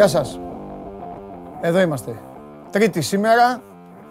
[0.00, 0.38] Γεια σας.
[1.60, 2.14] Εδώ είμαστε.
[2.70, 3.62] Τρίτη σήμερα.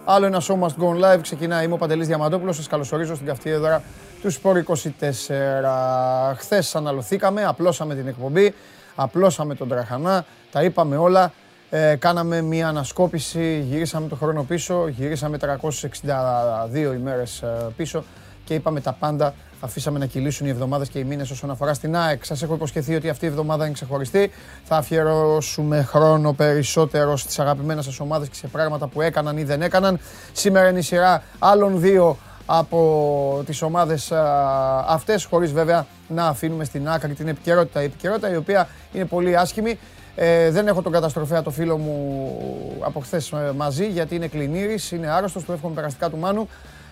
[0.05, 1.21] Άλλο ένα show must go live.
[1.21, 1.65] Ξεκινάει.
[1.65, 2.55] Είμαι ο Παντελής Διαμαντόπουλος.
[2.55, 3.83] Σας καλωσορίζω στην καυτή έδρα
[4.21, 6.35] του Σπορ 24.
[6.35, 8.53] Χθες αναλωθήκαμε, απλώσαμε την εκπομπή,
[8.95, 11.33] απλώσαμε τον Τραχανά, τα είπαμε όλα.
[11.69, 18.03] Ε, κάναμε μια ανασκόπηση, γυρίσαμε το χρόνο πίσω, γυρίσαμε 362 ημέρες ε, πίσω
[18.45, 21.95] και είπαμε τα πάντα Αφήσαμε να κυλήσουν οι εβδομάδες και οι μήνες όσον αφορά στην
[21.95, 22.25] ΑΕΚ.
[22.25, 24.31] Σας έχω υποσχεθεί ότι αυτή η εβδομάδα είναι ξεχωριστή.
[24.63, 29.61] Θα αφιερώσουμε χρόνο περισσότερο στις αγαπημένες σας ομάδες και σε πράγματα που έκαναν ή δεν
[29.61, 29.99] έκαναν.
[30.31, 34.11] Σήμερα είναι η σειρά άλλων δύο από τις ομάδες
[34.87, 37.81] αυτές, χωρίς βέβαια να αφήνουμε στην άκρη την επικαιρότητα.
[37.81, 39.79] Η επικαιρότητα η οποία είναι πολύ άσχημη.
[40.15, 42.37] Ε, δεν έχω τον καταστροφέα το φίλο μου
[42.79, 45.43] από χθες ε, μαζί γιατί είναι κλινήρης, είναι άρρωστος.
[45.43, 46.47] Του εύχομαι περαστικά του Μάνου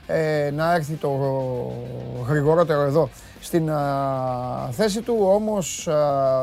[0.08, 1.09] ε, να έρθει το
[2.27, 3.09] γρηγορότερο εδώ
[3.41, 3.72] στην
[4.72, 5.17] θέση του.
[5.22, 5.88] Όμως,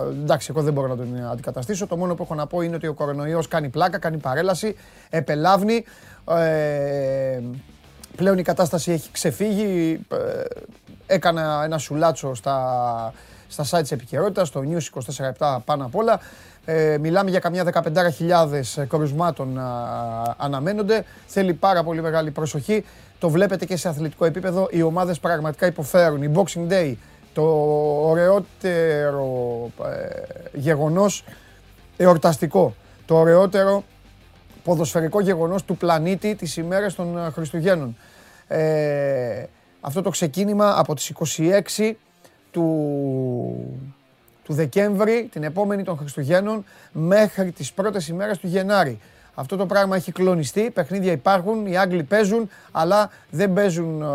[0.09, 1.87] εντάξει, εγώ δεν μπορώ να τον αντικαταστήσω.
[1.87, 4.77] Το μόνο που έχω να πω είναι ότι ο κορονοϊός κάνει πλάκα, κάνει παρέλαση,
[5.11, 5.85] επελάβνει.
[6.29, 7.41] Ε,
[8.17, 10.01] πλέον η κατάσταση έχει ξεφύγει.
[10.13, 10.17] Ε,
[11.07, 13.13] έκανα ένα σουλάτσο στα,
[13.49, 15.03] στα site της επικαιρότητας, στο News
[15.39, 16.21] 24 πάνω απ' όλα.
[16.65, 17.65] Ε, μιλάμε για καμιά
[18.77, 19.59] 15.000 κορισμάτων
[20.37, 21.05] αναμένονται.
[21.27, 22.85] Θέλει πάρα πολύ μεγάλη προσοχή.
[23.19, 24.69] Το βλέπετε και σε αθλητικό επίπεδο.
[24.71, 26.23] Οι ομάδες πραγματικά υποφέρουν.
[26.23, 26.95] Η Boxing Day,
[27.33, 27.43] το
[28.03, 31.25] ωραιότερο ε, γεγονός
[31.97, 32.75] εορταστικό.
[33.07, 33.85] Το ωραιότερο
[34.65, 37.97] ποδοσφαιρικό γεγονός του πλανήτη τις ημέρες των ε, Χριστουγέννων.
[38.49, 39.45] Ε,
[39.81, 41.13] αυτό το ξεκίνημα από τις
[41.79, 41.93] 26
[42.51, 42.65] του,
[44.45, 48.99] του Δεκέμβρη, την επόμενη των Χριστουγέννων, μέχρι τις πρώτες ημέρες του Γενάρη.
[49.35, 50.71] Αυτό το πράγμα έχει κλονιστεί.
[50.71, 54.09] Παιχνίδια υπάρχουν, οι Άγγλοι παίζουν, αλλά δεν παίζουν ε, ε,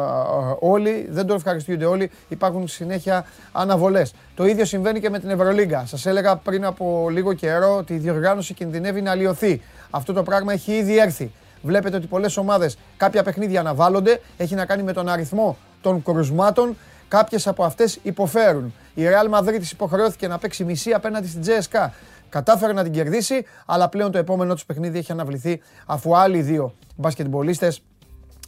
[0.59, 2.12] όλοι, δεν το ευχαριστούνται όλοι.
[2.29, 4.13] Υπάρχουν συνέχεια αναβολές.
[4.35, 5.85] Το ίδιο συμβαίνει και με την Ευρωλίγκα.
[5.85, 9.62] Σας έλεγα πριν από λίγο καιρό ότι η διοργάνωση κινδυνεύει να αλλοιωθεί.
[9.89, 11.31] Αυτό το πράγμα έχει ήδη έρθει.
[11.62, 14.22] Βλέπετε ότι πολλές ομάδες κάποια παιχνίδια αναβάλλονται.
[14.38, 16.78] Έχει να κάνει με τον αριθμό των κρουσμάτων.
[17.09, 18.74] Κάποιες από αυτές υποφέρουν.
[18.94, 21.94] Η Real Madrid υποχρεώθηκε να παίξει μισή απέναντι στην Τζέσκα.
[22.30, 26.75] Κατάφερε να την κερδίσει, αλλά πλέον το επόμενο τους παιχνίδι έχει αναβληθεί αφού άλλοι δύο
[26.96, 27.84] μπασκετμπολίστες,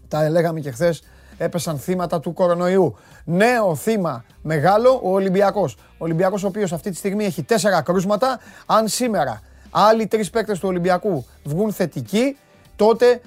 [0.07, 1.03] τα λέγαμε και χθες,
[1.37, 2.95] έπεσαν θύματα του κορονοϊού.
[3.23, 5.73] Νέο θύμα μεγάλο ο Ολυμπιακός.
[5.73, 8.39] Ο Ολυμπιακός, ο οποίος αυτή τη στιγμή έχει τέσσερα κρούσματα.
[8.65, 12.37] Αν σήμερα άλλοι τρεις παίκτες του Ολυμπιακού βγουν θετικοί,
[12.75, 13.21] τότε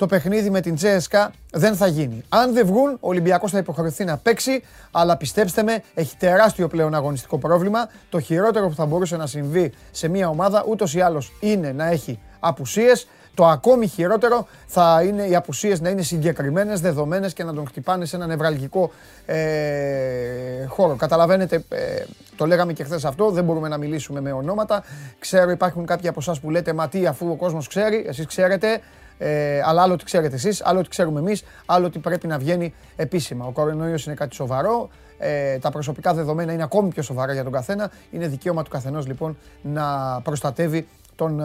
[0.00, 2.24] το παιχνίδι με την Τζέσκα δεν θα γίνει.
[2.28, 6.94] Αν δεν βγουν, ο Ολυμπιακός θα υποχρεωθεί να παίξει, αλλά πιστέψτε με, έχει τεράστιο πλέον
[6.94, 7.88] αγωνιστικό πρόβλημα.
[8.08, 11.86] Το χειρότερο που θα μπορούσε να συμβεί σε μια ομάδα ούτως ή άλλως είναι να
[11.86, 13.08] έχει απουσίες.
[13.34, 18.04] Το ακόμη χειρότερο θα είναι οι απουσίες να είναι συγκεκριμένες, δεδομένες και να τον χτυπάνε
[18.04, 18.90] σε ένα νευραλγικό
[19.26, 20.96] ε, χώρο.
[20.96, 22.04] Καταλαβαίνετε, ε,
[22.36, 24.84] το λέγαμε και χθες αυτό, δεν μπορούμε να μιλήσουμε με ονόματα.
[25.18, 28.80] Ξέρω υπάρχουν κάποιοι από εσάς που λέτε Μα τι, αφού ο κόσμος ξέρει, εσείς ξέρετε,
[29.18, 32.74] ε, αλλά άλλο τι ξέρετε εσείς, άλλο τι ξέρουμε εμείς, άλλο τι πρέπει να βγαίνει
[32.96, 33.46] επίσημα.
[33.46, 34.88] Ο κορονοϊός είναι κάτι σοβαρό.
[35.18, 37.90] Ε, τα προσωπικά δεδομένα είναι ακόμη πιο σοβαρά για τον καθένα.
[38.10, 39.84] Είναι δικαίωμα του καθενός λοιπόν να
[40.22, 40.86] προστατεύει
[41.20, 41.44] τον ε,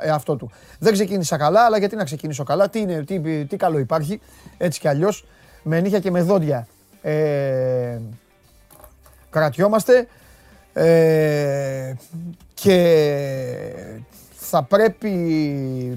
[0.00, 0.50] εαυτό του.
[0.78, 4.20] Δεν ξεκίνησα καλά, αλλά γιατί να ξεκινήσω καλά, τι, είναι, τι, τι καλό υπάρχει,
[4.58, 5.24] έτσι κι αλλιώς,
[5.62, 6.66] με νύχια και με δόντια
[7.02, 7.98] ε,
[9.30, 10.06] κρατιόμαστε
[10.72, 11.94] ε,
[12.54, 12.76] και
[14.30, 15.10] θα πρέπει,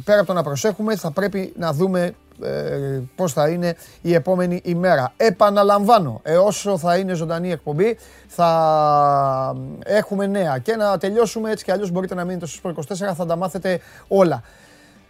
[0.05, 4.61] πέρα από το να προσέχουμε, θα πρέπει να δούμε ε, πώς θα είναι η επόμενη
[4.63, 5.13] ημέρα.
[5.17, 10.57] Επαναλαμβάνω, ε, όσο θα είναι ζωντανή εκπομπή, θα έχουμε νέα.
[10.57, 14.41] Και να τελειώσουμε έτσι κι αλλιώς μπορείτε να μείνετε στο 24, θα τα μάθετε όλα.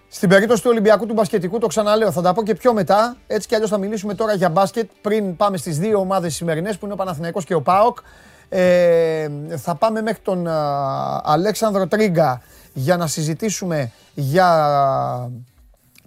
[0.08, 3.16] Στην περίπτωση του Ολυμπιακού του Μπασκετικού, το ξαναλέω, θα τα πω και πιο μετά.
[3.28, 6.86] Έτσι κι αλλιώς θα μιλήσουμε τώρα για μπάσκετ πριν πάμε στις δύο ομάδες σημερινές που
[6.86, 7.98] είναι ο Παναθηναϊκός και ο ΠΑΟΚ.
[8.50, 10.48] Ε, θα πάμε μέχρι τον
[11.24, 12.42] Αλέξανδρο Τρίγκα
[12.74, 15.32] για να συζητήσουμε για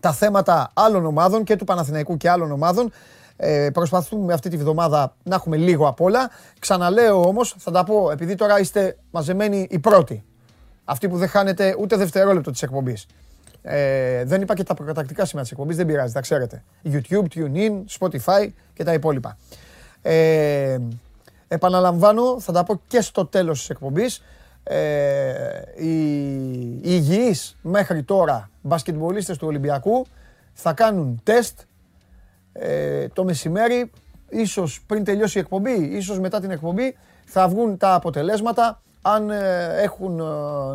[0.01, 2.93] τα θέματα άλλων ομάδων και του Παναθηναϊκού και άλλων ομάδων.
[3.37, 6.31] Ε, προσπαθούμε αυτή τη βδομάδα να έχουμε λίγο απ' όλα.
[6.59, 10.25] Ξαναλέω όμως, θα τα πω, επειδή τώρα είστε μαζεμένοι οι πρώτοι.
[10.85, 13.07] Αυτοί που δεν χάνετε ούτε δευτερόλεπτο της εκπομπής.
[13.63, 16.65] Ε, δεν είπα και τα προκατακτικά σημεία της εκπομπής, δεν πειράζει, τα ξέρετε.
[16.85, 19.37] YouTube, TuneIn, Spotify και τα υπόλοιπα.
[20.03, 20.79] Ε,
[21.49, 24.23] επαναλαμβάνω, θα τα πω και στο τέλος της εκπομπής
[24.69, 26.13] ε, οι,
[26.75, 30.07] οι υγιείς μέχρι τώρα μπασκετμπολίστες του Ολυμπιακού
[30.53, 31.61] θα κάνουν τεστ
[32.53, 33.91] ε, το μεσημέρι,
[34.29, 38.81] ίσως πριν τελειώσει η εκπομπή, ίσως μετά την εκπομπή, θα βγουν τα αποτελέσματα.
[39.03, 40.23] Αν ε, έχουν ε,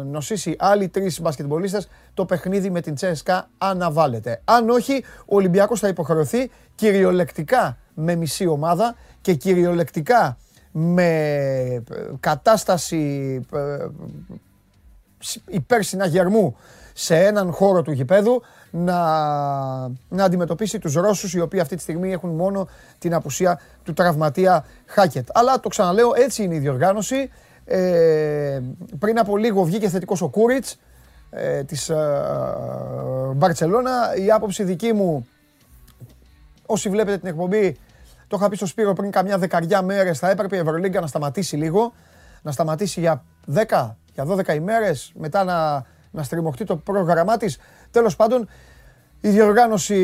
[0.03, 4.41] νοσήσει άλλοι τρεις μπασκετμπολίστες, το παιχνίδι με την Τσέσκα αναβάλλεται.
[4.45, 10.37] Αν όχι, ο Ολυμπιακός θα υποχρεωθεί κυριολεκτικά με μισή ομάδα και κυριολεκτικά
[10.71, 11.05] με
[11.73, 11.81] ε,
[12.19, 13.87] κατάσταση ε,
[15.47, 16.55] υπέρ συναγερμού
[16.93, 18.41] σε έναν χώρο του γηπέδου
[18.71, 18.97] να,
[20.09, 24.65] να αντιμετωπίσει τους Ρώσους οι οποίοι αυτή τη στιγμή έχουν μόνο την απουσία του τραυματία
[24.85, 25.27] Χάκετ.
[25.33, 27.29] Αλλά το ξαναλέω έτσι είναι η διοργάνωση.
[27.65, 28.59] Ε,
[28.99, 30.79] πριν από λίγο βγήκε θετικός ο Κούριτς
[31.29, 31.95] ε, της ε,
[33.35, 34.15] Μπαρτσελώνα.
[34.15, 35.27] Η άποψη δική μου,
[36.65, 37.77] όσοι βλέπετε την εκπομπή,
[38.31, 41.55] το είχα πει στο Σπύρο πριν καμιά δεκαριά μέρες, θα έπρεπε η Ευρωλίγκα να σταματήσει
[41.55, 41.93] λίγο,
[42.41, 43.23] να σταματήσει για
[43.53, 47.57] 10, για 12 ημέρες, μετά να, να στριμωχτεί το πρόγραμμά της.
[47.91, 48.49] Τέλος πάντων,
[49.21, 49.97] η διοργάνωση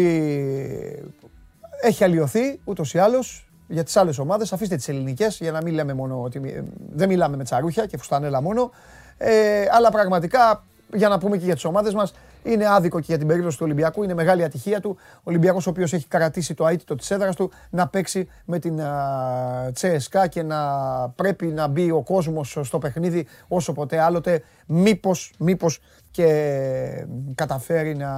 [1.81, 4.53] έχει αλλοιωθεί ούτως ή άλλως για τις άλλες ομάδες.
[4.53, 6.63] Αφήστε τις ελληνικές για να μην λέμε μόνο ότι
[6.93, 8.71] δεν μιλάμε με τσαρούχια και φουστανέλα μόνο.
[9.17, 10.63] Ε, αλλά πραγματικά
[10.93, 13.63] για να πούμε και για τις ομάδες μας είναι άδικο και για την περίπτωση του
[13.65, 14.03] Ολυμπιακού.
[14.03, 14.97] Είναι μεγάλη ατυχία του.
[15.17, 18.79] Ο Ολυμπιακός ο οποίος έχει κρατήσει το αίτητο της έδρας του να παίξει με την
[19.73, 20.59] Τσέσκα και να
[21.15, 24.43] πρέπει να μπει ο κόσμος στο παιχνίδι όσο ποτέ άλλοτε.
[24.65, 25.79] Μήπως, μήπως
[26.11, 27.05] και
[27.35, 28.11] καταφέρει να,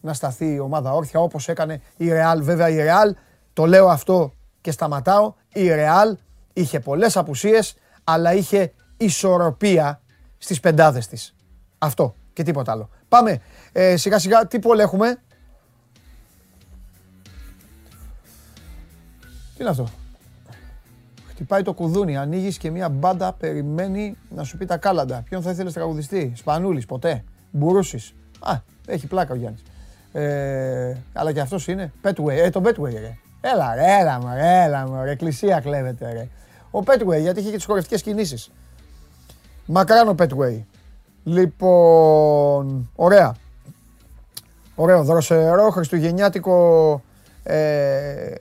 [0.00, 2.42] να σταθεί η ομάδα όρθια όπως έκανε η Ρεάλ.
[2.42, 3.14] Βέβαια η Ρεάλ,
[3.52, 6.16] το λέω αυτό και σταματάω, η Ρεάλ
[6.52, 10.00] είχε πολλές απουσίες αλλά είχε ισορροπία
[10.38, 11.34] στις πεντάδες της.
[11.78, 12.90] Αυτό και τίποτα άλλο.
[13.12, 13.40] Πάμε.
[13.72, 15.18] Ε, σιγά σιγά τι πόλ έχουμε;
[19.54, 19.88] Τι είναι αυτό;
[21.28, 22.16] Χτυπάει το κουδούνι.
[22.16, 25.22] Ανοίγεις και μια μπάντα περιμένει να σου πει τα κάλαντα.
[25.28, 26.32] Ποιον θα ήθελες τραγουδιστή.
[26.36, 28.14] Σπανούλης, ποτέ; Μπουρούσης.
[28.40, 28.52] Α,
[28.86, 29.62] έχει πλάκα ο Γιάννης.
[30.12, 31.92] Ε, αλλά και αυτός είναι.
[32.00, 32.38] Πέτουεϊ.
[32.38, 33.16] Ε, το Πέτουεϊ, ρε.
[33.40, 35.10] Έλα, ρε, έλα, ρε, έλα, ρε.
[35.10, 36.28] Εκκλησία κλέβεται, ρε.
[36.70, 38.50] Ο Πέτουεϊ, γιατί είχε και τις χορευτικές κινήσεις.
[39.66, 40.66] Μακράν ο Πέτουεϊ.
[41.24, 43.34] Λοιπόν, ωραία.
[44.74, 47.02] Ωραίο, δροσερό, χριστουγεννιάτικο,
[47.42, 48.34] ε,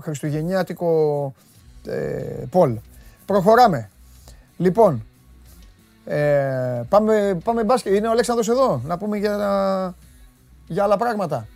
[0.00, 1.32] χριστουγεννιάτικο
[1.86, 2.78] ε, Πολ.
[3.26, 3.90] Προχωράμε.
[4.56, 5.04] Λοιπόν,
[6.04, 7.94] ε, πάμε, πάμε μπάσκετ.
[7.94, 9.94] Είναι ο Αλέξανδρος εδώ, να πούμε για,
[10.66, 11.46] για άλλα πράγματα.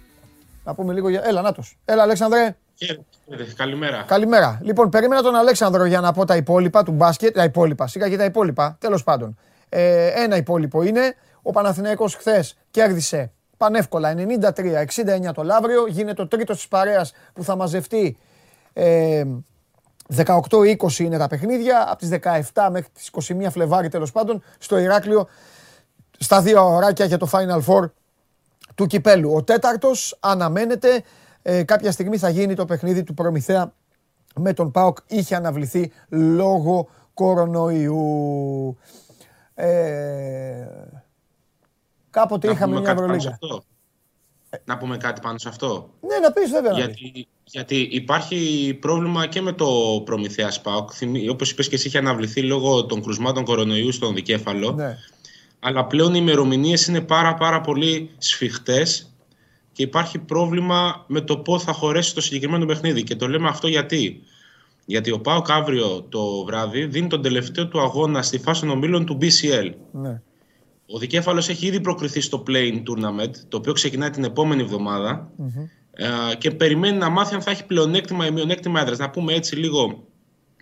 [0.65, 1.23] Να πούμε λίγο για...
[1.25, 1.79] Έλα, νάτος.
[1.85, 2.57] Έλα, Αλέξανδρε.
[3.57, 4.05] Καλημέρα.
[4.07, 4.61] Καλημέρα.
[4.63, 7.35] Λοιπόν, περίμενα τον Αλέξανδρο για να πω τα υπόλοιπα του μπάσκετ.
[7.35, 8.77] Τα υπόλοιπα, σιγά και τα υπόλοιπα.
[8.81, 9.39] Τέλος πάντων.
[9.69, 11.15] Ε, ένα υπόλοιπο είναι.
[11.43, 15.87] Ο Παναθηναϊκός χθες κέρδισε πανεύκολα 93-69 το Λαύριο.
[15.87, 18.17] Γίνεται ο τρίτος της παρέας που θα μαζευτεί
[18.73, 19.25] ε,
[20.17, 21.91] 18-20 είναι τα παιχνίδια.
[21.91, 22.09] Από τις
[22.53, 25.29] 17 μέχρι τις 21 Φλεβάρι τέλος πάντων στο Ηράκλειο
[26.19, 27.91] στα δύο ωράκια για το Final Four
[28.75, 29.33] του Κυπέλου.
[29.35, 31.03] Ο τέταρτος αναμένεται.
[31.43, 33.73] Ε, κάποια στιγμή θα γίνει το παιχνίδι του Προμηθέα
[34.35, 34.99] με τον ΠΑΟΚ.
[35.07, 38.79] Είχε αναβληθεί λόγω κορονοϊού.
[39.61, 40.67] Ε,
[42.11, 43.39] κάποτε είχαμε μια Ευρωλίγα.
[44.65, 45.91] Να πούμε κάτι πάνω σε αυτό.
[46.01, 46.73] Ναι, να πεις βέβαια.
[46.73, 50.91] Γιατί, γιατί υπάρχει πρόβλημα και με το Προμηθέας ΣΠΑΟΚ.
[51.31, 54.73] Όπως είπες και εσύ, είχε αναβληθεί λόγω των κρουσμάτων κορονοϊού στον δικέφαλο.
[54.73, 54.97] Ναι.
[55.59, 59.13] Αλλά πλέον οι ημερομηνίες είναι πάρα, πάρα πολύ σφιχτές
[59.73, 63.03] και υπάρχει πρόβλημα με το πώς θα χωρέσει το συγκεκριμένο παιχνίδι.
[63.03, 64.23] Και το λέμε αυτό γιατί;
[64.91, 69.07] Γιατί ο Πάοκ αύριο το βράδυ δίνει τον τελευταίο του αγώνα στη φάση των ομίλων
[69.07, 69.73] του BCL.
[69.93, 70.21] Ναι.
[70.87, 74.67] Ο Δικέφαλος έχει ήδη προκριθεί στο Playing Tournament, το οποίο ξεκινάει την επόμενη
[75.93, 78.99] ε, και περιμένει να μάθει αν θα έχει πλεονέκτημα ή μειονέκτημα έδρας.
[78.99, 80.05] Να πούμε έτσι λίγο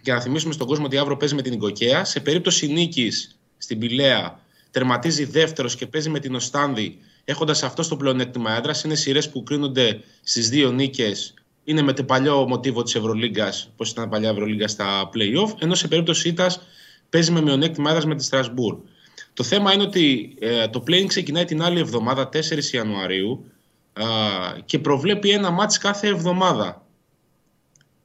[0.03, 2.05] και να θυμίσουμε στον κόσμο ότι αύριο παίζει με την Οικοκαία.
[2.05, 4.41] Σε περίπτωση νίκης στην Πηλαία,
[4.71, 8.83] τερματίζει δεύτερος και παίζει με την Οστάνδη, έχοντας αυτό το πλεονέκτημα έδρας.
[8.83, 11.35] Είναι σειρές που κρίνονται στις δύο νίκες
[11.67, 15.89] είναι με το παλιό μοτίβο της Ευρωλίγκας, πώς ήταν παλιά Ευρωλίγκα στα playoff, ενώ σε
[15.89, 16.61] περίπτωση ήττας
[17.11, 18.77] παίζει με μειονέκτημα έδρα με τη Στρασβούρ.
[19.35, 22.39] Το θέμα είναι ότι ε, το playing ξεκινάει την άλλη εβδομάδα, 4
[22.73, 23.51] Ιανουαρίου,
[23.93, 24.05] ε,
[24.65, 26.87] και προβλέπει ένα μάτς κάθε εβδομάδα.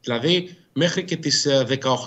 [0.01, 1.47] Δηλαδή μέχρι και τις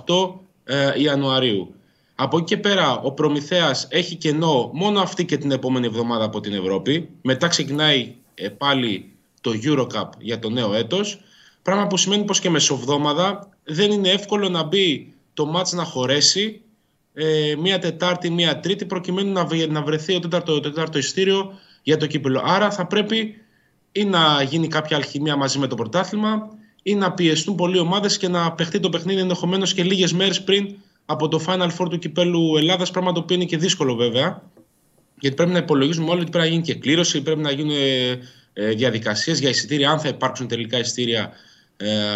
[0.06, 1.74] 18 ε, ε, Ιανουαρίου.
[2.14, 6.40] Από εκεί και πέρα ο Προμηθέας έχει κενό μόνο αυτή και την επόμενη εβδομάδα από
[6.40, 7.08] την Ευρώπη.
[7.22, 8.14] Μετά ξεκινάει
[8.58, 11.20] πάλι το Eurocup για το νέο έτος
[11.64, 16.60] Πράγμα που σημαίνει πως και μεσοβδόμαδα δεν είναι εύκολο να μπει το μάτς να χωρέσει
[17.14, 21.96] ε, μία Τετάρτη, μία Τρίτη προκειμένου να, να βρεθεί το τέταρτο, το τέταρτο ειστήριο για
[21.96, 22.42] το κύπελο.
[22.44, 23.34] Άρα θα πρέπει
[23.92, 26.48] ή να γίνει κάποια αλχημία μαζί με το πρωτάθλημα
[26.82, 30.74] ή να πιεστούν πολλοί ομάδες και να παιχτεί το παιχνίδι ενδεχομένως και λίγες μέρες πριν
[31.06, 32.90] από το Final Four του κυπέλου Ελλάδας.
[32.90, 34.42] Πράγμα το οποίο είναι και δύσκολο βέβαια.
[35.18, 38.18] Γιατί πρέπει να υπολογίζουμε όλοι ότι πρέπει να γίνει και κλήρωση, πρέπει να γίνουν ε,
[38.52, 41.52] ε διαδικασίες για εισιτήρια, αν θα υπάρξουν τελικά εισιτήρια ε,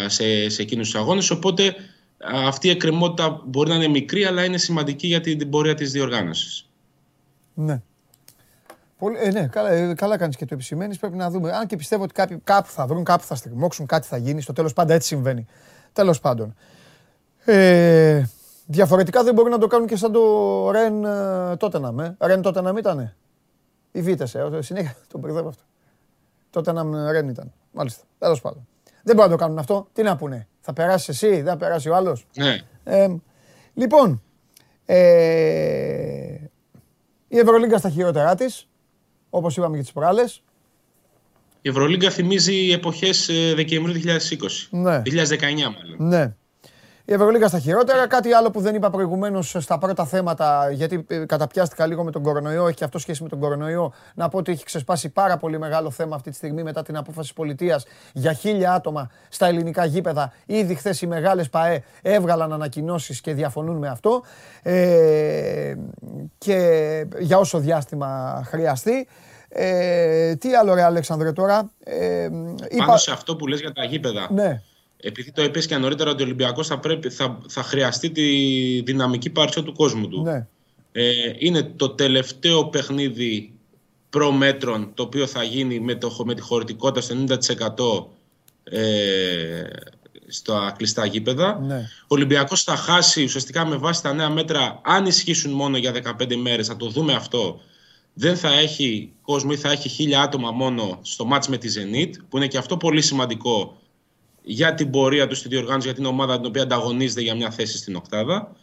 [0.06, 1.74] σε, σε εκείνους τους αγώνες οπότε
[2.46, 6.68] αυτή η εκκρεμότητα μπορεί να είναι μικρή αλλά είναι σημαντική για την πορεία της διοργάνωσης.
[7.54, 7.82] Ναι.
[8.98, 10.98] Πολύ, ε, ναι, καλά, ε, καλά κάνεις και το επισημαίνεις.
[10.98, 11.52] Πρέπει να δούμε.
[11.52, 14.40] Αν και πιστεύω ότι κάποιοι, κάπου θα βρουν, κάπου θα στριμώξουν, κάτι θα γίνει.
[14.40, 15.46] Στο τέλος πάντα έτσι συμβαίνει.
[15.92, 16.54] Τέλος πάντων.
[17.44, 18.22] Ε,
[18.70, 21.04] Διαφορετικά δεν μπορούν να το κάνουν και σαν το Ρεν
[21.56, 22.16] τότε να με.
[22.20, 23.16] Ρεν τότε να μην ήτανε.
[23.92, 25.62] Η Βίτεσε, ε, συνέχεια τον μπερδεύω αυτό.
[26.50, 27.52] Τότε να Ρεν ήταν.
[27.72, 28.02] Μάλιστα.
[28.18, 28.68] Τέλος πάντων.
[29.08, 29.88] Δεν μπορούν να το κάνουν αυτό.
[29.92, 30.48] Τι να πούνε.
[30.60, 32.26] Θα περάσει εσύ, δεν θα περάσει ο άλλος.
[32.36, 32.58] Ναι.
[32.84, 33.08] Ε,
[33.74, 34.22] λοιπόν,
[34.84, 34.96] ε,
[37.28, 38.68] η Ευρωλίγκα στα χειρότερά της,
[39.30, 40.42] όπως είπαμε και τις προάλλες.
[41.62, 44.68] Η Ευρωλίγκα θυμίζει εποχές ε, Δεκεμβρίου 2020.
[44.70, 45.02] Ναι.
[45.04, 45.10] 2019
[45.54, 45.96] μάλλον.
[45.98, 46.34] Ναι.
[47.10, 48.06] Η Ευρωλίγα στα χειρότερα.
[48.06, 52.22] Κάτι άλλο που δεν είπα προηγουμένως στα πρώτα θέματα, γιατί ε, καταπιάστηκα λίγο με τον
[52.22, 53.92] κορονοϊό, έχει και αυτό σχέση με τον κορονοϊό.
[54.14, 57.34] Να πω ότι έχει ξεσπάσει πάρα πολύ μεγάλο θέμα αυτή τη στιγμή μετά την απόφαση
[57.34, 60.32] πολιτείας για χίλια άτομα στα ελληνικά γήπεδα.
[60.46, 64.22] Ήδη χθες οι μεγάλες ΠαΕ έβγαλαν ανακοινώσεις και διαφωνούν με αυτό.
[64.62, 65.74] Ε,
[66.38, 66.58] και
[67.18, 69.08] για όσο διάστημα χρειαστεί.
[69.48, 72.28] Ε, τι άλλο ρε Αλέξανδρε τώρα; Ε,
[72.76, 74.28] Πάνω σε αυτό που λες για τα γήπεδα.
[74.30, 74.62] Ναι
[75.00, 78.22] επειδή το είπες και νωρίτερα ότι ο Ολυμπιακός θα, θα, θα χρειαστεί τη
[78.80, 80.22] δυναμική παρουσία του κόσμου του.
[80.22, 80.46] Ναι.
[80.92, 83.52] Ε, είναι το τελευταίο παιχνίδι
[84.10, 88.08] προμέτρων το οποίο θα γίνει με, το, με τη χωρητικότητα στο
[88.64, 89.62] 90% ε,
[90.26, 91.60] στα κλειστά γήπεδα.
[91.60, 91.88] Ναι.
[92.02, 96.36] Ο Ολυμπιακός θα χάσει ουσιαστικά με βάση τα νέα μέτρα αν ισχύσουν μόνο για 15
[96.36, 97.60] μέρες, θα το δούμε αυτό.
[98.14, 102.10] Δεν θα έχει κόσμο ή θα έχει χίλια άτομα μόνο στο μάτς με τη Zenit,
[102.28, 103.76] που είναι και αυτό πολύ σημαντικό
[104.50, 107.78] για την πορεία τους στη διοργάνωση, για την ομάδα την οποία ανταγωνίζεται για μια θέση
[107.78, 108.56] στην Οκτάδα.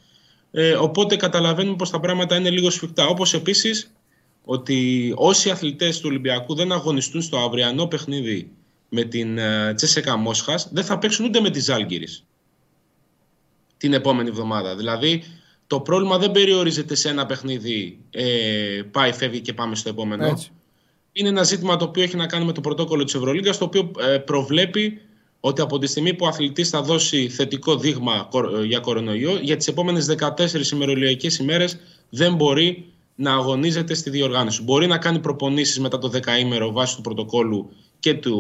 [0.51, 3.08] Ε, οπότε καταλαβαίνουμε πως τα πράγματα είναι λίγο σφιχτά.
[3.08, 3.92] Όπως επίσης
[4.44, 8.51] ότι όσοι αθλητές του Ολυμπιακού δεν αγωνιστούν στο αυριανό παιχνίδι
[8.89, 12.25] με την ε, Τσέσεκα Μόσχας, δεν θα παίξουν ούτε με τη Ζάλγκυρης
[13.77, 14.75] την επόμενη εβδομάδα.
[14.75, 15.24] Δηλαδή,
[15.68, 20.25] το πρόβλημα δεν περιορίζεται σε ένα παιχνίδι, ε, πάει, φεύγει και πάμε στο επόμενο.
[20.25, 20.50] Έτσι.
[21.12, 23.92] Είναι ένα ζήτημα το οποίο έχει να κάνει με το πρωτόκολλο της Ευρωλίγκας, το οποίο
[24.00, 25.01] ε, προβλέπει
[25.48, 28.30] ότι από τη στιγμή που ο αθλητής θα δώσει θετικό δείγμα
[28.66, 31.78] για κορονοϊό, για τις επόμενες 14 ημερολογικές ημέρες
[32.10, 32.86] δεν μπορεί
[33.16, 34.64] να αγωνίζεται στη διοργάνωση.
[34.64, 38.38] Μπορεί να κάνει προπονήσεις μετά το 10ήμερο βάσει του πρωτοκόλου και, του,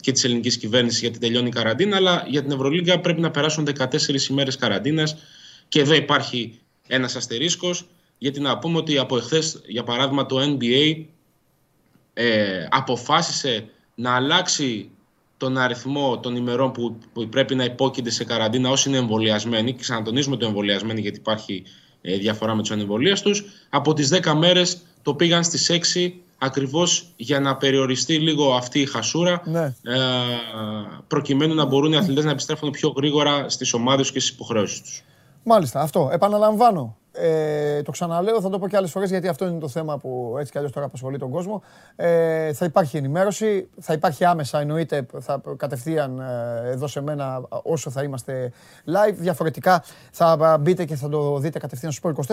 [0.00, 3.68] και της ελληνικής κυβέρνησης γιατί τελειώνει η καραντίνα, αλλά για την Ευρωλίγκα πρέπει να περάσουν
[3.78, 5.16] 14 ημέρες καραντίνας
[5.68, 7.88] και εδώ υπάρχει ένας αστερίσκος,
[8.18, 11.04] γιατί να πούμε ότι από εχθές, για παράδειγμα, το NBA
[12.12, 14.90] ε, αποφάσισε να αλλάξει
[15.38, 19.80] τον αριθμό των ημερών που, που πρέπει να υπόκεινται σε καραντίνα όσοι είναι εμβολιασμένοι, και
[19.80, 21.62] ξανατονίζουμε το εμβολιασμένοι γιατί υπάρχει
[22.00, 27.12] ε, διαφορά με τους ανεμβολίες τους, από τις 10 μέρες το πήγαν στις 6 ακριβώς
[27.16, 29.64] για να περιοριστεί λίγο αυτή η χασούρα, ναι.
[29.64, 29.98] ε,
[31.06, 35.02] προκειμένου να μπορούν οι αθλητές να επιστρέφουν πιο γρήγορα στις ομάδες και στις υποχρεώσεις τους.
[35.42, 36.08] Μάλιστα, αυτό.
[36.12, 36.96] Επαναλαμβάνω.
[37.20, 40.36] Ε, το ξαναλέω, θα το πω και άλλες φορές γιατί αυτό είναι το θέμα που
[40.38, 41.62] έτσι κι αλλιώς τώρα απασχολεί τον κόσμο.
[41.96, 47.90] Ε, θα υπάρχει ενημέρωση, θα υπάρχει άμεσα εννοείται θα κατευθείαν ε, εδώ σε μένα όσο
[47.90, 48.52] θα είμαστε
[48.86, 49.14] live.
[49.14, 52.32] Διαφορετικά θα μπείτε και θα το δείτε κατευθείαν στο Sport 24.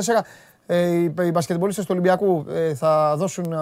[0.67, 3.57] Ε, οι, οι μπασκετμπολίστες του Ολυμπιακού ε, θα δώσουν ε,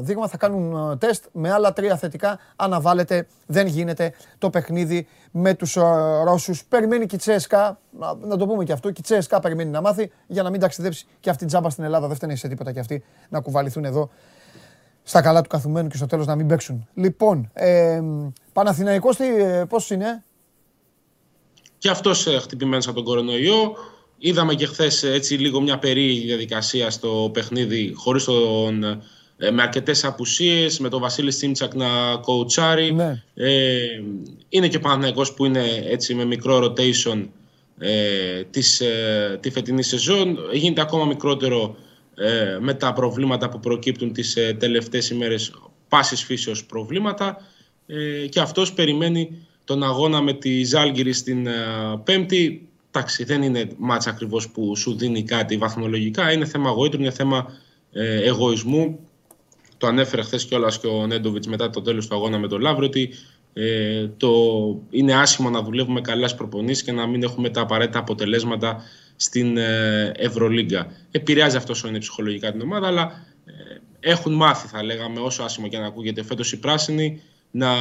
[0.00, 2.38] δείγμα, θα κάνουν τεστ με άλλα τρία θετικά.
[2.56, 5.74] Αναβάλλεται, δεν γίνεται το παιχνίδι με τους
[6.24, 6.64] Ρώσους.
[6.64, 7.78] Περιμένει και η Τσέσκα,
[8.20, 11.06] να, το πούμε και αυτό, και η Τσέσκα περιμένει να μάθει για να μην ταξιδέψει
[11.20, 12.06] και αυτή η τζάμπα στην Ελλάδα.
[12.06, 14.10] Δεν φταίνει σε τίποτα και αυτοί να κουβαληθούν εδώ
[15.02, 16.88] στα καλά του καθουμένου και στο τέλος να μην παίξουν.
[16.94, 18.00] Λοιπόν, ε,
[18.52, 19.16] Παναθηναϊκός
[19.68, 20.24] πώς είναι;
[21.78, 23.76] Και αυτός χτυπημένος από τον κορονοϊό.
[24.18, 28.84] Είδαμε και χθες έτσι λίγο μια περίεργη διαδικασία στο παιχνίδι χωρίς τον,
[29.36, 32.92] ε, με αρκετές απουσίες, με τον Βασίλη Τσίμτσακ να κοουτσάρει.
[32.92, 33.22] Ναι.
[33.34, 33.86] Ε,
[34.48, 37.28] είναι και Παναθηναϊκός που είναι έτσι με μικρό rotation
[37.78, 40.38] ε, της, ε, τη φετινή σεζόν.
[40.52, 41.76] Γίνεται ακόμα μικρότερο
[42.14, 45.52] ε, με τα προβλήματα που προκύπτουν τις ε, τελευταίες ημέρες
[45.88, 47.46] πάσης φύσεως προβλήματα
[47.86, 51.52] ε, και αυτός περιμένει τον αγώνα με τη Ζάλγκυρη στην ε,
[52.04, 52.67] Πέμπτη
[52.98, 56.32] εντάξει, δεν είναι μάτσα ακριβώς που σου δίνει κάτι βαθμολογικά.
[56.32, 57.46] Είναι θέμα γοήτρου, είναι θέμα
[57.92, 58.98] ε, εγωισμού.
[59.78, 62.84] Το ανέφερε χθες κιόλας και ο Νέντοβιτς μετά το τέλος του αγώνα με τον Λαύρο
[62.86, 63.10] ότι
[63.52, 64.30] ε, το,
[64.90, 68.82] είναι άσχημο να δουλεύουμε καλά προπονήσεις και να μην έχουμε τα απαραίτητα αποτελέσματα
[69.16, 70.92] στην ε, Ευρωλίγκα.
[71.10, 73.52] Επηρεάζει αυτός είναι ψυχολογικά την ομάδα, αλλά ε,
[74.00, 77.74] έχουν μάθει, θα λέγαμε, όσο άσχημο και να ακούγεται φέτος οι πράσινοι, να,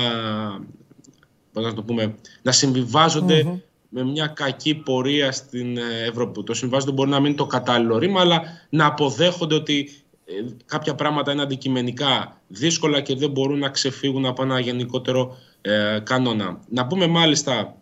[1.54, 6.44] να, το πούμε, να συμβιβαζονται με μια κακή πορεία στην ε, Ευρώπη.
[6.44, 9.90] Το συμβάζοντο μπορεί να μην είναι το κατάλληλο ρήμα, αλλά να αποδέχονται ότι
[10.26, 10.32] ε,
[10.66, 16.60] κάποια πράγματα είναι αντικειμενικά δύσκολα και δεν μπορούν να ξεφύγουν από ένα γενικότερο ε, κανόνα.
[16.70, 17.78] Να πούμε μάλιστα,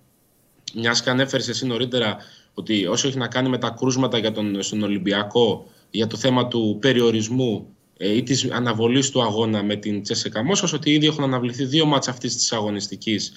[0.73, 2.17] μιας και ανέφερες εσύ νωρίτερα,
[2.53, 6.47] ότι όσο έχει να κάνει με τα κρούσματα για τον, στον Ολυμπιακό, για το θέμα
[6.47, 11.23] του περιορισμού ε, ή της αναβολής του αγώνα με την Τσέσεκα Μόσχας, ότι ήδη έχουν
[11.23, 13.33] αναβληθεί δύο μάτς αυτής της αγωνιστικής ε,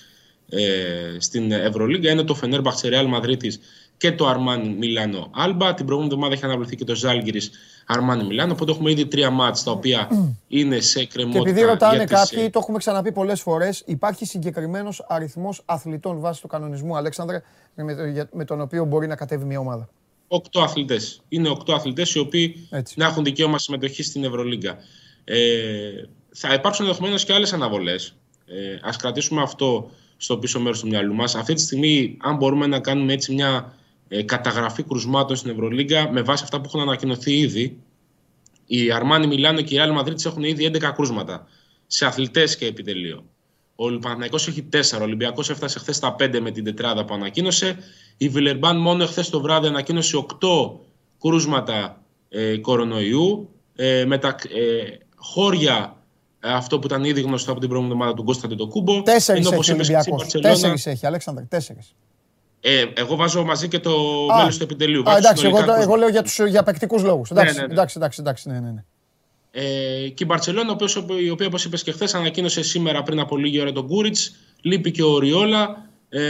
[1.18, 3.60] στην Ευρωλίγκα είναι το Φενέρ Ρεάλ Μαδρίτης
[3.96, 5.74] και το Αρμάνι Μιλάνο Άλμπα.
[5.74, 7.40] Την προηγούμενη εβδομάδα έχει αναβληθεί και το Ζάλγκυρη
[7.86, 8.52] Αρμάνι Μιλάνο.
[8.52, 10.08] Οπότε έχουμε ήδη τρία μάτς τα οποία
[10.48, 11.42] είναι σε κρεμότητα.
[11.42, 16.40] Και επειδή ρωτάνε κάποιοι, ε, το έχουμε ξαναπεί πολλές φορές, υπάρχει συγκεκριμένος αριθμός αθλητών βάσει
[16.40, 17.42] του κανονισμού, Αλέξανδρε,
[18.32, 19.88] με τον οποίο μπορεί να κατέβει μια ομάδα;
[20.28, 21.20] Οκτώ αθλητές.
[21.28, 22.94] Είναι οκτώ αθλητές οι οποίοι Έτσι.
[22.98, 24.76] να έχουν δικαίωμα συμμετοχή στην Ευρωλίγκα.
[25.24, 25.36] Ε,
[26.30, 28.14] θα υπάρξουν ενδεχομένως και άλλες αναβολές.
[28.46, 31.34] Ε, Α κρατήσουμε αυτό στο πίσω μέρος του μυαλού μας.
[31.34, 33.76] Αυτή τη στιγμή, αν μπορούμε να κάνουμε έτσι μια
[34.08, 37.78] ε, καταγραφή κρουσμάτων στην Ευρωλίγκα με βάση αυτά που έχουν ανακοινωθεί ήδη,
[38.66, 41.46] η Αρμάνι Μιλάνο και η Real Madrid έχουν ήδη 11 κρούσματα
[41.86, 43.24] σε αθλητές και επιτελείο.
[43.74, 44.98] Ο Παναθηναϊκός έχει 4.
[45.00, 47.78] Ο Ολυμπιακός έφτασε χθες στα 5 με την τετράδα που ανακοίνωσε.
[48.16, 50.46] Η Βιλερμπάν μόνο χθες το βράδυ ανακοίνωσε 8
[51.20, 53.48] κρούσματα ε, κορονοϊού.
[53.76, 55.97] Ε, με τα ε, χώρια ε,
[56.40, 59.02] αυτό που ήταν ήδη γνωστό από την προηγούμενη εβδομάδα του Κώστα Τετοκούμπο.
[59.02, 60.26] Τέσσερις έχει ο Ολυμπιακός.
[60.26, 61.42] Τέσσερις έχει, Αλέξανδρ.
[61.48, 61.94] Τέσσερις.
[62.60, 63.90] Ε, εγώ βάζω μαζί και το
[64.36, 65.10] μέλος του επιτελείου.
[65.10, 67.30] Α, εντάξει, εγώ, το, εγώ λέω για, τους, για παικτικούς λόγους.
[67.30, 68.84] Ναι, εντάξει, ναι, ναι, εντάξει, εντάξει, εντάξει, ναι, ναι, ναι.
[69.50, 70.76] Ε, και η Μπαρσελόνα,
[71.20, 74.36] η οποία, όπως είπες και χθες, ανακοίνωσε σήμερα πριν από λίγη ώρα τον Κούριτς.
[74.60, 75.88] Λείπει και ο Ριόλα.
[76.08, 76.20] Ε,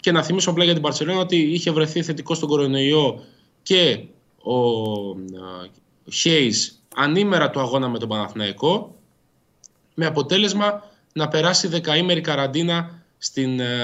[0.00, 3.20] και να θυμίσω απλά για την Μπαρσελόνα ότι είχε βρεθεί θετικό στον κορονοϊό
[3.62, 4.04] και
[4.36, 4.54] ο
[6.12, 8.94] Χέις ανήμερα του αγώνα με τον Παναθηναϊκό.
[9.94, 13.76] Με αποτέλεσμα να περάσει δεκαήμερη καραντίνα στην, ε,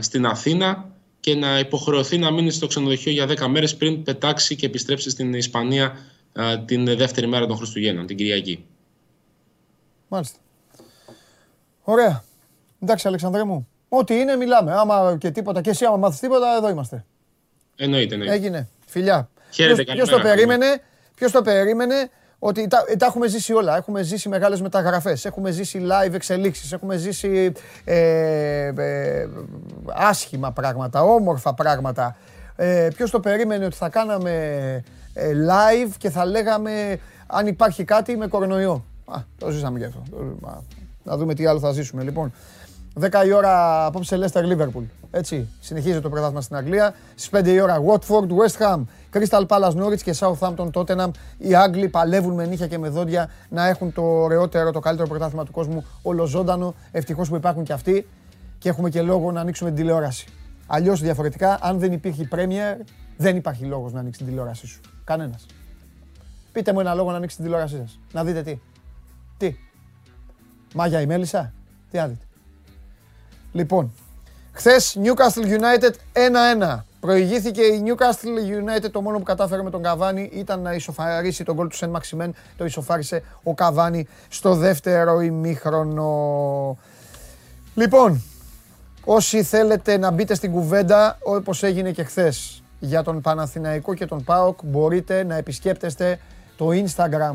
[0.00, 4.66] στην Αθήνα και να υποχρεωθεί να μείνει στο ξενοδοχείο για 10 μέρες πριν πετάξει και
[4.66, 5.96] επιστρέψει στην Ισπανία
[6.32, 8.64] ε, την δεύτερη μέρα των Χριστουγέννων, την Κυριακή.
[10.08, 10.38] Μάλιστα.
[11.82, 12.24] Ωραία.
[12.80, 13.68] Εντάξει, Αλεξανδρέ μου.
[13.88, 14.72] Ό,τι είναι, μιλάμε.
[14.72, 17.04] Άμα και τίποτα, και εσύ άμα μάθεις τίποτα, εδώ είμαστε.
[17.76, 18.34] Εννοείται, εννοείται.
[18.34, 18.68] Έγινε.
[18.86, 19.30] Φιλιά.
[19.50, 20.82] Χαίρετε, ποιος, το περίμενε,
[21.14, 22.10] ποιος το περίμενε,
[22.46, 23.76] ότι τα, τα έχουμε ζήσει όλα.
[23.76, 27.52] Έχουμε ζήσει μεγάλες μεταγραφές, έχουμε ζήσει live εξελίξεις, έχουμε ζήσει
[27.84, 29.28] ε, ε,
[29.86, 32.16] άσχημα πράγματα, όμορφα πράγματα.
[32.56, 34.32] Ε, ποιος το περίμενε ότι θα κάναμε
[35.14, 38.84] ε, live και θα λέγαμε αν υπάρχει κάτι με κορονοϊό.
[39.04, 40.02] Α, το ζήσαμε και αυτό.
[41.02, 42.02] Να δούμε τι άλλο θα ζήσουμε.
[42.02, 42.32] Λοιπόν,
[43.00, 44.84] 10 η ώρα απόψε Leicester Liverpool.
[45.10, 46.94] Έτσι, συνεχίζει το πρωτάθλημα στην Αγγλία.
[47.14, 48.82] Στις 5 η ώρα Watford, West Ham,
[49.12, 51.10] Crystal Palace Norwich και Southampton Tottenham.
[51.38, 55.44] Οι Άγγλοι παλεύουν με νύχια και με δόντια να έχουν το ωραιότερο, το καλύτερο πρωτάθλημα
[55.44, 56.74] του κόσμου ολοζώντανο.
[56.90, 58.06] Ευτυχώς που υπάρχουν και αυτοί
[58.58, 60.26] και έχουμε και λόγο να ανοίξουμε την τηλεόραση.
[60.66, 62.84] Αλλιώς διαφορετικά, αν δεν υπήρχε Premier,
[63.16, 64.80] δεν υπάρχει λόγος να ανοίξει την τηλεόρασή σου.
[65.04, 65.46] Κανένας.
[66.52, 67.98] Πείτε μου ένα λόγο να ανοίξει την τηλεόρασή σας.
[68.12, 68.58] Να δείτε τι.
[69.36, 69.56] Τι.
[70.74, 71.52] Μάγια η Μέλισσα.
[71.90, 72.25] Τι άδειτε.
[73.56, 73.92] Λοιπόν,
[74.52, 75.92] χθες Newcastle United
[76.72, 76.84] 1-1.
[77.00, 81.54] Προηγήθηκε η Newcastle United, το μόνο που κατάφερε με τον Καβάνη ήταν να ισοφαρίσει τον
[81.54, 82.34] γκολ του Σεν Μαξιμέν.
[82.56, 86.78] Το ισοφάρισε ο Καβάνη στο δεύτερο ημίχρονο.
[87.74, 88.22] Λοιπόν,
[89.04, 94.24] όσοι θέλετε να μπείτε στην κουβέντα, όπως έγινε και χθες για τον Παναθηναϊκό και τον
[94.24, 96.18] ΠΑΟΚ, μπορείτε να επισκέπτεστε
[96.56, 97.34] το Instagram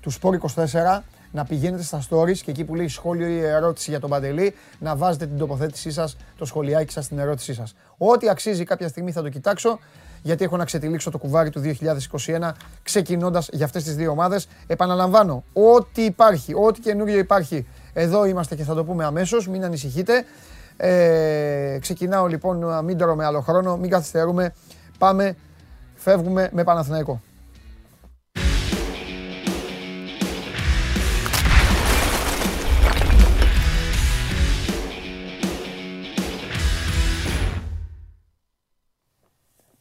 [0.00, 1.00] του Sport24
[1.32, 4.96] να πηγαίνετε στα stories και εκεί που λέει σχόλιο ή ερώτηση για τον Παντελή, να
[4.96, 7.74] βάζετε την τοποθέτησή σας, το σχολιάκι σας, την ερώτησή σας.
[7.98, 9.78] Ό,τι αξίζει κάποια στιγμή θα το κοιτάξω,
[10.22, 14.48] γιατί έχω να ξετυλίξω το κουβάρι του 2021, ξεκινώντας για αυτές τις δύο ομάδες.
[14.66, 20.24] Επαναλαμβάνω, ό,τι υπάρχει, ό,τι καινούριο υπάρχει, εδώ είμαστε και θα το πούμε αμέσως, μην ανησυχείτε.
[20.76, 24.54] Ε, ξεκινάω λοιπόν, μην τρώμε άλλο χρόνο, μην καθυστερούμε.
[24.98, 25.36] Πάμε,
[25.94, 27.20] φεύγουμε με Παναθηναϊκό.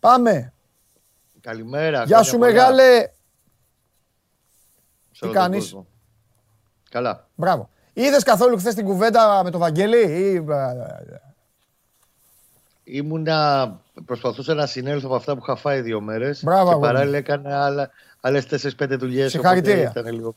[0.02, 0.54] Πάμε.
[1.42, 2.04] Καλημέρα.
[2.04, 3.08] Γεια σου μεγάλε.
[5.20, 5.76] Τι κάνεις;
[6.90, 7.28] Καλά.
[7.36, 7.70] Μπράβο.
[7.94, 10.46] Είδες καθόλου χθες την κουβέντα με το Βαγγέλη ή...
[12.84, 17.66] Ήμουνα, προσπαθούσα να συνέλθω από αυτά που είχα φάει δύο μέρες Μπράβο, και παράλληλα έκανα
[17.66, 17.90] άλλα,
[18.22, 18.46] άλλες
[18.80, 19.32] 4-5 δουλειές.
[19.32, 19.94] Συγχαρητήρια.
[19.96, 20.36] Λίγο...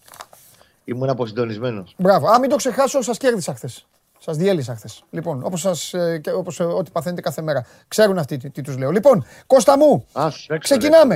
[0.85, 1.95] Ήμουν αποσυντονισμένος.
[1.99, 2.29] Μπράβο.
[2.29, 3.87] Α, μην το ξεχάσω, σας κέρδισα χθες.
[4.25, 5.05] Σας διέλυσα χθες.
[5.11, 7.67] Λοιπόν, όπως ε, όπως, ε, ό,τι παθαίνετε κάθε μέρα.
[7.89, 8.91] Ξέρουν αυτοί τι, τι τους λέω.
[8.91, 11.15] Λοιπόν, Κώστα μου, Α, ξεκινάμε.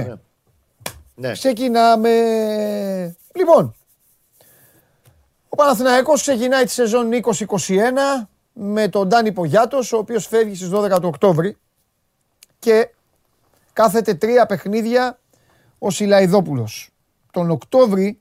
[1.14, 1.28] Ναι.
[1.28, 1.32] ναι.
[1.32, 2.10] Ξεκινάμε.
[3.34, 3.74] Λοιπόν,
[5.48, 10.90] ο Παναθηναϊκός ξεκινάει τη σεζόν 2021 με τον Ντάνι Πογιάτος, ο οποίος φεύγει στις 12
[11.00, 11.56] του Οκτώβρη
[12.58, 12.90] και
[13.72, 15.18] κάθεται τρία παιχνίδια
[15.78, 16.90] ο Σιλαϊδόπουλος.
[17.32, 18.20] Τον Οκτώβρη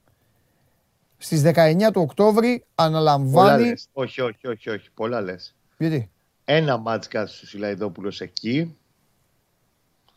[1.17, 3.73] στις 19 του Οκτώβρη αναλαμβάνει...
[3.93, 5.55] Όχι, όχι, όχι, όχι, πολλά λες.
[5.77, 6.11] Γιατί;
[6.45, 8.77] Ένα μάτς κάθε στο Σιλαϊδόπουλος εκεί,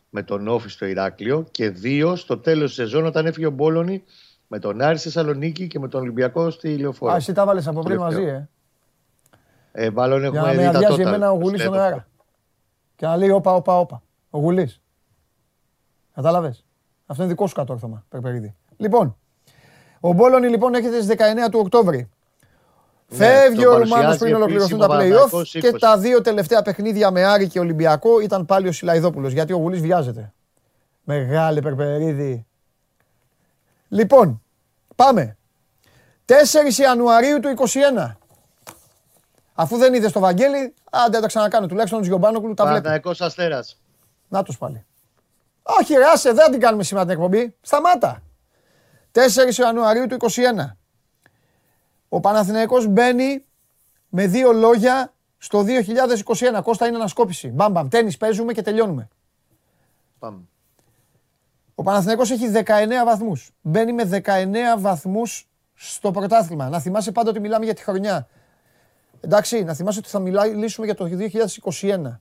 [0.09, 4.03] με τον Όφη στο Ηράκλειο και δύο στο τέλος της σεζόν όταν έφυγε ο Μπόλωνη
[4.47, 7.11] με τον Άρη στη Θεσσαλονίκη και με τον Ολυμπιακό στη Λεωφόρο.
[7.11, 8.49] Α, εσύ τα βάλες από πριν μαζί, ε.
[9.71, 12.07] Ε, μάλλον έχουμε Για να με αδειάζει εμένα ο Γουλής στον αέρα.
[12.95, 14.03] Και να λέει όπα, όπα, όπα.
[14.29, 14.81] Ο Γουλής.
[16.13, 16.65] Κατάλαβες.
[17.05, 18.55] Αυτό είναι δικό σου κατόρθωμα, Περπερίδη.
[18.77, 19.17] Λοιπόν,
[20.01, 22.09] ο Μπόλωνη λοιπόν έρχεται στις 19 του Οκτώβρη.
[23.07, 27.47] Ναι, Φεύγει ο Ρουμάνος πριν ολοκληρωθούν τα playoff και τα δύο τελευταία παιχνίδια με Άρη
[27.47, 29.31] και Ολυμπιακό ήταν πάλι ο Σιλαϊδόπουλος.
[29.31, 30.33] Γιατί ο Γουλής βιάζεται.
[31.03, 32.45] Μεγάλη Περπερίδη.
[33.87, 34.41] Λοιπόν,
[34.95, 35.37] πάμε.
[36.25, 36.33] 4
[36.81, 38.15] Ιανουαρίου του 21.
[39.53, 41.67] Αφού δεν είδε το Βαγγέλη, άντε να τα ξανακάνω.
[41.67, 42.81] Τουλάχιστον του Γιωμπάνοκλου τα βλέπει.
[42.81, 43.77] Παναθηναϊκός Αστέρας.
[44.27, 44.85] Να τους πάλι.
[45.63, 47.55] Όχι ρε, άσε, δεν την κάνουμε σήμερα την εκπομπή.
[47.61, 48.21] Σταμάτα.
[49.11, 49.19] 4
[49.59, 50.75] Ιανουαρίου του 21.
[52.09, 53.45] Ο Παναθηναϊκός μπαίνει
[54.09, 55.65] με δύο λόγια στο
[56.57, 56.61] 2021.
[56.63, 57.47] Κώστα είναι ανασκόπηση.
[57.47, 57.87] Μπαμ μπαμ.
[57.87, 59.07] Τένις παίζουμε και τελειώνουμε.
[60.19, 60.39] Πάμε.
[61.75, 62.61] Ο Παναθηναϊκός έχει 19
[63.05, 63.51] βαθμούς.
[63.61, 66.69] Μπαίνει με 19 βαθμούς στο πρωτάθλημα.
[66.69, 68.27] Να θυμάσαι πάντα ότι μιλάμε για τη χρονιά.
[69.21, 72.19] Εντάξει, να θυμάσαι ότι θα μιλήσουμε για το 2021.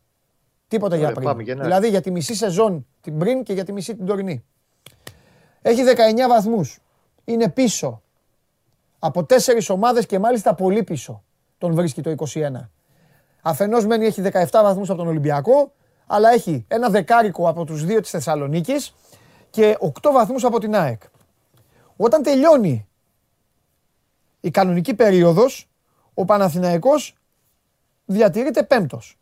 [0.68, 1.36] Τίποτα για πριν.
[1.44, 4.44] δηλαδή για τη μισή σεζόν την πριν και για τη μισή την τωρινή.
[5.62, 6.78] Έχει 19 βαθμούς.
[7.24, 8.02] Είναι πίσω
[8.98, 11.22] από τέσσερις ομάδες και μάλιστα πολύ πίσω
[11.58, 12.70] τον βρίσκει το 21.
[13.42, 15.72] Αφενός μένει έχει 17 βαθμούς από τον Ολυμπιακό,
[16.06, 18.94] αλλά έχει ένα δεκάρικο από τους δύο της Θεσσαλονίκης
[19.50, 21.02] και 8 βαθμούς από την ΑΕΚ.
[21.96, 22.88] Όταν τελειώνει
[24.40, 25.70] η κανονική περίοδος,
[26.14, 27.16] ο Παναθηναϊκός
[28.04, 29.18] διατηρείται πέμπτος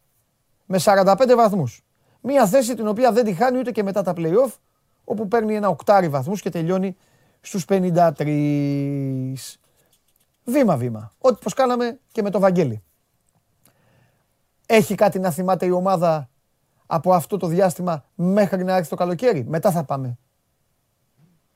[0.66, 1.82] με 45 βαθμούς.
[2.20, 4.50] Μία θέση την οποία δεν τη χάνει ούτε και μετά τα play-off,
[5.08, 6.96] όπου παίρνει ένα οκτάρι βαθμούς και τελειώνει
[7.40, 9.32] στους 53.
[10.44, 11.12] Βήμα-βήμα.
[11.18, 12.82] Ό,τι πως κάναμε και με το Βαγγέλη.
[14.66, 16.28] Έχει κάτι να θυμάται η ομάδα
[16.86, 20.18] από αυτό το διάστημα μέχρι να έρθει το καλοκαίρι; Μετά θα πάμε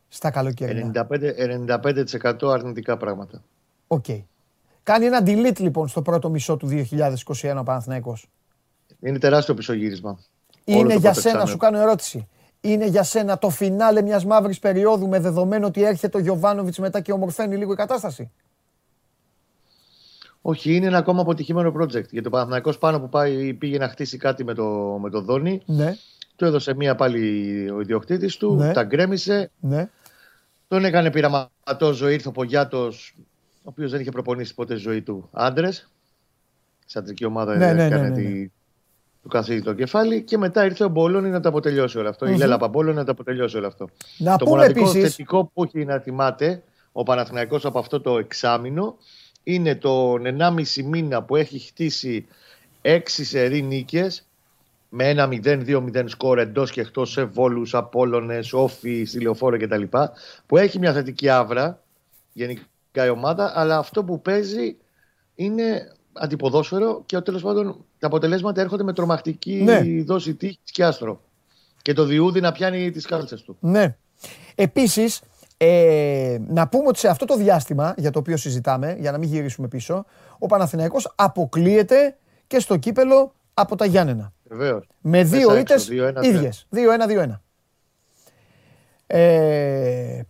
[0.09, 1.09] στα καλοκαίρια.
[1.11, 3.43] 95%, 95 αρνητικά πράγματα.
[3.87, 4.05] OK.
[4.09, 4.23] Okay.
[4.83, 6.69] Κάνει ένα delete λοιπόν στο πρώτο μισό του
[7.43, 8.29] 2021 ο Παναθηναϊκός.
[9.01, 10.19] Είναι τεράστιο πισωγύρισμα.
[10.65, 12.29] Είναι για σένα, σου κάνω ερώτηση.
[12.65, 17.01] Είναι για σένα το φινάλε μιας μαύρης περίοδου με δεδομένο ότι έρχεται ο Γιωβάνοβιτς μετά
[17.01, 18.31] και ομορφαίνει λίγο η κατάσταση;
[20.43, 21.91] Όχι, είναι ένα ακόμα αποτυχημένο project.
[21.91, 25.63] Γιατί το Παναθηναϊκός πάνω που πάει, πήγε να χτίσει κάτι με το, με το Δόνι.
[25.67, 25.97] Ναι.
[26.37, 28.73] Του έδωσε μία πάλι ο ιδιοκτήτης του, ναι.
[28.73, 29.51] τα γκρέμισε.
[29.61, 29.89] Ναι.
[30.69, 33.15] Τον έκανε πειραματός ζωή, ήρθε ο Πογιάτος,
[33.57, 35.91] ο οποίος δεν είχε προπονήσει ποτέ ζωή του άντρες.
[36.87, 38.47] Σαντρική ομάδα ναι, ναι, έκανε ναι, ναι, ναι.
[39.23, 42.27] Του καθίδι το κεφάλι και μετά ήρθε ο Μπόλωνη να το αποτελειώσει όλο αυτό.
[42.27, 42.31] Mm-hmm.
[42.31, 43.89] Η Λέλα Παμπόλωνη να το αποτελειώσει όλο αυτό.
[44.19, 45.11] Να το μοναδικό επίσης...
[45.11, 48.97] θετικό που έχει να θυμάται ο Παναθηναϊκός από αυτό το εξάμεινο
[49.43, 52.27] είναι τον 1,5 μήνα που έχει χτίσει
[52.83, 54.27] 6 σερή νίκες
[54.89, 59.83] με ένα 0-2-0 σκορ εντός και εκτός σε βόλους, απόλωνε, όφης, στυλιοφόρο κτλ.
[60.47, 61.83] Που έχει μια θετική άβρα
[62.33, 62.65] γενικά
[63.05, 64.77] η ομάδα, αλλά αυτό που παίζει
[65.35, 69.83] είναι αντιποδόσφαιρο και τέλος πάντων τα αποτελέσματα έρχονται με τρομακτική ναι.
[70.03, 71.21] δόση τύχης και άστρο.
[71.83, 73.57] Και το διούδι να πιάνει τις κάλτσες του.
[73.61, 73.97] Ναι.
[74.55, 75.21] Επίσης,
[75.57, 79.29] ε, να πούμε ότι σε αυτό το διάστημα για το οποίο συζητάμε, για να μην
[79.29, 80.05] γυρίσουμε πίσω,
[80.39, 84.33] ο Παναθηναϊκός αποκλείεται και στο κύπελο από τα Γιάννενα.
[84.45, 84.89] Βεβαίως.
[85.01, 85.89] Με δύο ήττες
[86.21, 86.67] ίδιες.
[86.71, 87.41] 2-1-2-1.
[89.07, 90.23] Ε,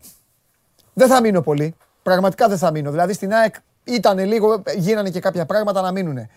[0.93, 1.75] δεν θα μείνω πολύ.
[2.03, 2.91] Πραγματικά δεν θα μείνω.
[2.91, 6.17] Δηλαδή στην ΑΕΚ ήταν λίγο, γίνανε και κάποια πράγματα να μείνουν.
[6.17, 6.29] Ε,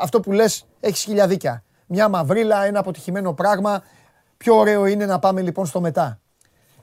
[0.00, 1.64] αυτό που λες έχει χιλιά δίκια.
[1.86, 3.82] Μια μαυρίλα, ένα αποτυχημένο πράγμα.
[4.36, 6.20] Πιο ωραίο είναι να πάμε λοιπόν στο μετά.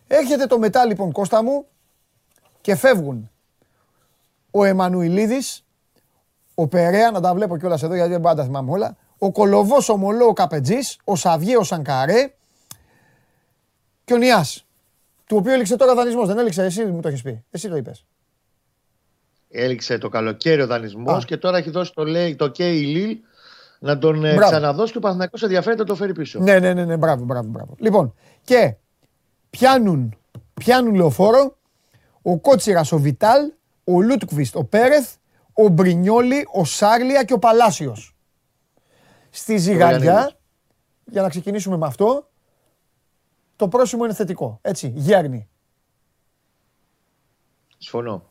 [0.08, 1.66] Έρχεται το μετά λοιπόν Κώστα μου
[2.62, 3.30] και φεύγουν
[4.52, 5.66] ο Εμμανουιλίδης,
[6.56, 9.98] ο Περέα, να τα βλέπω κιόλας εδώ γιατί δεν πάντα θυμάμαι όλα, ο Κολοβός ο
[9.98, 12.34] Μολό ο Καπετζής, ο Σαβιέ ο Σανκαρέ
[14.06, 14.66] και ο Νιάς,
[15.26, 18.06] του οποίου έληξε τώρα δανεισμός, δεν έληξε, εσύ μου το έχεις πει, εσύ το είπες.
[19.50, 23.18] Έληξε το καλοκαίρι ο δανεισμός και τώρα έχει δώσει το, λέει, το Κέι Λίλ
[23.80, 26.40] να τον ε, ξαναδώσει και ο Παναθηναϊκός ενδιαφέρεται να το φέρει πίσω.
[26.40, 27.76] Ναι, ναι, ναι, ναι, μπράβο, μπράβο, μπράβο.
[27.80, 28.76] Λοιπόν, και
[29.50, 30.18] πιάνουν,
[30.54, 31.58] πιάνουν λεωφόρο
[32.22, 33.52] ο Κότσιρας ο Βιτάλ,
[33.84, 35.16] ο Λούτκβιστ ο Πέρεθ,
[35.54, 38.16] ο Μπρινιόλι, ο Σάρλια και ο Παλάσιος.
[39.30, 40.32] Στη ζυγαριά,
[41.06, 42.30] για να ξεκινήσουμε με αυτό,
[43.56, 44.60] το πρόσημο είναι θετικό.
[44.62, 45.50] Έτσι, γέρνει.
[47.78, 48.29] Συμφωνώ.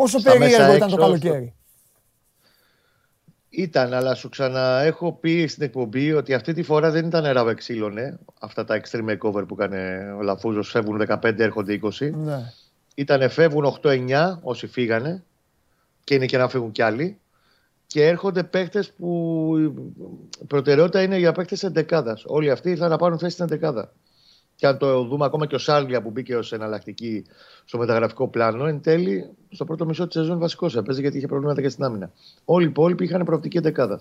[0.00, 1.54] Πόσο περίεργο ήταν το καλοκαίρι.
[3.48, 8.18] Ήταν, αλλά σου ξαναέχω πει στην εκπομπή ότι αυτή τη φορά δεν ήταν ράβε ξύλωνε.
[8.40, 10.70] Αυτά τα extreme makeover που έκανε ο Λαφούζος.
[10.70, 12.10] Φεύγουν 15, έρχονται 20.
[12.12, 12.52] Ναι.
[12.94, 15.24] Ήτανε φεύγουν 8-9 όσοι φύγανε.
[16.04, 17.18] Και είναι και να φύγουν κι άλλοι.
[17.86, 19.54] Και έρχονται παίχτε που
[20.40, 22.22] η προτεραιότητα είναι για παίχτε εντεκάδας.
[22.26, 23.92] Όλοι αυτοί ήρθαν να πάρουν θέση στην εντεκάδα
[24.60, 27.24] και αν το δούμε ακόμα και ο Σάλγια που μπήκε ως εναλλακτική
[27.64, 31.60] στο μεταγραφικό πλάνο, εν τέλει στο πρώτο μισό της σεζόν βασικός έπαιζε γιατί είχε προβλήματα
[31.60, 32.12] και στην άμυνα.
[32.44, 34.00] Όλοι οι υπόλοιποι είχαν προοπτική δεκάδα.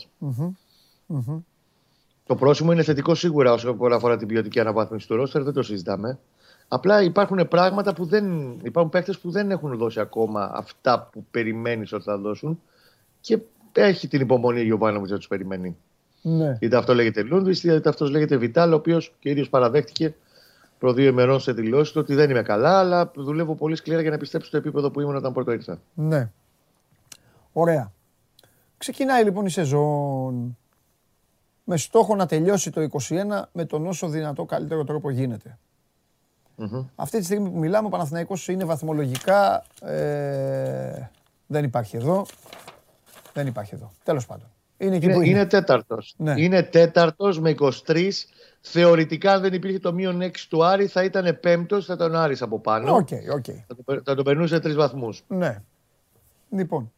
[2.26, 6.20] Το πρόσημο είναι θετικό σίγουρα όσο αφορά την ποιοτική αναβάθμιση του ρόστερ, δεν το συζητάμε.
[6.68, 8.52] Απλά υπάρχουν πράγματα που δεν.
[8.64, 12.62] Υπάρχουν παίχτε που δεν έχουν δώσει ακόμα αυτά που περιμένεις ότι θα δώσουν
[13.22, 13.40] και
[13.72, 15.78] έχει την υπομονή ο Γιωβάνοβιτ να τους περιμένει.
[16.22, 16.58] Ναι.
[16.60, 20.16] Είτε αυτό λέγεται Λούντβις, είτε αυτός λέγεται Βιτάλ, ο οποίος και ίδιο παραδέχτηκε
[20.80, 24.18] προ δύο ημερών σε δηλώσεις ότι δεν είμαι καλά, αλλά δουλεύω πολύ σκληρά για να
[24.18, 25.80] πιστέψω στο επίπεδο που ήμουν όταν πρώτο ήρθα.
[25.94, 26.32] Ναι.
[27.54, 27.92] Ωραία.
[28.78, 30.58] Ξεκινάει λοιπόν η σεζόν
[31.64, 35.58] με στόχο να τελειώσει το 21 με τον όσο δυνατό καλύτερο τρόπο γίνεται.
[36.96, 39.66] Αυτή τη στιγμή που μιλάμε, ο Παναθηναϊκός είναι βαθμολογικά.
[39.82, 41.10] Ε,
[41.48, 42.26] δεν υπάρχει εδώ.
[43.34, 43.92] Δεν υπάρχει εδώ.
[44.04, 44.48] Τέλος πάντων.
[44.82, 45.28] Είναι, είναι, είναι.
[45.28, 46.14] είναι τέταρτος.
[46.18, 46.34] Ναι.
[46.38, 48.10] Είναι τέταρτος με 23.
[48.62, 52.20] Θεωρητικά, αν δεν υπήρχε το μείον 6 του Άρη, θα ήταν πέμπτος, θα ήταν ο
[52.20, 52.96] Άρης από πάνω.
[52.96, 53.64] Okay, okay.
[53.68, 55.24] Θα, το, θα το περνούσε τρεις βαθμούς.
[55.28, 55.62] Ναι.
[56.50, 56.92] Λοιπόν.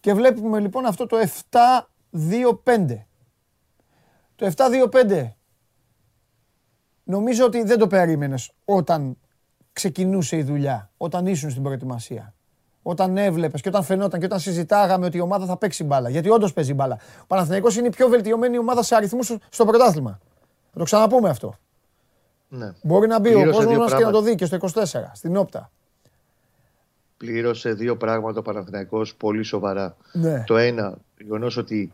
[0.00, 1.16] Και βλέπουμε λοιπόν αυτό το
[1.50, 3.04] 7-2-5.
[4.36, 4.52] Το
[4.90, 5.30] 7-2-5
[7.04, 9.16] νομίζω ότι δεν το περίμενες όταν
[9.72, 12.34] ξεκινούσε η δουλειά, όταν ήσουν στην προετοιμασία.
[12.82, 16.08] Όταν έβλεπες και όταν φαινόταν και όταν συζητάγαμε ότι η ομάδα θα παίξει μπάλα.
[16.08, 16.98] Γιατί όντως παίζει μπάλα.
[17.22, 20.18] Ο Παναθηναϊκός είναι η πιο βελτιωμένη ομάδα σε αριθμούς στο πρωτάθλημα.
[20.72, 21.54] Θα το ξαναπούμε αυτό.
[22.48, 22.72] Ναι.
[22.82, 25.70] Μπορεί να μπει ο κόσμος μας και να το δει και στο 24, στην όπτα.
[27.16, 29.96] Πλήρωσε δύο πράγματα ο Παναθηναϊκός πολύ σοβαρά.
[30.12, 30.44] Ναι.
[30.46, 31.92] Το ένα, γεγονός ότι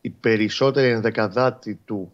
[0.00, 2.12] οι περισσότεροι ενδεκαδάτοι του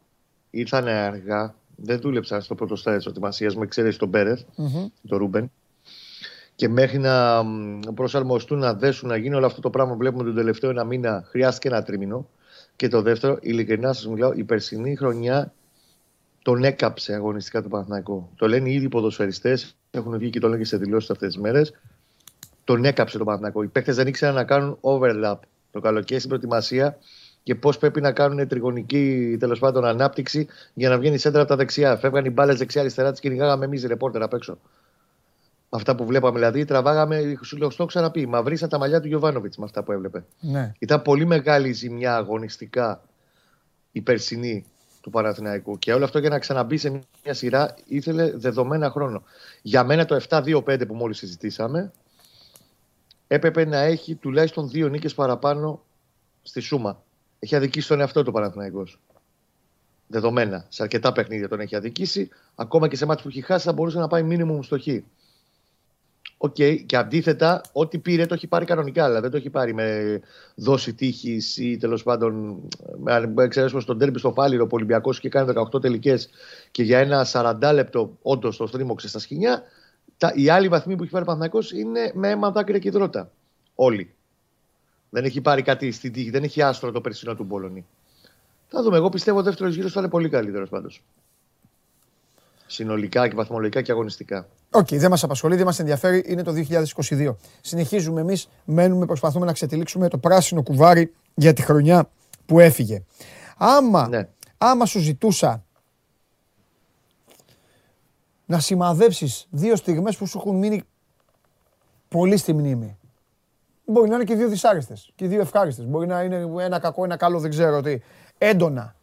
[0.50, 4.86] ήρθαν αργά, δεν δούλεψαν στο πρώτο στάδιο της ετοιμασία, με εξαίρεση τον Πέρεθ, mm-hmm.
[5.08, 5.50] τον Ρούμπεν.
[6.58, 7.44] Και μέχρι να
[7.94, 11.24] προσαρμοστούν, να δέσουν, να γίνει όλο αυτό το πράγμα που βλέπουμε τον τελευταίο ένα μήνα,
[11.28, 12.28] χρειάστηκε ένα τρίμηνο.
[12.76, 15.52] Και το δεύτερο, ειλικρινά σας μιλάω, η περσινή χρονιά
[16.42, 18.30] τον έκαψε αγωνιστικά το Παναθηναϊκό.
[18.36, 21.42] Το λένε ήδη οι ποδοσφαιριστές, έχουν βγει και το λένε και σε δηλώσεις αυτές τις
[21.42, 21.72] μέρες.
[22.64, 23.62] Τον έκαψε το Παναθηναϊκό.
[23.62, 25.38] Οι παίκτες δεν ήξεραν να κάνουν overlap
[25.70, 26.98] το καλοκαίρι στην προετοιμασία
[27.42, 31.50] και πώς πρέπει να κάνουν τριγωνική τέλος πάντων ανάπτυξη για να βγαίνει η σέντρα από
[31.50, 31.96] τα δεξιά.
[31.96, 34.58] Φεύγαν οι μπάλες δεξιά-αριστερά, τις κυνηγάγαμε εμείς ρεπόρτερ απ' έξω.
[35.68, 39.64] Αυτά που βλέπαμε δηλαδή, τραβάγαμε, σου λέω, στο ξαναπεί, μαυρίσα τα μαλλιά του Γιωβάνοβιτς με
[39.64, 40.24] αυτά που έβλεπε.
[40.40, 40.72] Ναι.
[40.78, 43.02] Ήταν πολύ μεγάλη ζημιά αγωνιστικά
[43.92, 44.64] η περσινή
[45.00, 45.78] του Παναθηναϊκού.
[45.78, 49.22] Και όλο αυτό για να ξαναμπεί σε μια σειρά ήθελε δεδομένα χρόνο.
[49.62, 51.92] Για μένα το 7-2-5 που μόλις συζητήσαμε
[53.26, 55.82] έπρεπε να έχει τουλάχιστον δύο νίκες παραπάνω
[56.42, 57.02] στη Σούμα.
[57.38, 59.00] Έχει αδικήσει τον εαυτό του Παναθηναϊκός.
[60.06, 60.66] Δεδομένα.
[60.68, 62.28] Σε αρκετά παιχνίδια τον έχει αδικήσει.
[62.54, 64.86] Ακόμα και σε ματς που έχει χάσει θα μπορούσε να πάει μίνιμουμ στο Χ.
[66.36, 66.54] OK.
[66.58, 66.82] Okay.
[66.86, 69.04] Και αντίθετα, ό,τι πήρε το έχει πάρει κανονικά.
[69.04, 70.20] Αλλά δεν το έχει πάρει με
[70.54, 72.62] δόση τύχης ή τέλος πάντων.
[73.04, 76.28] Αν εξαιρέσουμε στο ντέρμπι στο Φάληρο, ο Ολυμπιακός και κάνει 18 τελικές
[76.70, 79.62] και για ένα 40 λεπτό όντως το στρίμωξε στα σχοινιά.
[80.18, 83.30] Τα, οι άλλοι βαθμοί που έχει πάρει ο Παναθηναϊκός είναι με αίμα, δάκρυα και ιδρώτα.
[83.74, 84.14] Όλοι.
[85.10, 87.86] Δεν έχει πάρει κάτι στην τύχη, δεν έχει άστρο το περσινό του Μπολόνι.
[88.68, 88.96] Θα δούμε.
[88.96, 91.02] Εγώ πιστεύω ο δεύτερος γύρος θα είναι πολύ καλύτερος πάντως.
[92.70, 94.48] Συνολικά και βαθμολογικά και αγωνιστικά.
[94.70, 96.52] OK, okay, δεν μας απασχολεί, δεν μας ενδιαφέρει, είναι το
[97.08, 97.34] 2022.
[97.60, 102.10] Συνεχίζουμε εμείς, μένουμε, προσπαθούμε να ξετυλίξουμε το πράσινο κουβάρι για τη χρονιά
[102.46, 103.02] που έφυγε.
[103.56, 104.28] Άμα, ναι.
[104.58, 105.64] άμα σου ζητούσα
[108.46, 110.82] να σημαδέψεις δύο στιγμές που σου έχουν μείνει
[112.08, 112.98] πολύ στη μνήμη
[113.90, 115.86] Μπορεί να είναι και δύο δυσάρεστες και δύο ευχάριστες.
[115.86, 117.98] Μπορεί να είναι ένα κακό, ένα καλό, δεν ξέρω τι.
[118.38, 118.94] Έντονα.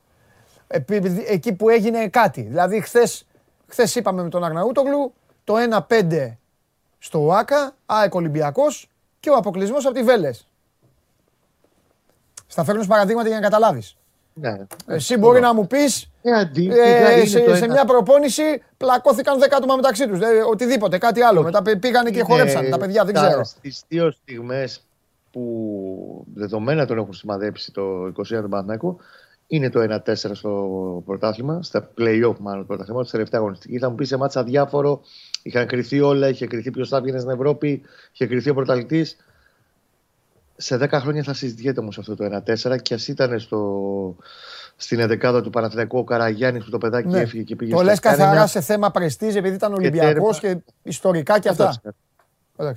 [1.27, 2.41] Εκεί που έγινε κάτι.
[2.41, 2.75] Δηλαδή,
[3.67, 5.53] χθες χθες είπαμε με τον Αγναούτογλου το
[5.89, 6.37] 1-5
[6.97, 10.47] στο ΟΑΚΑ, ΑΕΚ Ολυμπιακός και ο αποκλεισμός από τη Βέλες.
[12.47, 13.95] Στα φέρνω παραδείγματα για να καταλάβεις.
[14.33, 14.57] Ναι.
[14.87, 16.49] Εσύ μπορεί να μου πεις ε,
[17.21, 20.19] ε σε, σε μια προπόνηση πλακώθηκαν δέκα μεταξύ τους.
[20.19, 21.43] Ε, οτιδήποτε, κάτι άλλο.
[21.43, 23.43] Μετά πήγανε και χορέψαν τα παιδιά, δεν ξέρω.
[23.43, 24.81] Στις δύο στιγμές
[25.31, 28.99] που δεδομένα τον έχουν σημαδέψει το 21 του Παναθηναϊκού
[29.47, 33.81] είναι το 1-4 στο πρωτάθλημα, στα play-off μάλλον πρωτάθλημα, στη τελευταία αγωνιστικής.
[33.81, 35.01] Θα μου πεις σε μάτσα διάφορο,
[35.41, 37.81] είχαν κρυθεί όλα, είχε κρυθεί ποιος θα βγαίνει στην Ευρώπη,
[38.11, 39.17] είχε κρυθεί ο πρωταθλητής.
[40.57, 44.15] Σε 10 χρόνια θα συζητιέται όμως αυτό το 1-4 και ας ήταν στο,
[44.75, 47.19] στην εδεκάδα του Παναθηναϊκού ο Καραγιάννης που το παιδάκι ναι.
[47.19, 51.39] έφυγε και πήγε Το λες καθαρά σε θέμα πρεστή επειδή ήταν Ολυμπιακός και, και, ιστορικά
[51.39, 51.81] και αυτά.
[52.57, 52.67] 100%.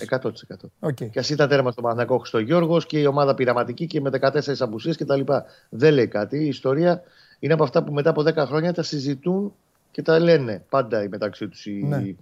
[0.80, 1.10] Okay.
[1.10, 4.40] Και ας ήταν τέρμα στο Παναθηναϊκό στο Γιώργος και η ομάδα πειραματική και με 14
[4.58, 5.20] απουσίες κτλ.
[5.68, 6.36] Δεν λέει κάτι.
[6.36, 7.02] Η ιστορία
[7.38, 9.52] είναι από αυτά που μετά από 10 χρόνια τα συζητούν
[9.90, 12.14] και τα λένε πάντα οι μεταξύ τους οι, ναι.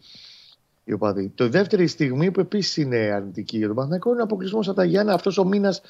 [0.84, 1.32] οι οπαδοί.
[1.34, 4.84] Το δεύτερη στιγμή που επίσης είναι αρνητική για τον Παναθηναϊκό είναι ο αποκλεισμός από τα
[4.84, 5.12] Γιάννα.
[5.12, 5.80] Αυτός ο μήνας,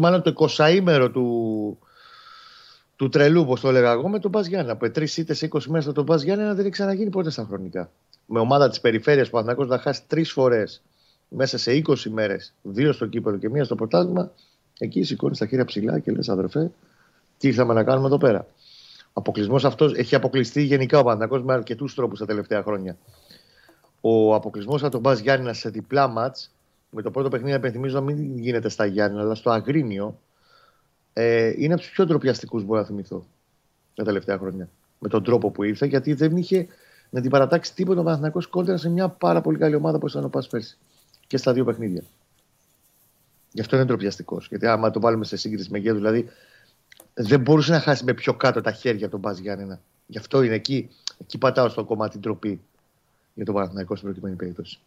[0.00, 1.78] μάλλον το 20ήμερο του,
[2.96, 4.72] του τρελού, όπως το έλεγα εγώ, με τον Μπα Γιάννα.
[4.72, 7.90] Από τρεις ήττες σε 20 μέρε τον Μπα Γιάννα δεν έχει ξαναγίνει ποτέ στα χρονικά.
[8.26, 10.82] Με ομάδα της περιφέρειας που Παναθηναϊκός να χάσει τρεις φορές
[11.30, 14.32] μέσα σε 20 μέρες, δύο στο κύπελο και μία στο πρωτάθλημα,
[14.78, 16.70] εκεί σηκώνεις τα χέρια ψηλά και λες, αδερφέ,
[17.38, 18.46] τι ήρθαμε να κάνουμε εδώ πέρα.
[19.12, 22.96] αποκλεισμός αυτός έχει αποκλειστεί γενικά ο Παναθηναϊκός με αρκετούς τρόπους τα τελευταία χρόνια.
[24.00, 26.36] Ο αποκλεισμός από τον Μπας Γιάννη σε διπλά ματ,
[26.90, 30.18] με το πρώτο παιχνίδι, επενθυμίζω να μην γίνεται στα Γιάννη, αλλά στο Αγρίνιο,
[31.12, 33.26] ε, είναι από τους πιο ντροπιαστικούς μπορώ να θυμηθώ
[33.94, 34.68] τα τελευταία χρόνια.
[34.98, 36.66] Με τον τρόπο που ήρθε, γιατί δεν είχε
[37.10, 40.24] να την παρατάξει τίποτα ο Παναθηναϊκός κόντρα σε μια πάρα πολύ καλή ομάδα που ήταν
[40.24, 40.78] ο Πας πέρσι.
[41.30, 42.02] Και στα δύο παιχνίδια.
[43.52, 44.48] Γι' αυτό είναι ντροπιαστικός.
[44.48, 46.28] Γιατί άμα το βάλουμε σε σύγκριση με γέρο, δηλαδή
[47.14, 49.80] δεν μπορούσε να χάσει με πιο κάτω τα χέρια τον Μπα Γιάννενα.
[50.06, 52.60] Γι' αυτό είναι εκεί, εκεί πατάω στο κομμάτι ντροπή
[53.34, 54.78] για τον Παναθηναϊκό στην προκειμένη περίπτωση.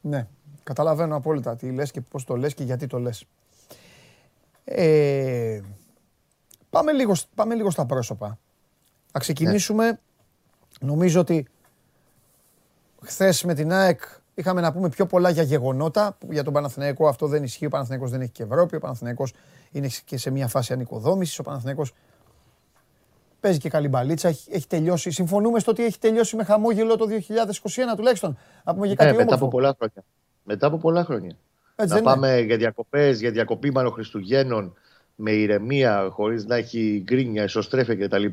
[0.00, 0.26] Ναι,
[0.62, 3.24] καταλαβαίνω απόλυτα τι λες και πώς το λες και γιατί το λες.
[4.64, 5.60] Ε,
[6.70, 8.38] πάμε, λίγο, πάμε λίγο στα πρόσωπα.
[9.12, 9.98] Θα ξεκινήσουμε, ναι.
[10.80, 11.46] νομίζω ότι
[13.02, 14.00] χθες με την ΑΕΚ
[14.40, 16.16] είχαμε να πούμε πιο πολλά για γεγονότα.
[16.30, 17.66] Για τον Παναθηναϊκό αυτό δεν ισχύει.
[17.66, 18.76] Ο Παναθηναϊκός δεν έχει και Ευρώπη.
[18.76, 19.32] Ο Παναθηναϊκός
[19.70, 21.38] είναι και σε μια φάση ανοικοδόμησης.
[21.38, 21.92] Ο Παναθηναϊκός
[23.40, 24.28] παίζει και καλή μπαλίτσα.
[24.28, 25.10] Έχει, έχει τελειώσει.
[25.10, 28.38] Συμφωνούμε στο ότι έχει τελειώσει με χαμόγελο το 2021 τουλάχιστον.
[28.64, 30.04] Να πούμε για κάτι ναι, μετά από πολλά χρόνια.
[30.42, 31.36] Μετά από πολλά χρόνια.
[31.76, 34.74] Έτσι, να πάμε για διακοπές, για διακοπή μάλλον Χριστουγέννων
[35.14, 38.24] με ηρεμία, χωρίς να έχει γκρίνια, ισοστρέφεια κτλ.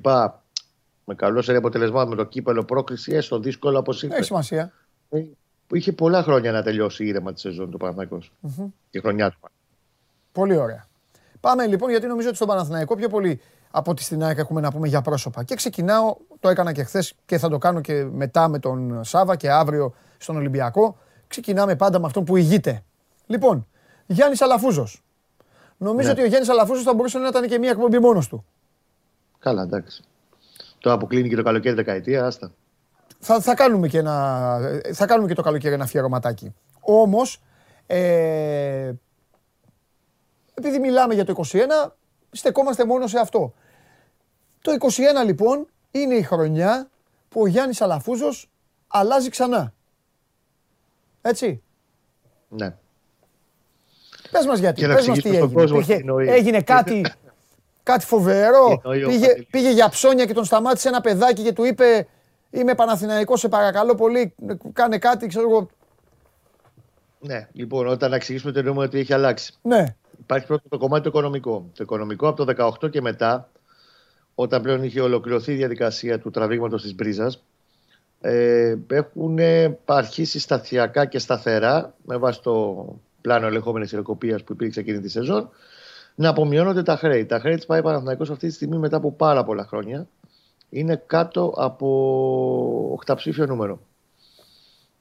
[1.10, 4.15] Με καλό σερή αποτελεσμά με το κύπελο πρόκληση, έστω δύσκολο όπως ήρθε.
[4.15, 4.74] Έχει σημασία.
[5.73, 8.32] Ε, είχε πολλά χρόνια να τελειώσει ήρεμα της σεζόν του Παναθηναϊκός.
[8.47, 8.71] Mm-hmm.
[8.89, 9.39] Η χρονιά του.
[10.32, 10.88] Πολύ ωραία.
[11.39, 14.71] Πάμε λοιπόν, γιατί νομίζω ότι στον Παναθηναϊκό πιο πολύ από ό,τι στην ΑΕΚ έχουμε να
[14.71, 15.43] πούμε για πρόσωπα.
[15.43, 19.36] Και ξεκινάω, το έκανα και χθες και θα το κάνω και μετά με τον Σάβα
[19.36, 20.97] και αύριο στον Ολυμπιακό.
[21.27, 22.84] Ξεκινάμε πάντα με αυτόν που ηγείται.
[23.25, 23.67] Λοιπόν,
[24.06, 25.03] Γιάννης Αλαφούζος.
[25.77, 26.13] Νομίζω ναι.
[26.13, 28.45] ότι ο Γιάννης Αλαφούζος θα μπορούσε να ήταν και μία εκπομπή μόνος του.
[29.39, 30.03] Καλά, εντάξει.
[30.80, 32.51] Το αποκλίνει και το καλοκαίρι δεκαετία, άστα.
[33.19, 34.60] Θα, θα, κάνουμε και ένα,
[34.93, 36.56] θα κάνουμε και το καλοκαίρι ένα αφιερωματάκι.
[36.80, 37.41] Όμως,
[37.88, 38.91] ε,
[40.53, 41.91] επειδή μιλάμε για το 21,
[42.32, 43.53] στεκόμαστε μόνο σε αυτό.
[44.62, 44.71] Το
[45.21, 46.89] 21 λοιπόν είναι η χρονιά
[47.30, 48.49] που ο Γιάννης Αλαφούζος
[48.88, 49.73] αλλάζει ξανά.
[51.21, 51.62] Έτσι.
[52.49, 52.75] Ναι.
[54.32, 56.32] Πες μας γιατί, πες μας τι έγινε.
[56.32, 57.06] έγινε κάτι,
[57.84, 58.82] κάτι φοβερό.
[59.08, 62.08] Πήγε, πήγε για ψώνια και τον σταμάτησε ένα παιδάκι και του είπε
[62.49, 64.33] Είμαι Παναθηναϊκός, σε παρακαλώ πολύ,
[64.73, 65.69] κάνε κάτι, ξέρω εγώ.
[67.19, 69.53] Ναι, λοιπόν, όταν εξηγήσουμε το εννοούμε ότι έχει αλλάξει.
[69.62, 69.95] Ναι.
[70.19, 71.69] Υπάρχει πρώτο το κομμάτι το οικονομικό.
[71.73, 73.49] Το οικονομικό από το 18 και μετά,
[74.36, 77.43] όταν πλέον είχε ολοκληρωθεί η διαδικασία του τραβήγματος της μπρίζας,
[78.21, 79.39] ε, έχουν
[79.86, 82.86] αρχίσει σταθιακά και σταθερά, με βάση το
[83.21, 85.49] πλάνο ελεγχόμενης ιεροκοπίας που υπήρξε εκείνη τη σεζόν,
[86.15, 87.25] να απομειώνονται τα χρέη.
[87.25, 90.07] Τα χρέη της πάει Παναθηναϊκός αυτή τη στιγμή μετά από πάρα πολλά χρόνια
[90.69, 91.88] είναι κάτω από
[92.93, 93.80] οχταψήφιο νούμερο.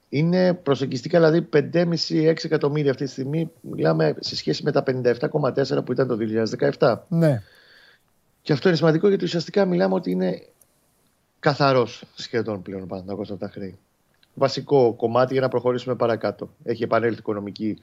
[0.09, 3.51] Είναι προσεγγιστικά δηλαδή 5,5-6 εκατομμύρια αυτή τη στιγμή.
[3.61, 6.17] Μιλάμε σε σχέση με τα 57,4 που ήταν το
[6.79, 6.97] 2017.
[7.09, 7.43] Ναι.
[8.43, 10.43] Και αυτό είναι σημαντικό γιατί ουσιαστικά μιλάμε ότι είναι
[11.41, 13.79] καθαρός σχεδόν πλέον ο Παναθηναϊκός από τα χρέη.
[14.35, 16.51] Βασικό κομμάτι για να προχωρήσουμε παρακάτω.
[16.65, 17.79] Έχει επανέλθει οικονομική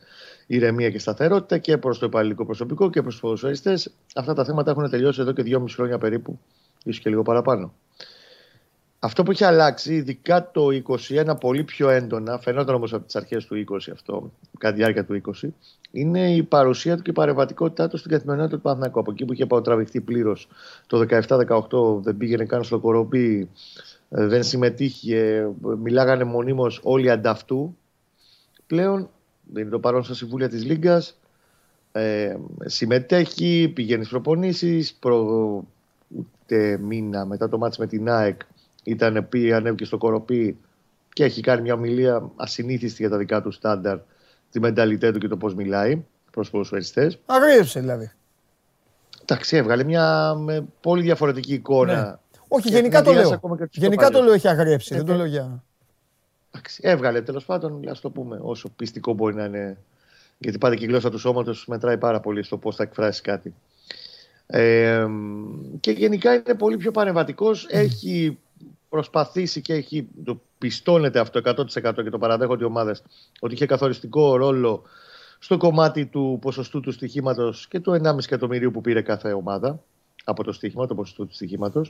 [0.47, 3.93] ηρεμία και σταθερότητα και προς το υπαλληλικό προσωπικό και προς τους ποδοσφαιριστές.
[4.15, 6.39] Αυτά τα θέματα έχουν τελειώσει εδώ και δυόμιση χρόνια περίπου,
[6.83, 7.73] ίσως και λίγο παραπάνω.
[9.03, 10.67] Αυτό που έχει αλλάξει, ειδικά το
[11.09, 15.05] 2021 πολύ πιο έντονα, φαινόταν όμως από τις αρχές του 20 αυτό, κατά τη διάρκεια
[15.05, 15.47] του 20,
[15.91, 18.99] είναι η παρουσία του και η παρεμβατικότητά του στην καθημερινότητα του Παναθηναϊκού.
[18.99, 20.47] Από εκεί που είχε τραβηχτεί πλήρως
[20.87, 23.49] το 17-18, δεν πήγαινε καν στο κοροπή,
[24.09, 25.49] ε, δεν συμμετείχε,
[25.81, 27.77] μιλάγανε μονίμως όλοι ανταυτού.
[28.67, 29.09] Πλέον
[29.55, 31.19] είναι το παρόν στα συμβούλια της Λίγκας.
[31.91, 34.93] Ε, συμμετέχει, πηγαίνει στις προπονήσεις.
[34.93, 35.65] Προ...
[36.53, 38.41] Ούτε μήνα μετά το μάτς με την ΑΕΚ
[38.83, 40.57] ήταν πει, ανέβηκε στο κοροπή
[41.13, 43.99] και έχει κάνει μια ομιλία ασυνήθιστη για τα δικά του στάνταρ,
[44.51, 47.19] τη μενταλιτέ του και το πώς μιλάει προ ποδοσφαιριστέ.
[47.25, 48.11] Αγρίεψε δηλαδή.
[49.21, 52.03] Εντάξει, έβγαλε μια με πολύ διαφορετική εικόνα.
[52.03, 52.15] Ναι.
[52.47, 53.39] Όχι, γενικά το λέω.
[53.71, 54.95] Γενικά το λέω έχει αγριέψει.
[54.95, 55.63] δεν το λέω για.
[56.51, 59.77] Εντάξει, έβγαλε τέλος πάντων, ας το πούμε, όσο πιστικό μπορεί να είναι.
[60.37, 63.53] Γιατί πάντα και η γλώσσα του σώματος μετράει πάρα πολύ στο πώς θα εκφράσει κάτι.
[64.55, 65.07] Ε,
[65.79, 67.67] και γενικά είναι πολύ πιο παρεμβατικός.
[67.69, 68.37] Έχει
[68.89, 71.65] προσπαθήσει και έχει, το πιστώνεται αυτό 100%
[72.03, 73.03] και το παραδέχονται οι ομάδες
[73.39, 74.83] ότι είχε καθοριστικό ρόλο
[75.39, 79.83] στο κομμάτι του ποσοστού του στοιχήματος και του 1,5 εκατομμυρίου που πήρε κάθε ομάδα
[80.23, 81.81] από το στοίχημα, το ποσοστό του στοιχήματο,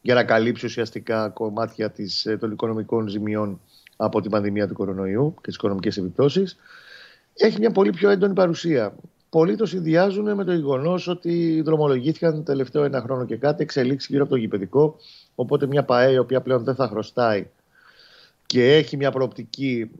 [0.00, 3.60] για να καλύψει ουσιαστικά κομμάτια της, ε, των οικονομικών ζημιών
[3.96, 6.56] από την πανδημία του κορονοϊού και τις οικονομικές επιπτώσεις.
[7.34, 8.94] Έχει μια πολύ πιο έντονη παρουσία.
[9.32, 14.10] Πολλοί το συνδυάζουν με το γεγονός ότι δρομολογήθηκαν το τελευταίο ένα χρόνο και κάτι εξελίξεις
[14.10, 14.96] γύρω από το γηπαιδικό
[15.34, 17.46] Οπότε μια ΠαΕ η οποία πλέον δεν θα χρωστάει
[18.46, 19.90] και έχει μια προοπτική,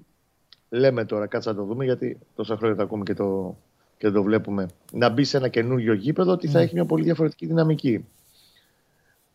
[0.68, 3.56] λέμε τώρα, κάτσε να το δούμε γιατί τόσα χρόνια το ακούμε και το,
[3.98, 6.64] και το βλέπουμε, να μπει σε ένα καινούργιο γήπεδο ότι θα ναι.
[6.64, 8.04] έχει μια πολύ διαφορετική δυναμική.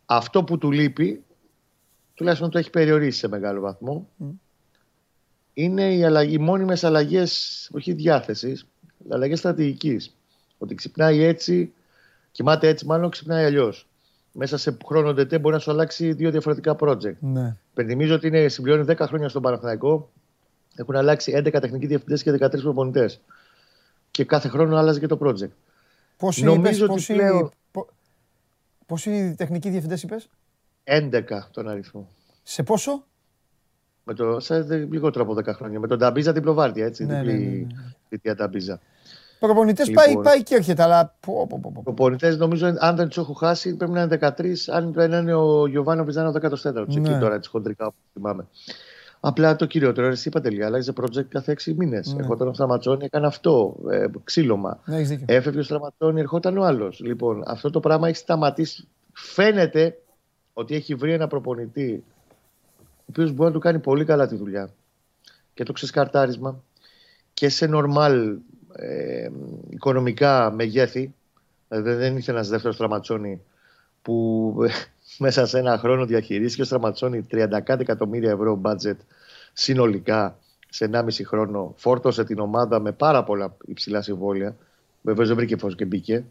[0.05, 1.23] Αυτό που του λείπει,
[2.13, 4.09] τουλάχιστον το έχει περιορίσει σε μεγάλο βαθμό,
[5.53, 6.31] είναι οι, αλλαγ...
[6.31, 8.65] οι μόνιμες αλλαγές, όχι διάθεσης,
[9.09, 10.15] αλλαγές στρατηγικής.
[10.57, 11.73] Ότι ξυπνάει έτσι,
[12.31, 13.87] κοιμάται έτσι μάλλον, ξυπνάει αλλιώς.
[14.31, 17.15] Μέσα σε χρόνο τετέ μπορεί να σου αλλάξει δύο διαφορετικά project.
[17.19, 17.55] Ναι.
[17.73, 20.09] Πενθυμίζω ότι είναι, συμπληρώνει 10 χρόνια στον Παναθηναϊκό.
[20.75, 23.19] Έχουν αλλάξει 11 τεχνικοί διευθυντές και 13 προπονητές.
[24.11, 25.49] Και κάθε χρόνο άλλαζε και το project.
[26.17, 27.51] Πόσοι Νομίζω είπες, ότι πλέον...
[28.85, 30.29] Πόσοι τεχνικοί διευθυντές είπες,
[30.83, 31.21] 11
[31.51, 32.09] τον αριθμό.
[32.43, 33.03] Σε πόσο;
[34.03, 35.79] Με το, σε λιγότερο από 10 χρόνια.
[35.79, 37.05] Με τον Ταμπίζα την προβάρτια, έτσι.
[37.05, 38.35] Ναι, διπλή ναι, ναι, ναι.
[38.35, 38.79] Ταμπίζα.
[39.39, 41.15] Προπονητές λοιπόν, πάει, πάει και έρχεται, αλλά.
[41.83, 44.53] Προπονητές νομίζω, αν δεν τους έχω χάσει, πρέπει να είναι 13.
[44.67, 46.73] Αν πρέπει να είναι ο Γιωβάνο Βιζάνο 14.
[46.73, 46.81] Ναι.
[46.81, 48.47] Εκεί τώρα, έτσι χοντρικά, όπως θυμάμαι.
[49.19, 52.13] Απλά το κυριότερο, εσύ είπα τελικά, άλλαζε project κάθε 6 μήνες.
[52.13, 52.21] Ναι.
[52.21, 53.75] Ερχόταν ο Στραματσόνη, έκανε αυτό.
[53.91, 54.79] Ε, ξύλωμα.
[54.85, 56.99] Ναι, Έφευγε ο Στραματσόνη, ερχόταν ο άλλος.
[56.99, 58.87] Λοιπόν, αυτό το πράγμα έχει σταματήσει.
[59.13, 59.97] Φαίνεται
[60.53, 62.03] ότι έχει βρει ένα προπονητή
[62.79, 64.69] ο οποίος μπορεί να του κάνει πολύ καλά τη δουλειά
[65.53, 66.63] και το ξεσκαρτάρισμα
[67.37, 68.35] και σε normal
[68.73, 69.29] ε,
[69.69, 71.13] οικονομικά μεγέθη.
[71.67, 73.41] Δηλαδή δεν ήθελε ένας δεύτερος Στραματσόνη
[74.01, 74.55] που
[75.23, 77.47] μέσα σε ένα χρόνο διαχειρίστηκε ο Στραματσόνη 30
[77.79, 78.95] εκατομμύρια ευρώ budget
[79.53, 80.37] συνολικά
[80.69, 81.73] σε 1,5 χρόνο.
[81.77, 84.55] Φόρτωσε την ομάδα με πάρα πολλά υψηλά συμβόλαια.
[85.01, 86.25] Βεβαίως δεν βρήκε φως και μπήκε.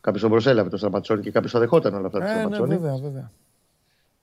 [0.00, 2.68] Κάποιος τον προσέλαβε το Στραματσόνη και κάποιος θα δεχόταν όλα αυτά το ε, Στραματσόνη.
[2.68, 3.30] Ναι, βέβαια, βέβαια.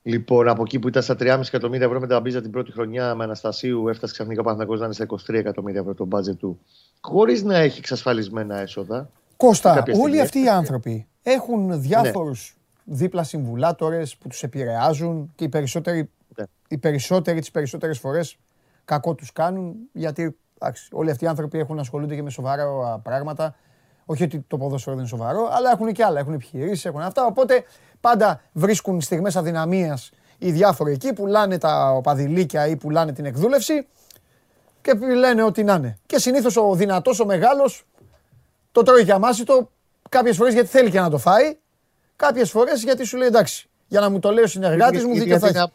[0.01, 3.15] Λοιπόν, από εκεί που ήταν στα 3,5 εκατομμύρια ευρώ με τα μπίζα την πρώτη χρονιά
[3.15, 6.59] με Αναστασίου, έφτασε ξαφνικά ο να είναι στα 23 εκατομμύρια ευρώ το μπάτζετ του,
[7.01, 9.09] χωρίς να έχει εξασφαλισμένα έσοδα.
[9.37, 12.95] Κώστα, όλοι αυτοί οι άνθρωποι έχουν διάφορους ναι.
[12.95, 16.45] δίπλα συμβουλάτορες που τους επηρεάζουν και οι περισσότεροι, ναι.
[16.67, 18.37] οι περισσότεροι τις περισσότερες φορές
[18.85, 22.65] κακό τους κάνουν γιατί άξι, όλοι αυτοί οι άνθρωποι έχουν ασχολούνται και με σοβαρά
[23.03, 23.55] πράγματα.
[24.05, 26.19] Όχι ότι το ποδόσφαιρο δεν είναι σοβαρό, αλλά έχουν και άλλα.
[26.19, 27.25] Έχουν επιχειρήσεις, έχουν αυτά.
[27.25, 27.63] Οπότε
[28.01, 33.87] πάντα βρίσκουν στιγμές αδυναμίας οι διάφοροι εκεί, πουλάνε τα οπαδηλίκια ή πουλάνε την εκδούλευση
[34.81, 35.97] και λένε ό,τι να είναι.
[36.05, 37.85] Και συνήθως ο δυνατός, ο μεγάλος,
[38.71, 39.71] το τρώει για το
[40.09, 41.57] κάποιες φορές γιατί θέλει και να το φάει,
[42.15, 45.39] κάποιες φορές γιατί σου λέει εντάξει, για να μου το λέει ο συνεργάτης μου δίκιο
[45.39, 45.71] θα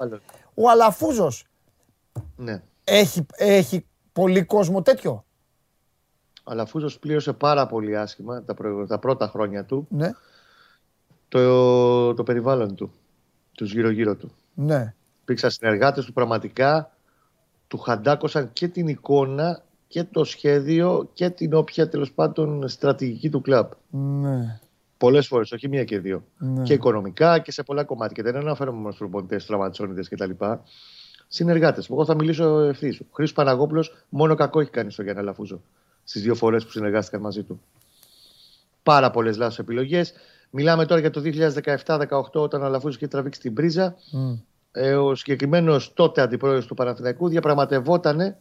[0.55, 1.47] Ο Αλαφούζος
[2.37, 2.63] ναι.
[2.85, 5.25] έχει, έχει πολύ κόσμο τέτοιο;
[6.45, 8.55] Ο Αλαφούζος πλήρωσε πάρα πολύ άσχημα τα,
[8.89, 9.87] τα πρώτα χρόνια του.
[9.91, 10.11] Ναι
[11.35, 12.93] το, το περιβάλλον του,
[13.53, 14.33] τους γύρω-γύρω του.
[14.55, 14.95] Ναι.
[15.23, 16.97] Υπήρξαν συνεργάτες του πραγματικά,
[17.69, 23.41] του χαντάκωσαν και την εικόνα και το σχέδιο και την όποια τέλος πάντων στρατηγική του
[23.41, 23.71] κλαμπ.
[23.91, 24.61] Ναι.
[24.97, 26.25] Πολλές φορές, όχι μία και δύο.
[26.39, 26.63] Ναι.
[26.63, 28.23] Και οικονομικά και σε πολλά κομμάτια.
[28.23, 30.31] Και δεν αναφέρομαι μόνο στους προπονητές, τραυματσόνιδε κτλ.
[31.29, 31.89] Συνεργάτες.
[31.91, 33.01] Εγώ θα μιλήσω ευθύς.
[33.01, 35.61] Ο Χρήσο Παναγόπουλος μόνο κακό έχει κάνει στο Γιάννα Λαφούζο
[36.05, 37.61] στις δύο φορές που συνεργάστηκαν μαζί του.
[38.83, 40.15] Πάρα πολλές λάθος επιλογές.
[40.57, 41.23] Μιλάμε τώρα για το
[41.85, 43.97] 2017-18 όταν ο Αλαφούζος είχε τραβήξει την πρίζα.
[44.13, 44.39] Mm.
[44.73, 48.37] Ε, ο συγκεκριμένος τότε αντιπρόεδρος του Παναθηναϊκού διαπραγματευόταν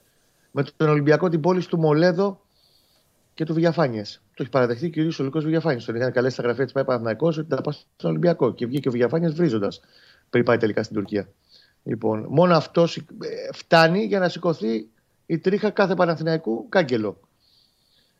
[0.51, 2.41] με τον Ολυμπιακό την πόλη του Μολέδο
[3.33, 4.21] και του Βιαφάνιες.
[4.33, 5.85] Το έχει παραδεχτεί και ο ίδιος ο Λουκός Βιαφάνιες.
[5.85, 8.53] Τον είχαν καλέσει στα γραφεία της ΠΑΕ Παναθηναϊκός ότι θα πάει στον Ολυμπιακό.
[8.53, 9.81] Και βγήκε ο Βιαφάνιες βρίζοντας
[10.29, 11.27] πριν πάει τελικά στην Τουρκία.
[11.83, 13.03] Λοιπόν, μόνο αυτός ε,
[13.51, 14.87] φτάνει για να σηκωθεί
[15.25, 17.19] η τρίχα κάθε Παναθηναϊκού κάγκελο.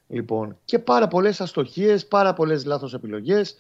[0.08, 3.56] Λοιπόν, και πάρα πολλές αστοχίες, πάρα πολλές λάθος επιλογές.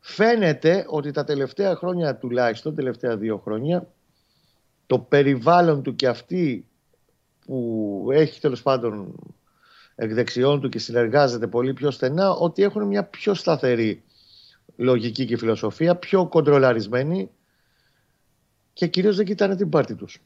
[0.00, 3.88] Φαίνεται ότι τα τελευταία χρόνια τουλάχιστον, τελευταία δύο χρόνια,
[4.86, 6.66] το περιβάλλον του και αυτή
[7.44, 9.14] που έχει τέλος πάντων
[9.94, 14.02] εκδεξιών του και συνεργάζεται πολύ πιο στενά, ότι έχουν μια πιο σταθερή
[14.76, 17.30] λογική και φιλοσοφία, πιο κοντρολαρισμένη
[18.72, 20.22] και κυρίως δεν κοιτάνε την πάρτη τους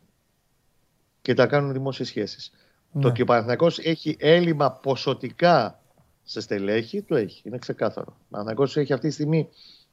[1.23, 2.51] και τα κάνουν δημόσιες σχέσεις.
[2.93, 3.07] Το ναι.
[3.07, 5.83] ότι ο Παναθηναϊκός έχει έλλειμμα ποσοτικά
[6.25, 7.43] σε στελέχη, το έχει.
[7.45, 8.17] Είναι ξεκάθαρο.
[8.19, 9.49] Ο Παναθηναϊκός έχει αυτή τη στιγμή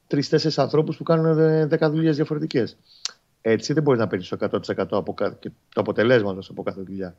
[0.08, 1.36] τρει-τέσσερι ανθρώπους που κάνουν
[1.68, 2.78] δέκα δουλειές διαφορετικές.
[3.42, 7.16] Έτσι δεν μπορεί να παίρνεις το 100% από το αποτελέσματος από κάθε δουλειά.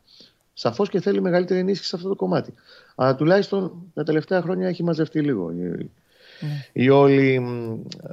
[0.54, 2.54] Σαφώς και θέλει μεγαλύτερη ενίσχυση σε αυτό το κομμάτι.
[2.94, 6.66] Αλλά τουλάχιστον τα τελευταία χρόνια έχει μαζευτεί λίγο η, ναι.
[6.72, 7.40] η όλη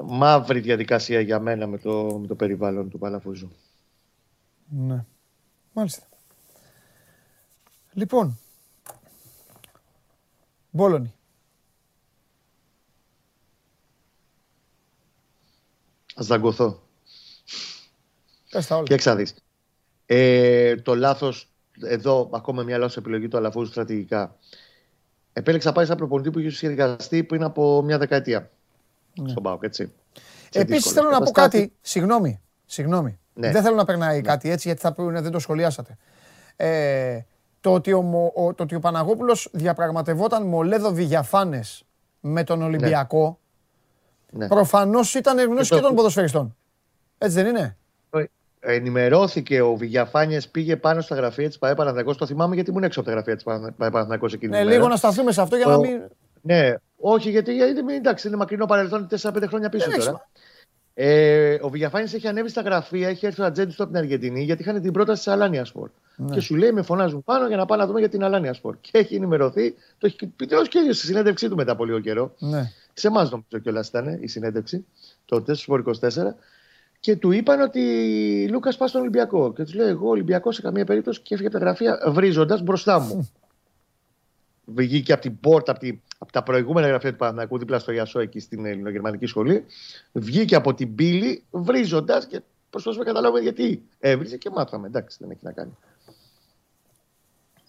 [0.06, 3.52] μαύρη διαδικασία για μένα με το, με το περιβάλλον του Παλαφούζου.
[4.70, 5.06] Ναι.
[5.74, 6.04] Μάλιστα.
[7.94, 8.40] Λοιπόν,
[10.70, 11.14] Μπόλωνη.
[16.16, 16.84] Ας δαγκωθώ.
[18.50, 18.98] Πες τα όλα.
[18.98, 19.34] Και
[20.06, 21.52] Ε, το λάθος,
[21.82, 24.38] εδώ ακόμα μια λάθος επιλογή του Αλαφούζου στρατηγικά.
[25.34, 28.52] Επέλεξα να πάει σαν προπονητή που είχε συνεργαστεί πριν από μια δεκαετία.
[29.16, 29.30] Ναι.
[29.30, 29.94] Στον Πάοκ, έτσι.
[30.52, 31.74] Επίσης θέλω να πω κάτι.
[31.82, 32.42] Συγγνώμη.
[32.66, 33.20] Συγγνώμη.
[33.34, 33.52] Ναι.
[33.52, 34.22] Δεν θέλω να περνάει ναι.
[34.22, 35.98] κάτι έτσι γιατί θα πούνε δεν το σχολιάσατε.
[36.56, 37.20] Ε,
[37.62, 41.84] το, ότι ο, ο, το ότι ο Παναγόπουλος διαπραγματευόταν Μολέδο Βηγιαφάνες
[42.20, 43.40] με τον Ολυμπιακό
[44.32, 44.48] ναι.
[44.48, 46.56] προφανώς ήταν γνώση και των ποδοσφαιριστών.
[47.18, 47.78] Έτσι δεν είναι;
[48.62, 51.74] Ενημερώθηκε ο Βηγιαφάνιε, πήγε πάνω στα γραφεία της ΠαΕ
[52.18, 54.96] Το θυμάμαι γιατί ήμουν έξω από τα γραφεία της ΠαΕ Παναθηναϊκός εκείνη ναι, λίγο να
[54.96, 56.02] σταθούμε σε αυτό για να μην.
[56.42, 60.30] Ναι, όχι γιατί, γιατί εντάξει, είναι μακρινό παρελθόν 4-5 χρόνια πίσω τώρα.
[60.94, 64.44] Ε, ο Βηγιαφάνη έχει ανέβει στα γραφεία, έχει έρθει ο ατζέντη του από την Αργεντινή
[64.44, 65.90] γιατί είχαν την πρόταση της Αλάνια Σπορ.
[66.20, 66.34] Ναι.
[66.34, 68.78] Και σου λέει: Με φωνάζουν πάνω για να πάμε να δούμε για την Αλάνια Σπορ.
[68.82, 72.00] Και έχει ενημερωθεί, το έχει πει τέλο και ίδιο στη συνέντευξή του μετά από λίγο
[72.00, 72.36] καιρό.
[72.40, 72.72] Ναι.
[72.94, 74.86] Σε εμάς νομίζω κιόλας ήταν η συνέντευξη
[75.26, 76.36] τότε στους 24.
[77.00, 79.54] Και του είπαν ότι Λούκας πας στον Ολυμπιακό.
[79.54, 83.00] Και τους λέει: Εγώ Ολυμπιακός σε καμία περίπτωση και έφυγε από τα γραφεία βρίζοντας μπροστά
[83.00, 83.30] μου.
[84.66, 88.20] Βγήκε από την πόρτα, από, τη, από τα προηγούμενα γραφεία του Παναγιακού, δίπλα στο Ιασό,
[88.20, 89.66] εκεί στην Ελληνογερμανική σχολή.
[90.12, 94.88] Βγήκε από την πύλη βρίζοντας και προσπαθούμε να καταλάβουμε γιατί έβριζε και μάθαμε.
[94.88, 95.78] Εντάξει, δεν έχει να κάνει.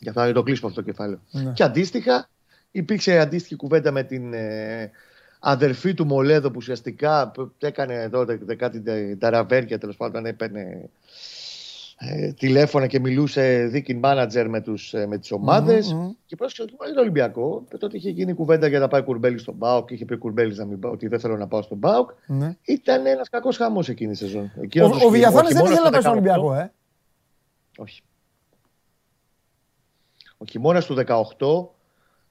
[0.01, 1.21] Για θα το κλείσουμε αυτό το κεφάλαιο.
[1.31, 1.53] Ναι.
[1.53, 2.29] Και αντίστοιχα,
[2.71, 4.91] υπήρξε αντίστοιχη κουβέντα με την ε,
[5.39, 8.25] αδερφή του Μολέδο που ουσιαστικά έκανε εδώ
[8.57, 8.83] κάτι
[9.17, 10.91] ταραβέρια τέλος πάντων, έπαιρνε
[12.03, 16.15] ε, τηλέφωνα και μιλούσε δίκιν manager με, τους, ε, με τις ομαδες mm-hmm.
[16.27, 17.65] και πρόσεξε ότι είναι Ολυμπιακό.
[17.79, 20.65] Τότε είχε γίνει κουβέντα για να πάει κουρμπέλι στον Μπάουκ και είχε πει κουρμπέλι να
[20.65, 22.11] μην, ότι δεν θέλω να πάω στον Μπάουκ.
[22.11, 22.55] Mm-hmm.
[22.65, 24.53] Ήταν ένας κακός χαμός εκείνη η σεζόν.
[24.81, 26.73] ο ο, ο Βιαφάνης δεν ήθελε να πάει στον Ολυμπιακό, ε.
[27.77, 28.03] Όχι.
[30.43, 30.97] Ο χειμώνας του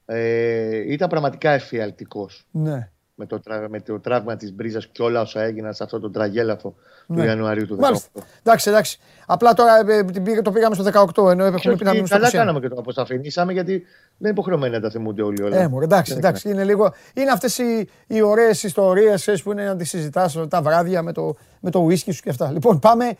[0.06, 2.46] 18 ε, ήταν πραγματικά εφιαλτικός.
[2.50, 2.90] Ναι
[3.20, 6.74] με το, με το τραύμα της μπρίζας και όλα όσα έγιναν σε αυτό το τραγέλαφο
[7.06, 7.24] του ναι.
[7.24, 8.20] Ιανουαρίου του 2018.
[8.42, 8.98] Εντάξει, εντάξει.
[9.26, 10.04] Απλά τώρα ε,
[10.42, 10.84] το πήγαμε στο
[11.16, 13.84] 18 ενώ έχουμε πει να μείνουμε στο Καλά κάναμε και το αποσαφηνίσαμε γιατί δεν
[14.18, 15.56] είναι υποχρεωμένοι να τα θυμούνται όλοι όλα.
[15.56, 16.50] Ε, μωρέ, εντάξει, εντάξει.
[16.50, 21.02] Είναι, λίγο, είναι αυτές οι, οι ωραίες ιστορίες που είναι να τις συζητάς τα βράδια
[21.02, 22.50] με το, με το whisky σου και αυτά.
[22.50, 23.16] Λοιπόν, πάμε,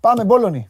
[0.00, 0.68] πάμε μπόλονι.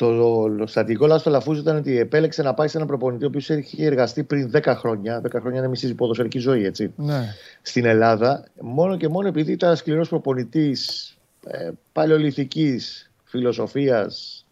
[0.00, 3.48] Το στατικό λάθος του Λαφούζου ήταν ότι επέλεξε να πάει σε έναν προπονητή ο οποίος
[3.48, 5.22] είχε εργαστεί πριν 10 χρόνια.
[5.26, 6.92] 10 χρόνια είναι μισή ποδοσφαιρική ζωή, έτσι.
[6.96, 7.34] Ναι.
[7.62, 8.44] Στην Ελλάδα.
[8.60, 12.80] Μόνο και μόνο επειδή ήταν σκληρός προπονητής ε, παλαιοληθική
[13.24, 14.46] φιλοσοφίας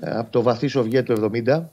[0.00, 1.64] ε, από το βαθύ Σοβιέτ του 70.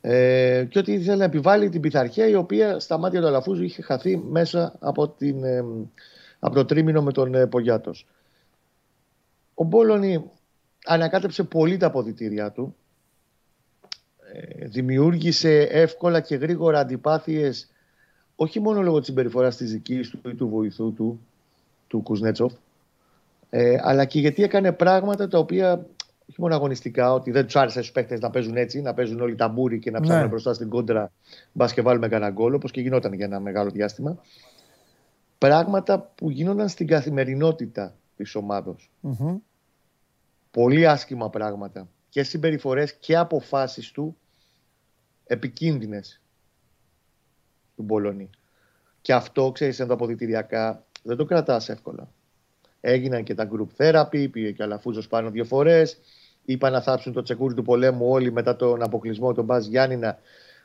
[0.00, 3.82] Ε, και ότι ήθελε να επιβάλλει την πειθαρχία η οποία στα μάτια του Αλαφούζου είχε
[3.82, 5.64] χαθεί μέσα από, την, ε,
[6.38, 8.06] από το τρίμηνο με τον ε, Πογιάτος.
[9.54, 10.30] Ο Μπόλωνη
[10.86, 12.74] ανακάτεψε πολύ τα αποδητήριά του.
[14.32, 17.70] Ε, δημιούργησε εύκολα και γρήγορα αντιπάθειες
[18.36, 21.20] όχι μόνο λόγω της συμπεριφοράς της δικής του ή του βοηθού του,
[21.86, 22.52] του Κουζνέτσοφ,
[23.50, 25.86] ε, αλλά και γιατί έκανε πράγματα τα οποία
[26.30, 29.34] όχι μόνο αγωνιστικά, ότι δεν τους άρεσε στους παίχτε να παίζουν έτσι, να παίζουν όλοι
[29.34, 30.28] ταμπούρι και να ψάχνουν ναι.
[30.28, 31.12] μπροστά στην κόντρα,
[31.52, 34.18] μπας και βάλουμε κανένα γκολ, όπως και γινόταν για ένα μεγάλο διάστημα.
[35.38, 38.76] Πράγματα που γίνονταν στην καθημερινότητα της ομαδα
[40.50, 44.16] πολύ άσχημα πράγματα και συμπεριφορές και αποφάσεις του
[45.26, 46.20] επικίνδυνες
[47.76, 48.30] του Μπολόνι.
[49.00, 52.12] Και αυτό, ξέρεις, εδώ αποδητηριακά δεν το κρατάς εύκολα.
[52.80, 55.98] Έγιναν και τα group therapy, πήγε και ο Αλαφούζος πάνω δύο φορές.
[56.44, 60.18] Είπαν να θάψουν το τσεκούρι του πολέμου όλοι μετά τον αποκλεισμό του Μπάζ Γιάννηνα.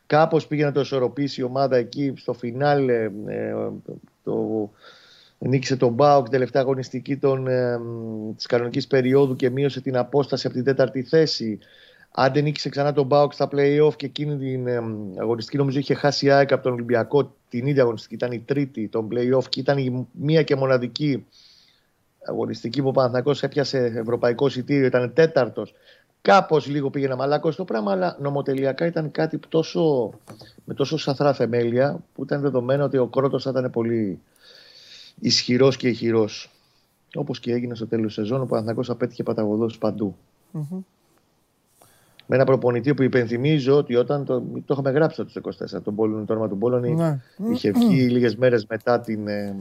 [0.06, 3.12] Κάπως πήγε να το ισορροπήσει η ομάδα εκεί στο φινάλε.
[3.28, 3.54] Ε,
[4.24, 4.72] το,
[5.48, 7.80] νίκησε τον Μπάουκ την τελευταία αγωνιστική των, ε,
[8.36, 11.60] της κανονικής περίοδου και μείωσε την απόσταση από την τέταρτη θέση.
[12.12, 14.82] Αν δεν νίκησε ξανά τον Μπάουκ στα play-off και εκείνη την ε,
[15.20, 18.88] αγωνιστική νομίζω είχε χάσει η ΑΕΚ από τον Ολυμπιακό την ίδια αγωνιστική, ήταν η τρίτη
[18.88, 21.26] των play-off και ήταν η μία και μοναδική
[22.26, 25.74] αγωνιστική που ο Παναθηναϊκός έπιασε ευρωπαϊκό εισιτήριο, ήταν τέταρτος.
[26.22, 30.14] Κάπως λίγο πήγε μαλάκο στο πράγμα, αλλά νομοτελειακά ήταν κάτι τόσο,
[30.64, 34.20] με τόσο σαθρά θεμέλια που ήταν δεδομένο ότι ο Κρότος θα ήταν πολύ
[35.20, 36.50] ισχυρός και ηχηρός.
[37.16, 40.16] Όπως και έγινε στο τέλος της σεζόν, ο Παναθυνακό απέτυχε παταγωδός παντού.
[40.54, 40.78] Mm-hmm.
[42.28, 45.42] Με ένα προπονητή που υπενθυμίζω ότι όταν το, το είχαμε γράψει το
[45.76, 47.22] 24, τον Πόλωνο, το όνομα του Πόλωνη, ναι.
[47.52, 49.56] είχε βγει λίγες μέρες μετά την ε,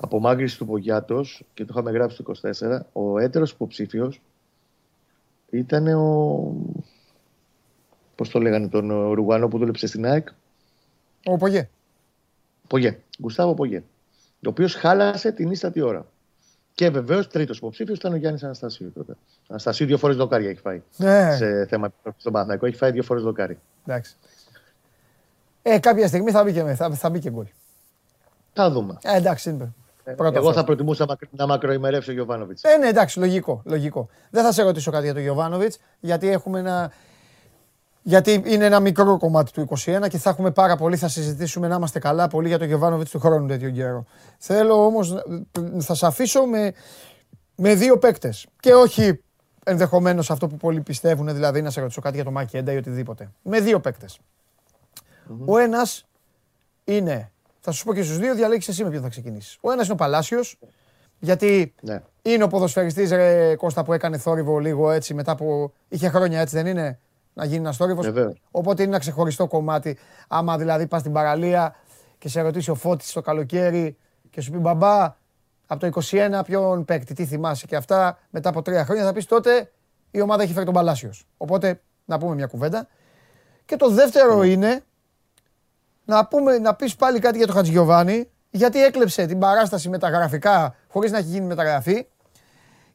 [0.00, 2.78] απομάκρυνση του Πογιάτος και το είχαμε γράψει το 24.
[2.92, 4.20] Ο έτερος υποψήφιος
[5.50, 6.54] ήταν ο.
[8.14, 10.28] Πώς το λέγανε τον Ρουγανό που δούλεψε στην ΑΕΚ.
[11.24, 11.68] Ο Πογέ.
[12.66, 12.98] Πογέ.
[13.20, 13.82] Γκουστάβο Πογέ
[14.46, 16.06] ο οποίος χάλασε την ίστατη ώρα.
[16.74, 19.16] Και βεβαίως τρίτος υποψήφιος ήταν ο Γιάννης Αναστασίου τότε.
[19.48, 20.82] Αναστασίου δύο φορές δοκάρια έχει φάει.
[20.96, 21.36] Ναι.
[21.36, 23.58] Σε θέμα στον Παναθηναϊκό έχει φάει δύο φορές δοκάρι.
[23.86, 24.16] Εντάξει.
[25.62, 27.46] Ε, κάποια στιγμή θα μπει και, θα, θα μπει και γκολ.
[28.52, 28.98] Θα δούμε.
[29.02, 29.72] Ε, εντάξει, είναι.
[30.04, 32.62] Ε, εγώ θα προτιμούσα να μακροημερεύσει ο Γιωβάνοβιτς.
[32.62, 34.08] Ε, ναι, εντάξει, λογικό, λογικό.
[34.30, 36.92] Δεν θα σε ρωτήσω κάτι για τον Γιωβάνοβιτς, γιατί έχουμε ένα,
[38.08, 41.74] γιατί είναι ένα μικρό κομμάτι του 21 και θα έχουμε πάρα πολύ, θα συζητήσουμε να
[41.74, 44.04] είμαστε καλά πολύ για τον Γεβάνοβιτ του χρόνου τέτοιο καιρό.
[44.38, 45.14] Θέλω όμως,
[45.78, 46.72] θα σε αφήσω με,
[47.56, 48.46] με δύο παίκτες.
[48.60, 49.20] Και όχι
[49.64, 52.76] ενδεχομένως αυτό που πολλοί πιστεύουν, δηλαδή να σε ρωτήσω κάτι για το Μάκη Έντα ή
[52.76, 53.30] οτιδήποτε.
[53.42, 54.18] Με δύο παίκτες.
[55.44, 56.06] Ο ένας
[56.84, 57.30] είναι
[57.60, 59.58] Θα σου πω και στους δύο, διαλέξεις εσύ με ποιον θα ξεκινήσεις.
[59.60, 60.58] Ο ένας είναι ο Παλάσιος,
[61.18, 62.02] γιατί ναι.
[62.22, 66.56] είναι ο ποδοσφαιριστής ρε Κώστα που έκανε θόρυβο λίγο έτσι μετά που είχε χρόνια έτσι
[66.56, 66.98] δεν είναι;
[67.36, 68.12] Να γίνει ένας θόρυβος.
[68.50, 69.98] Οπότε είναι ένα ξεχωριστό κομμάτι.
[70.28, 71.74] Άμα δηλαδή πας στην παραλία
[72.18, 73.96] και σε ρωτήσει ο Φώτης το καλοκαίρι
[74.30, 75.16] και σου πει μπαμπά
[75.66, 79.26] από το 21 ποιον παίκτη, τι θυμάσαι και αυτά, μετά από τρία χρόνια θα πεις
[79.26, 79.72] τότε
[80.10, 81.26] η ομάδα έχει φέρει τον Παλάσιος.
[81.36, 82.88] Οπότε να πούμε μια κουβέντα.
[83.64, 84.46] Και το δεύτερο ναι.
[84.46, 84.84] είναι
[86.04, 90.08] να, πούμε, να πεις πάλι κάτι για τον Χατζηγιοβάνη, γιατί έκλεψε την παράσταση με τα
[90.08, 92.06] γραφικά χωρίς να έχει γίνει μεταγραφή.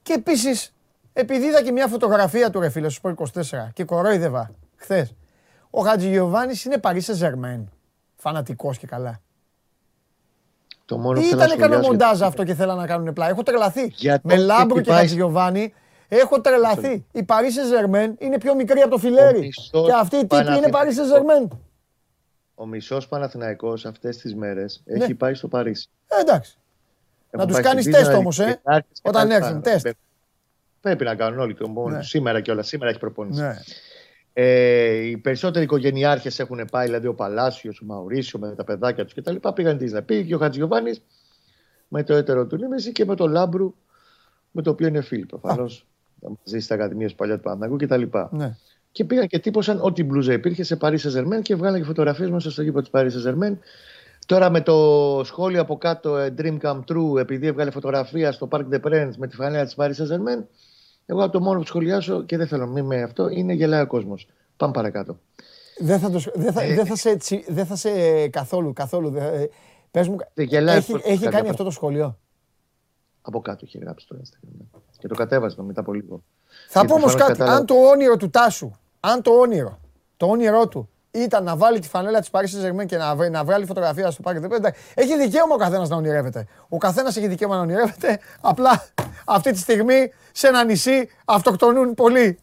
[0.01, 0.73] Και επίσης,
[1.13, 3.41] επειδή είδα και μια φωτογραφία του ρε φίλε στο 24
[3.73, 5.15] και κορόιδευα χθες.
[5.69, 7.69] Ο Χατζηγιοβάνης είναι Παρίσι Ζερμέν.
[8.15, 9.21] Φανατικός και καλά.
[10.85, 13.29] Το μόνο Ή ήταν κανένα μοντάζ αυτό και θέλανε να κάνουν πλάι.
[13.29, 13.93] Έχω τρελαθεί.
[14.21, 15.73] Με Λάμπρου και Χατζηγιοβάνη
[16.13, 17.05] Έχω τρελαθεί.
[17.11, 19.49] Η Paris Saint-Germain είναι πιο μικρή από το φιλέρι.
[19.71, 21.47] Και αυτή η τύπη είναι Paris Saint-Germain.
[22.55, 25.03] Ο μισός Παναθηναϊκός αυτές τις μέρες ναι.
[25.03, 25.89] έχει πάει στο Παρίσι.
[26.07, 26.57] Ε, εντάξει.
[27.29, 28.61] να τους κάνεις τεστ όμως, ε,
[29.01, 29.61] όταν έρθουν.
[29.61, 29.87] Τεστ.
[30.81, 31.57] Πρέπει να κάνουν όλοι.
[31.89, 32.03] Ναι.
[32.03, 32.63] Σήμερα και όλα.
[32.63, 33.41] Σήμερα έχει προπόνηση.
[33.41, 33.55] Ναι.
[34.33, 39.13] Ε, οι περισσότεροι οικογενειάρχες έχουν πάει, δηλαδή ο Παλάσιος, ο Μαουρίσιο με τα παιδάκια τους
[39.13, 39.35] κτλ.
[39.53, 40.91] Πήγαν τι να πει και ο Χατζιωβάνη
[41.87, 43.75] με το έτερο του Νίμεση και με το Λάμπρου
[44.51, 45.85] με το οποίο είναι φίλοι προφανώς
[46.21, 48.03] μαζί στι ακαδημίες παλιά του Παναγού κτλ.
[48.29, 48.55] Ναι.
[48.91, 52.51] Και πήγαν και τύπωσαν ό,τι μπλούζα υπήρχε σε Paris Saint-Germain και βγάλαν και φωτογραφίες μέσα
[52.51, 53.57] στο γήπεδο της Paris Saint-Germain.
[54.25, 58.65] Τώρα με το σχόλιο από κάτω ε, Dream Come True, επειδή έβγαλε φωτογραφία στο Parc
[58.71, 60.43] des Princes με τη φανέλα της Paris Saint-Germain,
[61.11, 63.87] εγώ το μόνο που σχολιάσω και δεν θέλω να μην με αυτό είναι γελάει ο
[63.87, 64.27] κόσμος.
[64.57, 65.19] Πάμε παρακάτω.
[65.77, 69.15] Δεν θα, το, δεν θα, ε, δεν θα, σε, δεν θα σε καθόλου, καθόλου.
[69.15, 69.49] Ε,
[69.91, 72.17] πες μου, έχει, έχει κάνει αυτό το σχόλιο.
[73.21, 74.79] Από κάτω είχε γράψει το Instagram.
[74.97, 76.23] Και το κατέβασμα μετά από λίγο.
[76.69, 77.41] Θα πω όμως κάτι.
[77.41, 79.79] Αν το όνειρο του Τάσου, αν το όνειρο,
[80.17, 83.65] το όνειρό του ήταν να βάλει τη φανέλα της Παρίσι Ζερμέν και να, να βγάλει
[83.65, 84.47] φωτογραφία στο πάρκι
[84.93, 86.45] έχει δικαίωμα ο καθένας να ονειρεύεται.
[86.69, 88.19] Ο καθένας έχει δικαίωμα να ονειρεύεται.
[88.41, 88.83] Απλά
[89.25, 92.39] αυτή τη στιγμή σε ένα νησί αυτοκτονούν πολλοί.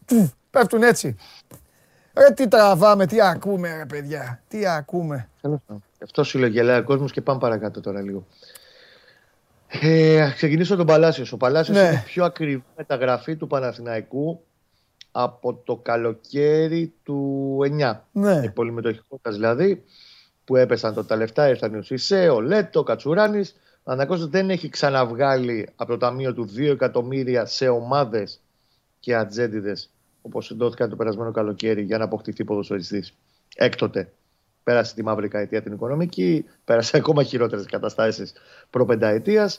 [0.49, 1.15] Πέφτουν έτσι.
[2.13, 5.29] Ρε τι τραβάμε, τι ακούμε ρε παιδιά, τι ακούμε.
[6.03, 8.25] Αυτό σου λέει γελάει ο κόσμος και πάμε παρακάτω τώρα λίγο.
[9.81, 11.31] Ε, ξεκινήσω τον Παλάσιος.
[11.31, 11.83] Ο Παλάσιος ναι.
[11.83, 14.43] είναι η πιο ακριβή μεταγραφή του Παναθηναϊκού
[15.11, 17.99] από το καλοκαίρι του 9.
[18.11, 18.41] Ναι.
[18.43, 19.83] Η πολυμετοχικότητα δηλαδή
[20.45, 23.55] που έπεσαν τα λεφτά, ήρθαν ο Σισε, ο Λέτο, ο Κατσουράνης.
[23.83, 28.41] Ανακόστο δεν έχει ξαναβγάλει από το ταμείο του 2 εκατομμύρια σε ομάδες
[28.99, 29.89] και ατζέντιδες
[30.21, 33.13] όπως δόθηκαν το περασμένο καλοκαίρι για να αποκτηθεί ποδοσφαιριστής.
[33.55, 34.11] Έκτοτε
[34.63, 38.33] πέρασε τη μαύρη καετία την οικονομική, πέρασε ακόμα χειρότερες καταστάσεις
[38.69, 39.51] προπενταετία.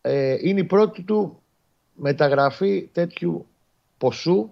[0.00, 1.42] Ε, είναι η πρώτη του
[1.94, 3.46] μεταγραφή τέτοιου
[3.98, 4.50] ποσού.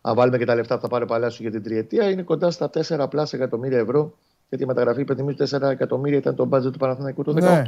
[0.00, 2.50] Αν βάλουμε και τα λεφτά που θα πάρει παλιάς σου για την τριετία, είναι κοντά
[2.50, 4.16] στα 4 πλάσια εκατομμύρια ευρώ.
[4.48, 7.40] Γιατί η μεταγραφή, υπενθυμίζω, 4 εκατομμύρια ήταν το μπάτζετ του Παναθηναϊκού το 2018.
[7.40, 7.62] Ναι.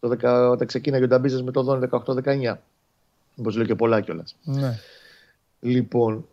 [0.00, 2.54] Το 10, όταν ξεκίναγε ο Νταμπίζα με το Δόν 18-19.
[3.36, 4.36] Όπως λέω και πολλά κιόλας.
[4.42, 4.78] Ναι.
[5.60, 6.26] Λοιπόν,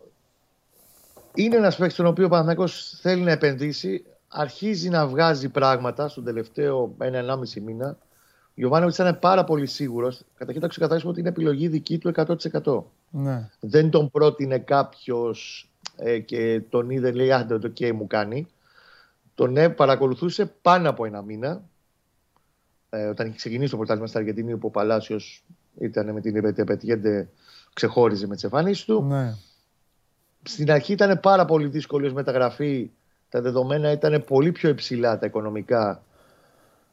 [1.34, 2.66] είναι ένας παίκτης στον οποίο ο Παναθυνακό
[3.00, 4.04] θέλει να επενδύσει.
[4.28, 7.96] Αρχίζει να βγάζει πράγματα στον τελευταίο ένα-ενάμιση μήνα.
[8.48, 10.22] Ο Γιωβάνοβιτς ήταν πάρα πολύ σίγουρος.
[10.36, 12.82] Καταρχήν θα ξεκαθαρίσουμε ότι είναι επιλογή δική του 100%.
[13.12, 13.48] Ναι.
[13.60, 18.46] Δεν τον πρότεινε κάποιος ε, και τον είδε, λέει, άντε το okay μου κάνει.
[19.34, 21.62] Τον ε, παρακολουθούσε πάνω από ένα μήνα.
[22.90, 25.44] Ε, όταν είχε ξεκινήσει το πρωτάθλημα στην Αργεντινή, που ο Παλάσιος
[25.78, 27.28] ήταν με την Επετιέντε,
[27.72, 29.02] ξεχώριζε με τις εμφανίσεις του.
[29.02, 29.34] Ναι
[30.42, 32.90] στην αρχή ήταν πάρα πολύ δύσκολη ως μεταγραφή.
[33.28, 36.02] Τα δεδομένα ήταν πολύ πιο υψηλά τα οικονομικά.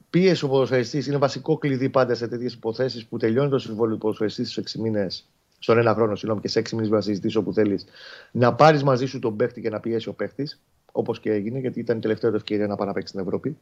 [0.10, 4.02] Πίεση ο ποδοσφαιριστής είναι βασικό κλειδί πάντα σε τέτοιες υποθέσεις που τελειώνει το συμβόλαιο του
[4.02, 5.30] ποδοσφαιριστή στους 6 μήνες,
[5.60, 7.86] στον ένα χρόνο, συγγνώμη, και σε 6 μήνες να συζητήσεις όπου θέλεις,
[8.32, 11.80] να πάρεις μαζί σου τον παίχτη και να πιέσεις ο παίχτης, όπως και έγινε, γιατί
[11.80, 13.58] ήταν η τελευταία του ευκαιρία να πάει να παίξει στην Ευρώπη.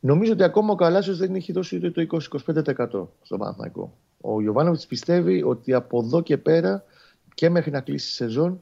[0.00, 3.96] Νομίζω ότι ακόμα ο Καλάσιος δεν έχει δώσει ούτε το 20-25% στον Παναθηναϊκό.
[4.20, 6.84] Ο Γιωβάνοβιτς πιστεύει ότι από εδώ και πέρα
[7.34, 8.60] και μέχρι να κλείσει η σεζόν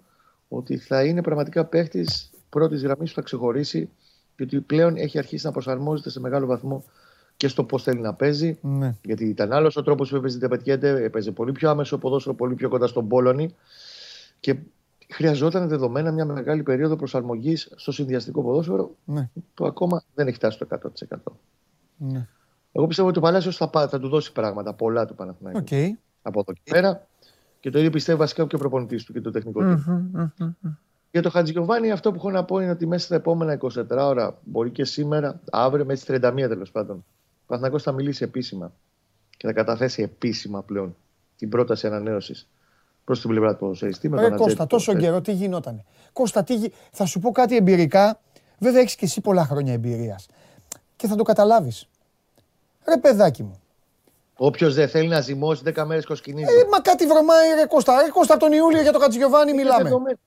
[0.48, 3.90] ότι θα είναι πραγματικά παίχτης πρώτης γραμμής που θα ξεχωρίσει
[4.36, 6.84] και ότι πλέον έχει αρχίσει να προσαρμόζεται σε μεγάλο βαθμό
[7.40, 8.58] και στο πώς θέλει να παίζει.
[8.62, 8.94] Ναι.
[9.02, 12.54] Γιατί ήταν άλλος ο τρόπος που έπαιζε την Τεπετιέντε, έπαιζε πολύ πιο άμεσο ποδόσφαιρο, πολύ
[12.54, 13.54] πιο κοντά στον Πόλωνη
[14.40, 14.56] και
[15.10, 19.30] χρειαζόταν δεδομένα μια μεγάλη περίοδο προσαρμογής στο συνδυαστικό ποδόσφαιρο ναι.
[19.54, 20.66] που ακόμα δεν έχει φτάσει στο
[21.08, 21.16] 100%.
[21.96, 22.26] Ναι.
[22.72, 25.64] Εγώ πιστεύω ότι ο Παλάσιος θα, θα του δώσει πράγματα, πολλά του Παναθηναϊκού.
[25.70, 25.88] Okay.
[26.22, 27.06] Από εδώ και πέρα.
[27.60, 29.84] Και το ίδιο πιστεύει βασικά και ο προπονητής του και το τεχνικό του.
[30.16, 30.70] Mm-hmm,
[31.10, 34.38] Για το Χατζηγιοβάνι, αυτό που έχω να πω είναι ότι μέσα στα επόμενα 24 ώρα,
[34.44, 37.04] μπορεί και σήμερα, αύριο με τι 31 τέλος πάντων,
[37.50, 38.72] ο Παναθυνακό θα μιλήσει επίσημα
[39.36, 40.96] και θα καταθέσει επίσημα πλέον
[41.36, 42.48] την πρόταση ανανέωσης
[43.04, 44.08] προς την πλευρά του ποδοσφαιριστή.
[44.08, 45.84] Με τον Κώστα, τόσο καιρό τι γινόταν.
[46.12, 46.54] Κώστα, τι...
[46.90, 48.20] θα σου πω κάτι εμπειρικά.
[48.58, 50.26] Βέβαια, έχεις και εσύ πολλά χρόνια εμπειρίας.
[50.96, 51.88] και θα το καταλάβεις.
[52.88, 53.60] Ρε παιδάκι μου.
[54.36, 56.52] Όποιος δεν θέλει να ζυμώσει 10 μέρες κοσκινίζει.
[56.52, 58.02] Ε, μα κάτι βρωμάει, ρε Κώστα.
[58.02, 59.82] Ρε Κώστα, τον Ιούλιο για το Κατζιωβάνι μιλάμε.
[59.82, 60.18] Δεδομένο.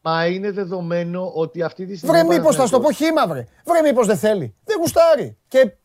[0.00, 2.18] Μα είναι δεδομένο ότι αυτή τη στιγμή.
[2.18, 3.46] Βρε, μήπως θα στο πω χήμα, βρε.
[3.64, 4.54] Βρε, μήπως δεν θέλει.
[4.64, 5.36] Δεν γουστάρει.
[5.48, 5.76] Και...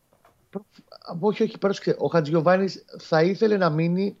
[1.20, 1.96] Όχι, όχι, πρόσεξε.
[1.98, 4.16] Ο Χατζιωβάνη θα ήθελε να μείνει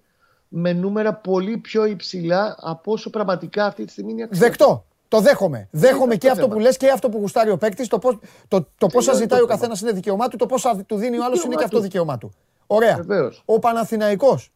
[0.48, 4.46] με νούμερα πολύ πιο υψηλά από όσο πραγματικά αυτή τη στιγμή είναι αξία.
[4.46, 4.84] Δεκτό.
[5.08, 5.68] Το δέχομαι.
[5.70, 7.88] Δέχομαι και αυτό που λες και αυτό που γουστάρει ο παίκτης.
[7.88, 10.36] Το, πώ το, το πόσα ζητάει ο καθένας είναι δικαίωμά του.
[10.36, 12.32] Το πόσα του δίνει ο άλλος είναι και αυτό δικαίωμά του.
[12.66, 12.96] Ωραία.
[12.96, 13.42] Βεβαίως.
[13.44, 14.52] Ο Παναθηναϊκός.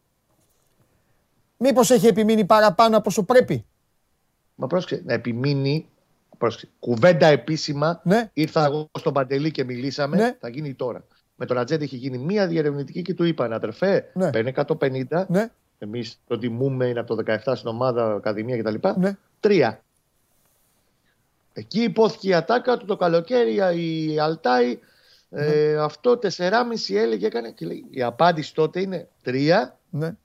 [1.57, 3.65] Μήπως έχει επιμείνει παραπάνω από όσο πρέπει;
[4.55, 5.89] Μα πρόσεξε, να επιμείνει.
[6.37, 8.01] Πρόσεξε, κουβέντα επίσημα.
[8.03, 8.29] Ναι.
[8.33, 10.17] Ήρθα εγώ στον Παντελή και μιλήσαμε.
[10.17, 10.37] Ναι.
[10.39, 11.03] Θα γίνει τώρα.
[11.39, 14.29] Με τον Ατζέντη έχει γίνει μία διερευνητική και του είπαν αδερφέ, Ναι.
[14.29, 15.25] παίρνει 150.
[15.29, 15.49] Ναι.
[15.79, 18.87] Εμείς το τιμούμε, είναι από το 17 στην ομάδα, Ακαδημία κτλ.
[18.95, 19.17] Ναι.
[19.39, 19.81] Τρία.
[21.53, 24.79] Εκεί υπόθηκε η ατάκα του το καλοκαίρι, η Αλτάη.
[25.29, 27.51] Ε, αυτό 4,5 έλεγε έκανε.
[27.51, 29.77] Και λέει, η απάντηση τότε είναι 3.
[29.89, 30.15] Ναι.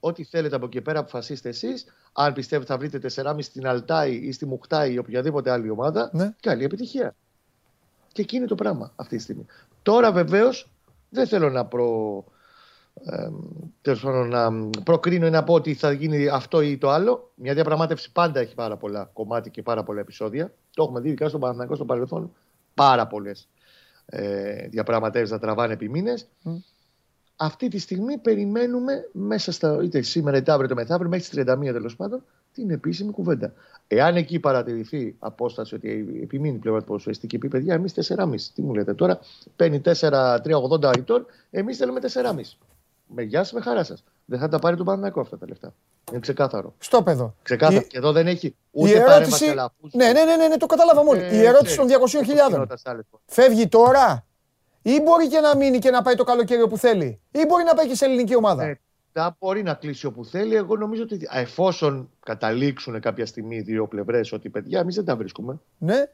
[0.00, 1.84] Ό,τι θέλετε από εκεί πέρα αποφασίστε εσείς.
[2.12, 6.10] Αν πιστεύετε θα βρείτε 4,5 στην Αλτάη ή στη Μουχτάη ή οποιαδήποτε άλλη ομάδα.
[6.12, 6.34] Ναι.
[6.40, 7.14] Καλή επιτυχία.
[8.12, 9.46] Και εκεί είναι το πράγμα αυτή τη στιγμή.
[9.82, 10.70] Τώρα βεβαίως
[11.08, 12.24] δεν θέλω να προ.
[13.04, 13.28] Ε,
[13.82, 17.30] τέλος πάντων, να προκρίνω ή να πω ότι θα γίνει αυτό ή το άλλο.
[17.34, 20.52] Μια διαπραγμάτευση πάντα έχει πάρα πολλά κομμάτια και πάρα πολλά επεισόδια.
[20.74, 22.32] Το έχουμε δει ειδικά στον Παναθηναϊκό στο παρελθόν.
[22.74, 23.48] Πάρα πολλές
[24.06, 26.26] ε, διαπραγματεύσεις να τραβάνε επί μήνες.
[26.42, 26.56] Μμ.
[27.36, 31.72] Αυτή τη στιγμή περιμένουμε μέσα στα, είτε σήμερα είτε αύριο το μεθαύριο, μέχρι τις 31
[31.72, 32.24] τέλος πάντων,
[32.54, 33.52] την επίσημη κουβέντα.
[33.88, 38.34] Εάν εκεί παρατηρηθεί απόσταση ότι επιμείνει πλέον η ποδοσφαιριστική πει, παιδιά, εμεί 4,5.
[38.54, 39.18] Τι μου λέτε τώρα,
[39.56, 42.56] παίρνει 4-3-80 ρητών, εμεί θέλουμε 4,5.
[43.14, 43.94] Με γεια σα, με χαρά σα.
[44.24, 45.74] Δεν θα τα πάρει το Παναγιακό αυτά τα λεφτά.
[46.10, 46.74] Είναι ξεκάθαρο.
[46.78, 47.34] Στο παιδό.
[47.42, 47.80] Ξεκάθαρο.
[47.80, 49.48] Η- Και εδώ δεν έχει Η ούτε παρέμβαση ερώτηση.
[49.48, 51.18] αλαφούς, Ναι, ναι, ναι, ναι, ναι, το καταλάβαμε όλοι.
[51.26, 52.48] ούτε, Η ερώτηση των ξέρεις, 200.000.
[52.50, 53.24] γινόταν σε άλλες φορές.
[53.28, 54.26] Φεύγει τώρα
[54.82, 57.20] ή μπορεί και να μείνει και να πάει το καλοκαίρι όπου θέλει.
[57.30, 58.78] Ή μπορεί να πάει και σε ελληνική ομάδα.
[59.14, 60.54] Ε, θα μπορεί να κλείσει όπου θέλει.
[60.54, 65.16] Εγώ νομίζω ότι εφόσον καταλήξουν κάποια στιγμή οι δύο πλευρές ότι παιδιά, εμείς δεν τα
[65.16, 65.58] βρίσκουμε.
[65.78, 66.04] Ναι,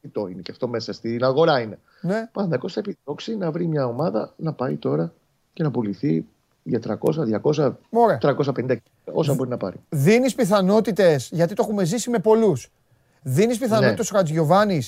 [0.00, 1.78] Τι το είναι και αυτό μέσα στην αγορά είναι.
[2.00, 2.28] ναι.
[2.32, 5.12] Παναθηναϊκός θα επιδιώξει να βρει μια ομάδα να πάει τώρα
[5.52, 6.26] και να πουληθεί
[6.62, 8.18] για 300, 200, Ωραία.
[8.20, 8.76] 350
[9.12, 9.76] όσα μπορεί να πάρει.
[9.88, 12.70] Δίνεις πιθανότητες, γιατί το έχουμε ζήσει με πολλούς.
[13.22, 14.16] Δίνεις πιθανότητες Ναι.
[14.16, 14.82] ο Χατζιωβάνη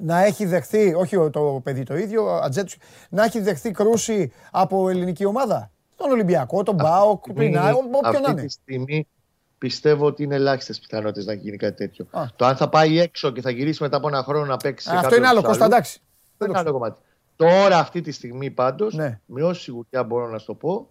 [0.00, 2.72] να έχει δεχθεί, όχι ο- το παιδί το ίδιο, ο Ατζέτου,
[3.10, 8.30] να έχει δεχθεί κρούση από ελληνική ομάδα; Τον Ολυμπιακό, τον Μπάοκ, πριν, όποιον να αυτή
[8.30, 8.42] είναι.
[8.42, 9.06] τη στιγμή
[9.58, 12.06] πιστεύω ότι είναι ελάχιστες πιθανότητες να γίνει κάτι τέτοιο.
[12.10, 12.24] Α.
[12.36, 14.84] Το αν θα πάει έξω και θα γυρίσει μετά από ένα χρόνο να παίξει.
[14.88, 16.00] σε Αυτό κάποιον είναι άλλο, τους Κώστα, άλλους, εντάξει.
[16.38, 16.98] Δεν είναι το άλλο κομμάτι.
[17.36, 19.20] Τώρα αυτή τη στιγμή πάντως, Ναι.
[19.26, 20.90] με όση σιγουριά μπορώ να σου το πω,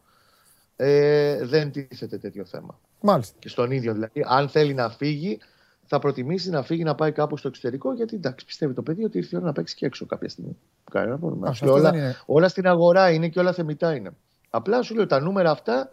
[0.76, 2.80] ε, δεν τίθεται τέτοιο θέμα.
[3.01, 3.36] Μάλιστα.
[3.39, 5.39] Και στον ίδιο δηλαδή, αν θέλει να φύγει,
[5.86, 9.18] θα προτιμήσει να φύγει να πάει κάπου στο εξωτερικό, γιατί εντάξει, πιστεύει το παιδί ότι
[9.18, 10.58] ήρθε η ώρα να παίξει και έξω κάποια στιγμή.
[10.91, 11.47] Κανένα πρόβλημα.
[11.49, 12.16] Αυτό Και όλα, δεν είναι.
[12.26, 14.10] όλα στην αγορά είναι και όλα θεμητά είναι.
[14.58, 15.91] Απλά σου λέω τα νούμερα αυτά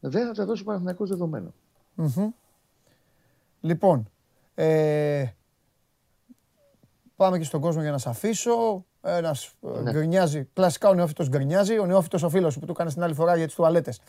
[0.00, 1.52] δεν θα τα δώσει ο Παναθηναϊκός δεδομένο.
[1.94, 2.30] Μμμ.
[3.60, 4.10] Λοιπόν,
[4.54, 5.26] ε,
[7.16, 8.84] πάμε και στον κόσμο για να σε αφήσω.
[9.02, 9.90] Ένας Ναι.
[9.90, 11.78] γκρινιάζει, κλασικά ο νεόφυτος γκρινιάζει.
[11.78, 14.00] Ο νεόφυτος ο φίλος σου που του έκανε την άλλη φορά για τις τουαλέτες.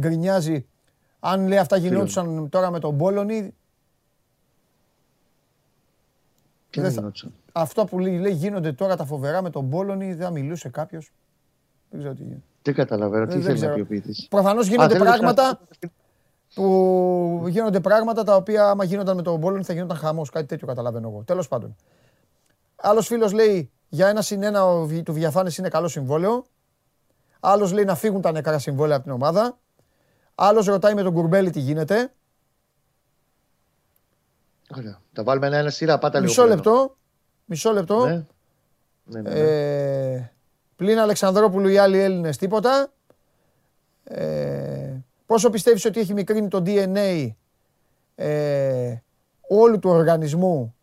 [0.00, 0.66] Γκρινιάζει.
[1.20, 3.54] Αν λέει αυτά γινόντουσαν τώρα με τον Μπόλωνη,
[6.70, 9.64] Και Δεν δεν θα- γινόντουσαν; αυτό που λέει, λέει γίνονται τώρα τα φοβερά με τον
[9.64, 11.12] Μπόλωνη, δεν θα μιλούσε κάποιος.
[11.90, 12.42] Δεν ξέρω τι γίνεται.
[12.62, 13.74] Δεν καταλαβαίνω τι δεν θέλει να ξέρω.
[13.74, 14.26] πει ο ποιητής.
[14.30, 15.92] Προφανώς Α, γίνονται θέλει να πράγματα πει-
[16.54, 20.30] που γίνονται πράγματα τα οποία άμα γίνονταν με τον Μπόλον θα γινόταν χαμός.
[20.30, 21.22] Κάτι τέτοιο καταλαβαίνω εγώ.
[21.22, 21.76] Τέλος πάντων.
[22.76, 26.44] Άλλος φίλος λέει για ένα συν ένα ο Βι- του Διαφάνης είναι καλό συμβόλαιο.
[27.40, 29.58] Άλλος λέει να φύγουν τα νεκρά συμβόλαια από την ομάδα.
[30.34, 32.12] Άλλος ρωτάει με τον Κουρμπέλη τι γίνεται.
[34.76, 35.00] Ωραία.
[35.12, 36.30] Να βάλουμε ένα-ένα σειρά, πάτα λίγο.
[36.30, 36.56] Μισό πλέον.
[36.56, 36.96] λεπτό.
[37.44, 38.06] Μισό λεπτό.
[38.06, 38.24] Ναι.
[39.04, 39.38] Ναι, ναι, ναι.
[39.40, 40.32] Ε,
[40.82, 42.92] πλην Αλεξανδρόπουλου οι άλλοι Έλληνες τίποτα.
[44.04, 47.30] Ε, πόσο πιστεύεις ότι έχει μικρύνει το DNA
[48.14, 48.96] ε,
[49.48, 50.74] όλου του οργανισμού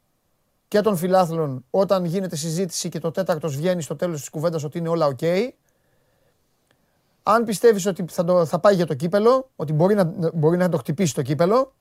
[0.68, 4.78] και των φιλάθλων όταν γίνεται συζήτηση και το τέταρτος βγαίνει στο τέλος της κουβέντας ότι
[4.78, 5.20] είναι όλα οκ;
[7.24, 10.70] Αν πιστεύεις ότι θα, το, θα πάει για το κύπελο, ότι μπορεί να, μπορεί να
[10.70, 11.74] το χτυπήσει το κύπελο.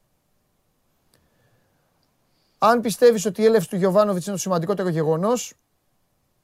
[2.58, 5.54] Αν πιστεύεις ότι η έλευση του Γιωβάνοβιτς είναι το σημαντικότερο γεγονός,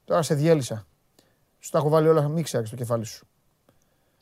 [0.05, 0.87] Τώρα σε διέλυσα.
[1.65, 3.27] Σου τα έχω βάλει όλα, μην ξέρει το κεφάλι σου.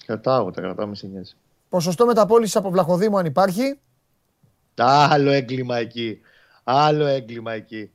[0.06, 1.32] Κρατάω, τα κρατάω, μη σε νοιάζει.
[1.68, 3.78] Ποσοστό μεταπόλησης από Βλαχοδήμο αν υπάρχει.
[4.76, 6.20] Άλλο έγκλημα εκεί.
[6.64, 7.90] Άλλο έγκλημα εκεί.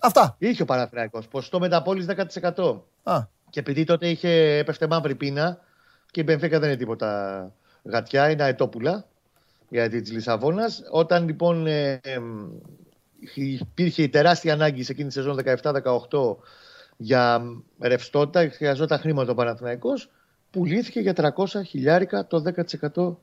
[0.00, 0.36] Αυτά.
[0.38, 2.06] Είχε ο Παναθηναϊκός ποσοστό μεταπόλης
[2.42, 2.80] 10%.
[3.02, 3.20] Α,
[3.50, 5.58] Και επειδή τότε είχε έπεφτε μαύρη πείνα
[6.10, 7.52] και η Μπενφίκα δεν είναι τίποτα
[7.82, 9.08] γατιά, είναι αετόπουλα
[9.68, 10.82] γιατί τη Λισαβόνας.
[10.90, 12.20] Όταν λοιπόν ε, ε,
[13.34, 16.36] υπήρχε η τεράστια ανάγκη σε εκείνη τη σεζόν 17-18
[17.02, 17.42] για
[17.80, 20.10] ρευστότητα, χρειαζόταν χρήματα ο Παναθηναϊκός,
[20.50, 22.42] πουλήθηκε για 300 χιλιάρικα το
[22.92, 23.16] 10%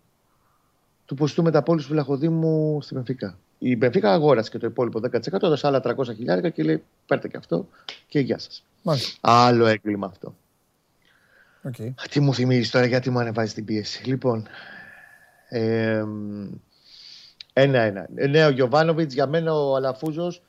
[1.05, 3.37] του ποστού μεταπόληση του Βλαχοδήμου στην Πενφύκα.
[3.57, 7.37] Η Μπενφίκα αγόρασε και το υπόλοιπο 10%, έδωσε άλλα 300 χιλιάρικα και λέει: Παίρνετε και
[7.37, 7.67] αυτό
[8.07, 8.63] και γεια σας.
[9.21, 10.35] Άλλο έγκλημα αυτό.
[11.63, 11.93] Okay.
[12.09, 14.07] Τι μου θυμίζεις τώρα, γιατί μου ανεβάζεις την πίεση.
[14.07, 14.47] Λοιπόν.
[17.53, 18.07] Ένα-ένα.
[18.15, 20.41] Ε, ναι, ο Γιωβάνοβιτς για μένα ο Αλαφούζος.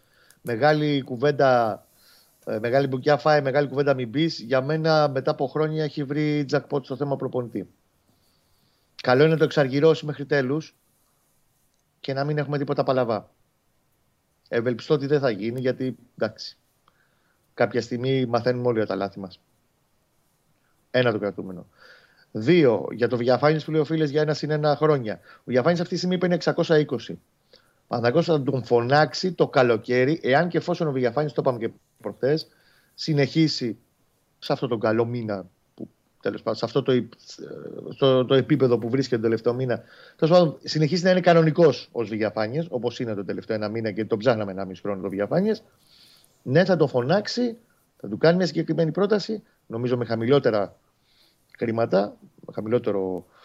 [0.43, 1.83] Μεγάλη κουβέντα.
[2.49, 4.39] Ε, μεγάλη μπουκιά φάει, μεγάλη κουβέντα μην πεις.
[4.41, 7.69] Για μένα μετά από χρόνια έχει βρει τζακπότ στο θέμα προπονητή.
[9.03, 10.77] Καλό είναι να το εξαργυρώσει μέχρι τέλους
[12.01, 13.31] και να μην έχουμε τίποτα παλαβά.
[14.49, 16.57] Ευελπιστώ ότι δεν θα γίνει γιατί εντάξει.
[17.55, 19.41] Κάποια στιγμή μαθαίνουμε όλοι τα λάθη μας.
[20.91, 21.67] Ένα το κρατούμενο.
[22.33, 25.21] Δύο, για το Βιαφάνη που λέει ο φίλε για ένα συν ένα χρόνια.
[25.39, 26.85] Ο Βιαφάνη αυτή τη στιγμή παίρνει 620.
[27.89, 31.71] Παναγό θα τον φωνάξει το καλοκαίρι, εάν και εφόσον ο Βιαφάνη, το είπαμε και
[32.01, 32.47] προχθές,
[32.95, 33.79] συνεχίσει
[34.39, 35.47] σε αυτό τον καλό μήνα
[36.21, 37.09] τέλος πάντων, σε αυτό το,
[37.91, 39.83] στο, το επίπεδο που βρίσκεται τον τελευταίο μήνα.
[40.17, 44.05] Τέλος πάντων, συνεχίζει να είναι κανονικός ως Βηγιαφάνιε, όπως είναι το τελευταίο ένα μήνα και
[44.05, 45.55] το ψάχναμε ένα μισό χρόνο το Βηγιαφάνιε.
[46.43, 47.57] Ναι, θα το φωνάξει,
[47.97, 50.77] θα του κάνει μια συγκεκριμένη πρόταση, νομίζω με χαμηλότερα
[51.59, 52.17] χρήματα,
[52.47, 53.38] με χαμηλότερο ε,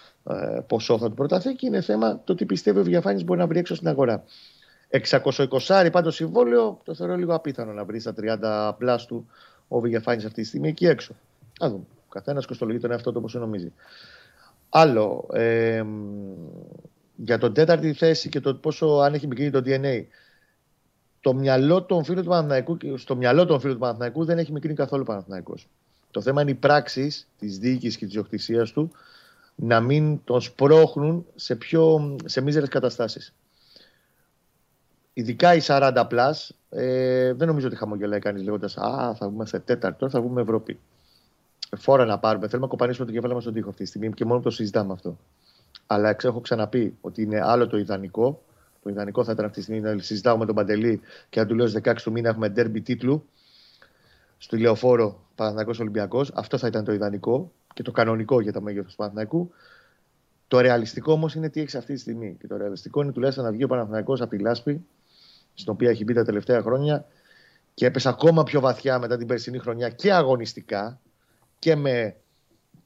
[0.68, 3.60] ποσό θα του προταθεί και είναι θέμα το τι πιστεύει ο Βηγιαφάνιε μπορεί να βρει
[3.60, 4.24] έξω στην αγορά.
[5.68, 9.26] 620 πάντως συμβόλαιο, το θεωρώ λίγο απίθανο να βρει στα 30 πλάστου
[9.68, 11.14] ο Βηγιαφάνιε αυτή τη στιγμή εκεί έξω.
[11.64, 13.74] Α δούμε καθένας κοστολογεί τον εαυτό του όπως νομίζει.
[14.70, 15.84] Άλλο, ε,
[17.16, 20.04] για τον τέταρτη θέση και το πόσο αν έχει μικρύνει το DNA.
[21.22, 24.76] Το μυαλό των φίλων του Παναθηναϊκού, στο μυαλό των φίλων του Παναθηναϊκού δεν έχει μικρύνει
[24.76, 25.24] καθόλου ο
[26.12, 28.92] Το θέμα είναι οι πράξεις της διοίκησης και της διοκτησία του
[29.56, 33.34] να μην τον σπρώχνουν σε, πιο, σε μίζερες καταστάσεις.
[35.14, 39.60] Ειδικά οι 40 plus, ε, δεν νομίζω ότι χαμογελάει κανείς λέγοντας Α, θα βγούμε σε
[39.60, 40.80] τέταρτο, θα βγούμε Ευρώπη
[41.78, 42.48] φόρα να πάρουμε.
[42.48, 44.94] Θέλουμε να κοπανίσουμε το κεφάλαιο μας στον τοίχο αυτή τη στιγμή και μόνο το συζητάμε
[44.94, 45.18] αυτό.
[45.88, 48.42] Αλλά έχω ξαναπεί ότι είναι άλλο το ιδανικό.
[48.84, 51.56] Το ιδανικό θα ήταν αυτή τη στιγμή να συζητάω με τον Παντελή και να του
[51.56, 53.26] λέω 16 του μήνα έχουμε ντέρμπι τίτλου
[54.38, 56.32] στο ηλιοφόρο Παναθυνακό Ολυμπιακός.
[56.34, 59.52] Αυτό θα ήταν το ιδανικό και το κανονικό για το μέγεθος του Παναθηναϊκού.
[60.48, 62.38] Το ρεαλιστικό όμως είναι τι έχεις αυτή τη στιγμή.
[62.40, 64.86] Και το ρεαλιστικό είναι τουλάχιστον να βγει ο Παναθηναϊκός από τη λάσπη,
[65.54, 67.06] στην οποία έχει μπει τα τελευταία χρόνια
[67.74, 71.00] και έπεσε ακόμα πιο βαθιά μετά την περσινή χρονιά και αγωνιστικά
[71.60, 72.16] και με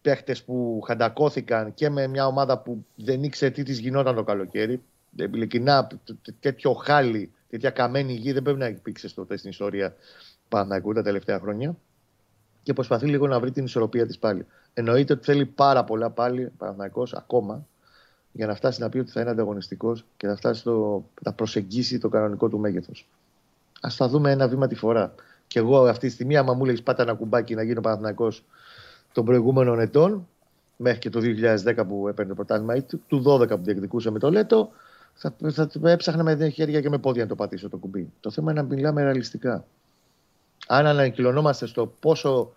[0.01, 4.81] παίχτες που χαντακώθηκαν και με μια ομάδα που δεν ήξερε τι της γινόταν το καλοκαίρι.
[5.15, 5.87] Ειλικρινά,
[6.39, 9.95] τέτοιο χάλι, τέτοια καμένη γη δεν πρέπει να υπήρξε τότε στην ιστορία
[10.49, 11.75] Παναγού τα τελευταία χρόνια.
[12.63, 14.45] Και προσπαθεί λίγο να βρει την ισορροπία της πάλι.
[14.79, 17.65] Εννοείται ότι θέλει πάρα πολλά πάλι Παναγό ακόμα
[18.31, 21.99] για να φτάσει να πει ότι θα είναι ανταγωνιστικός και να φτάσει στο, να προσεγγίσει
[21.99, 23.07] το κανονικό του μέγεθος.
[23.81, 25.13] Α τα δούμε ένα βήμα τη φορά.
[25.47, 28.31] Και εγώ αυτή τη στιγμή, άμα μου λέει πάτα ένα κουμπάκι να γίνω Παναθυνακό
[29.11, 30.27] των προηγούμενων ετών,
[30.75, 34.31] μέχρι και το 2010 που έπαιρνε το πρωτάθλημα ή του 2012 που διεκδικούσε με το
[34.31, 34.69] Λέτο,
[35.13, 38.11] θα, θα, θα έψαχνα με χέρια και με πόδια να το πατήσω το κουμπί.
[38.19, 39.65] Το θέμα είναι να μιλάμε ρεαλιστικά.
[40.67, 42.53] Αν ανακοινωνόμαστε στο πόσο,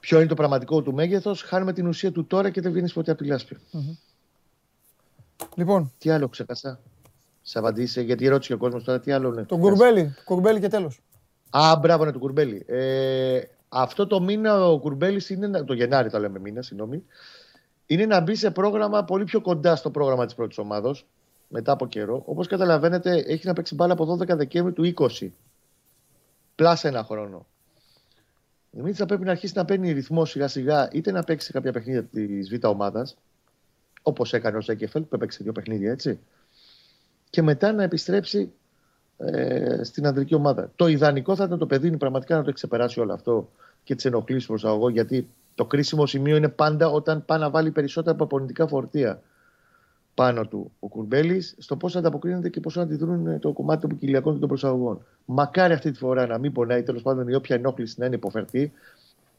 [0.00, 3.10] ποιο είναι το πραγματικό του μέγεθος, χάνουμε την ουσία του τώρα και δεν βγαίνει ποτέ
[3.10, 3.56] από τη λασπη
[5.54, 5.92] Λοιπόν.
[5.98, 6.80] Τι άλλο ξέχασα.
[7.42, 9.44] Σε απαντήσει, γιατί ρώτησε ο κόσμος τώρα τι άλλο είναι.
[9.44, 10.14] Τον κουρμπέλι.
[10.24, 11.00] Κουρμπέλι και τέλος.
[11.50, 12.64] Α, μπράβο, είναι το κουρμπέλι.
[12.66, 15.62] Ε, αυτό το μήνα ο Κουρμπέλης είναι.
[15.64, 17.04] Το Γενάρη το λέμε μήνα, συγγνώμη.
[17.86, 20.96] Είναι να μπει σε πρόγραμμα πολύ πιο κοντά στο πρόγραμμα της πρώτης ομάδα
[21.48, 22.22] μετά από καιρό.
[22.26, 25.28] Όπως καταλαβαίνετε, έχει να παίξει μπάλα από 12 Δεκέμβρη του 20.
[26.54, 27.46] Πλάσα ένα χρόνο.
[28.76, 32.04] Δημήτρη θα πρέπει να αρχίσει να παίρνει ρυθμό σιγά σιγά είτε να παίξει κάποια παιχνίδια
[32.04, 33.16] της Β' ομάδας,
[34.02, 36.18] όπως έκανε ο Ζέκεφελ που έπαιξε δύο παιχνίδια έτσι,
[37.30, 38.52] και μετά να επιστρέψει
[39.16, 40.72] ε, στην ανδρική ομάδα.
[40.76, 43.48] Το ιδανικό θα ήταν το παιδί πραγματικά να το ξεπεράσει όλο αυτό
[43.84, 47.70] και τις ενοχλήσεις προς αγώ, γιατί το κρίσιμο σημείο είναι πάντα όταν πάει να βάλει
[47.70, 49.22] περισσότερα προπονητικά φορτία
[50.16, 54.38] πάνω του ο Κουρμπέλης, στο πώς ανταποκρίνεται και πώς αντιδρούν το κομμάτι των ποικιλιακών και
[54.38, 55.04] των προσαγωγών.
[55.24, 58.72] Μακάρι αυτή τη φορά να μην πονάει, τέλος πάντων η όποια ενόχληση να είναι υποφερτή.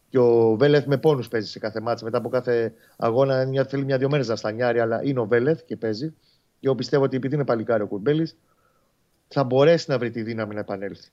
[0.10, 2.06] Και ο Βέλεθ με πόνους παίζει σε κάθε μάτσα.
[2.06, 5.76] Μετά από κάθε αγώνα μια, θέλει μια-δυο μέρες να στανιάρει, αλλά είναι ο Βέλεθ και
[5.76, 6.10] παίζει.
[6.60, 8.38] Και εγώ πιστεύω ότι επειδή είναι παλικάρι ο Κουρμπέλης,
[9.28, 11.10] θα μπορέσει να βρει τη δύναμη να επανέλθει.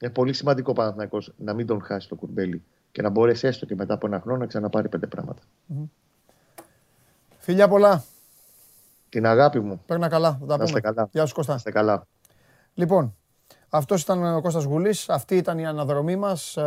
[0.00, 2.62] Είναι πολύ σημαντικό Παναθυνακό να μην τον χάσει το κουρμπέλι
[2.92, 5.42] και να μπορέσει έστω και μετά από ένα χρόνο να ξαναπάρει πέντε πράγματα.
[7.38, 8.04] Φιλιά πολλά.
[9.16, 9.82] Την αγάπη μου.
[9.86, 10.38] Παίρνα καλά.
[10.40, 10.80] Θα τα πούμε.
[10.80, 11.08] καλά.
[11.12, 11.54] Γεια σου Κώστα.
[11.54, 12.06] Είστε καλά.
[12.74, 13.14] Λοιπόν,
[13.68, 15.08] αυτός ήταν ο Κώστας Γουλής.
[15.08, 16.58] Αυτή ήταν η αναδρομή μας,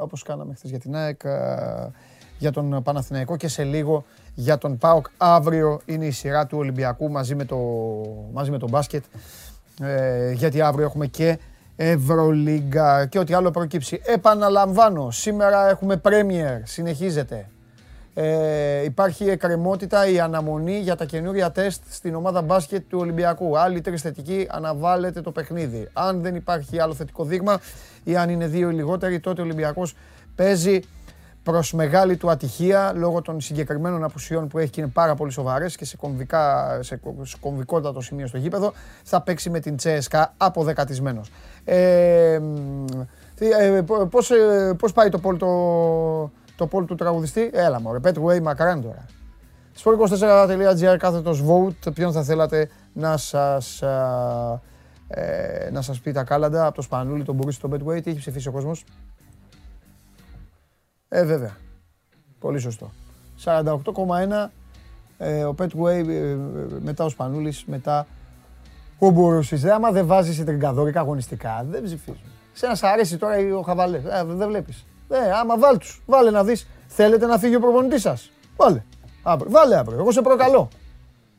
[0.00, 1.20] όπως κάναμε χθες για την ΑΕΚ,
[2.38, 5.06] για τον Παναθηναϊκό και σε λίγο για τον ΠΑΟΚ.
[5.16, 7.58] Αύριο είναι η σειρά του Ολυμπιακού μαζί με το,
[8.32, 9.04] μαζί με το μπάσκετ.
[9.80, 11.38] Ε, γιατί αύριο έχουμε και
[11.76, 14.00] Ευρωλίγκα και ό,τι άλλο προκύψει.
[14.04, 17.48] Επαναλαμβάνω, σήμερα έχουμε Premier, συνεχίζεται.
[18.18, 23.58] Ε, υπάρχει εκκρεμότητα, η αναμονή για τα καινούρια τεστ στην ομάδα μπάσκετ του Ολυμπιακού.
[23.58, 25.88] Άλλοι τρεις θετικοί, αναβάλλεται το παιχνίδι.
[25.92, 27.60] Αν δεν υπάρχει άλλο θετικό δείγμα
[28.04, 29.94] ή αν είναι δύο ή λιγότεροι, τότε ο Ολυμπιακός
[30.34, 30.80] παίζει
[31.42, 35.76] προς μεγάλη του ατυχία λόγω των συγκεκριμένων απουσιών που έχει και είναι πάρα πολύ σοβαρές
[35.76, 37.00] και σε, κομβικά, σε
[37.40, 38.72] κομβικότατο σημείο στο γήπεδο.
[39.02, 41.30] Θα παίξει με την Τσέσκα αποδεκατισμένος.
[41.64, 42.40] Ε,
[43.38, 45.36] ε, πώς, ε, πώς πάει το πόλ,
[46.56, 47.50] το, το πόλ του τραγουδιστή.
[47.52, 49.06] Έλα μωρέ, Way μακράν τώρα.
[49.84, 51.92] Sport24.gr κάθετος vote.
[51.94, 53.82] Ποιον θα θέλατε να σας,
[55.08, 58.02] ε, να σας πει τα κάλαντα από το Σπανούλι, τον Μπουρίσι, τον Betway.
[58.02, 58.84] Τι έχει ψηφίσει ο κόσμος;
[61.08, 61.56] Ε, βέβαια.
[62.38, 62.90] Πολύ σωστό.
[63.44, 64.50] 48,1
[65.18, 66.36] ε, ο Petway, ε,
[66.80, 68.06] μετά ο Σπανούλης, μετά
[68.98, 69.64] ο Μπουρούσης.
[69.64, 72.20] Ε, άμα δεν βάζεις τριγκαδόρικα αγωνιστικά, δεν ψηφίζουν.
[72.52, 74.86] Σε να σ' αρέσει τώρα ο Χαβαλές, ε, δεν βλέπεις.
[75.08, 76.66] Ε, άμα βάλ τους, βάλε να δεις.
[76.86, 78.30] Θέλετε να φύγει ο προπονητής σας.
[78.56, 78.82] Βάλε.
[79.22, 79.50] Αύριο.
[79.50, 79.98] Βάλε αύριο.
[79.98, 80.68] Εγώ σε προκαλώ.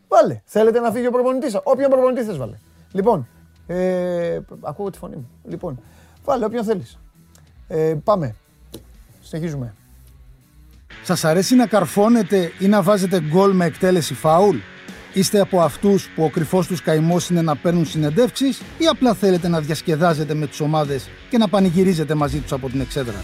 [0.08, 0.42] Βάλε.
[0.46, 1.62] Θέλετε να φύγει ο προπονητής σας.
[1.64, 2.58] Όποιον προπονητή θες βάλε.
[2.92, 3.28] Λοιπόν,
[3.68, 5.30] ε, ακούω τη φωνή μου.
[5.44, 5.80] Λοιπόν,
[6.26, 7.00] βάλε όποιον θέλεις.
[7.68, 8.36] Ε, πάμε.
[9.22, 9.74] Συνεχίζουμε.
[11.04, 14.58] Σας αρέσει να καρφώνετε ή να βάζετε γκολ με εκτέλεση φάουλ;
[15.14, 19.48] Είστε από αυτούς που ο κρυφός τους καημός είναι να παίρνουν συνεντεύξεις ή απλά θέλετε
[19.48, 23.24] να διασκεδάζετε με τις ομάδες και να πανηγυρίζετε μαζί τους από την εξέδρα;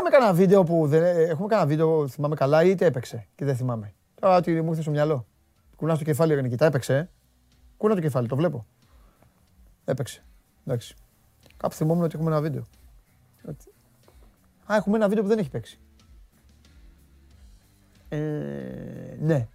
[0.00, 1.02] Είχαμε κανένα βίντεο που δεν...
[1.02, 3.94] Έχουμε κανένα βίντεο, θυμάμαι καλά, είτε έπαιξε και δεν θυμάμαι.
[4.20, 5.26] Τώρα ότι μου ήρθε στο μυαλό.
[5.76, 6.56] Κουνάς το κεφάλι, Ρενική.
[6.56, 6.96] Τα έπαιξε.
[6.96, 7.08] Ε;
[7.76, 8.66] Κούνα το κεφάλι, το βλέπω.
[9.84, 10.24] Έπαιξε.
[10.66, 10.94] Εντάξει.
[11.56, 12.62] Κάπου θυμόμουν ότι έχουμε ένα βίντεο.
[14.66, 15.78] Α, έχουμε ένα βίντεο που δεν έχει παίξει.
[18.08, 18.18] Ε,
[19.20, 19.48] ναι.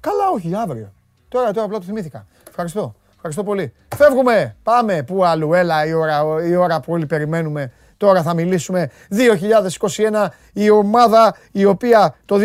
[0.00, 0.92] Καλά, όχι, αύριο.
[1.28, 2.26] Τώρα, τώρα απλά το θυμήθηκα.
[2.48, 2.94] Ευχαριστώ.
[3.14, 3.72] Ευχαριστώ πολύ.
[3.96, 4.56] Φεύγουμε.
[4.62, 5.02] Πάμε.
[5.02, 5.54] Πού αλλού.
[5.54, 7.72] Έλα η ώρα, η ώρα που όλοι περιμένουμε.
[7.96, 12.40] Τώρα θα μιλήσουμε 2021 η ομάδα η οποία το 2021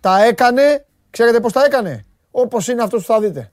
[0.00, 0.86] τα έκανε.
[1.10, 3.52] Ξέρετε πώς τα έκανε; Όπως είναι αυτός που θα δείτε.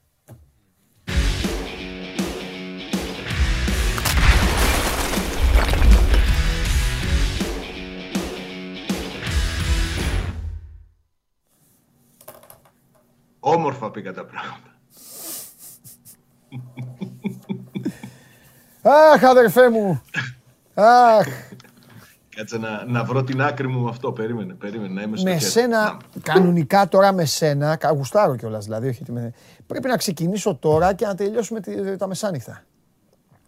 [13.40, 14.68] Όμορφα πήγα τα πράγματα.
[18.82, 20.02] Αχ, αδερφέ μου.
[20.80, 21.26] Αχ.
[22.36, 24.12] Κάτσε να, να βρω την άκρη μου με αυτό.
[24.12, 29.04] Περίμενε, περίμενε να είμαι στο Με σένα, κανονικά τώρα με σένα, γουστάρω κιόλας δηλαδή, όχι,
[29.66, 31.60] πρέπει να ξεκινήσω τώρα και να τελειώσουμε
[31.98, 32.64] τα μεσάνυχτα.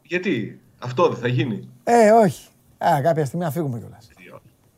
[0.02, 1.68] Γιατί, αυτό δεν θα γίνει.
[1.84, 2.48] Ε, όχι.
[2.78, 4.08] Α, κάποια στιγμή να φύγουμε κιόλας.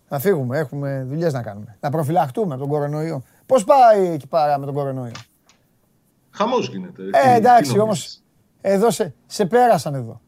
[0.09, 1.77] Να φύγουμε, έχουμε δουλειές να κάνουμε.
[1.81, 3.23] Να προφυλαχτούμε από τον κορονοϊό.
[3.47, 5.13] Πώς πάει εκεί πέρα με τον κορονοϊό;
[6.31, 7.03] Χαμός γίνεται.
[7.13, 8.21] Ε, εντάξει, όμως.
[8.61, 10.21] Εδώ σε, σε πέρασαν εδώ.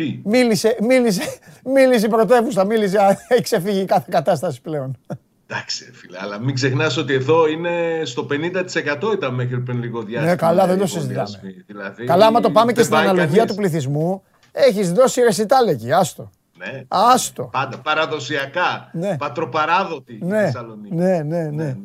[0.00, 1.22] Τι; Μίλησε, μίλησε,
[1.64, 4.98] μίλησε η πρωτεύουσα, μίλησε, έχει ξεφύγει κάθε κατάσταση πλέον.
[5.46, 10.30] Εντάξει, φίλε, αλλά μην ξεχνάς ότι εδώ είναι στο 50% ήταν μέχρι πριν λίγο διάστημα.
[10.30, 11.40] Ναι, καλά, δεν το συζητάμε.
[11.66, 14.22] Δηλαδή, καλά, άμα το πάμε και στην αναλογία του πληθυσμού,
[14.52, 16.30] έχεις δώσει ρεσιτάλ εκεί, άστο.
[16.56, 16.84] Ναι.
[16.88, 17.44] Άστο.
[17.52, 18.90] Πάντα παραδοσιακά.
[18.92, 19.16] Ναι.
[19.16, 20.40] Πατροπαράδοτη ναι.
[20.40, 20.94] Θεσσαλονίκη.
[20.94, 21.76] Ναι, ναι, ναι, ναι.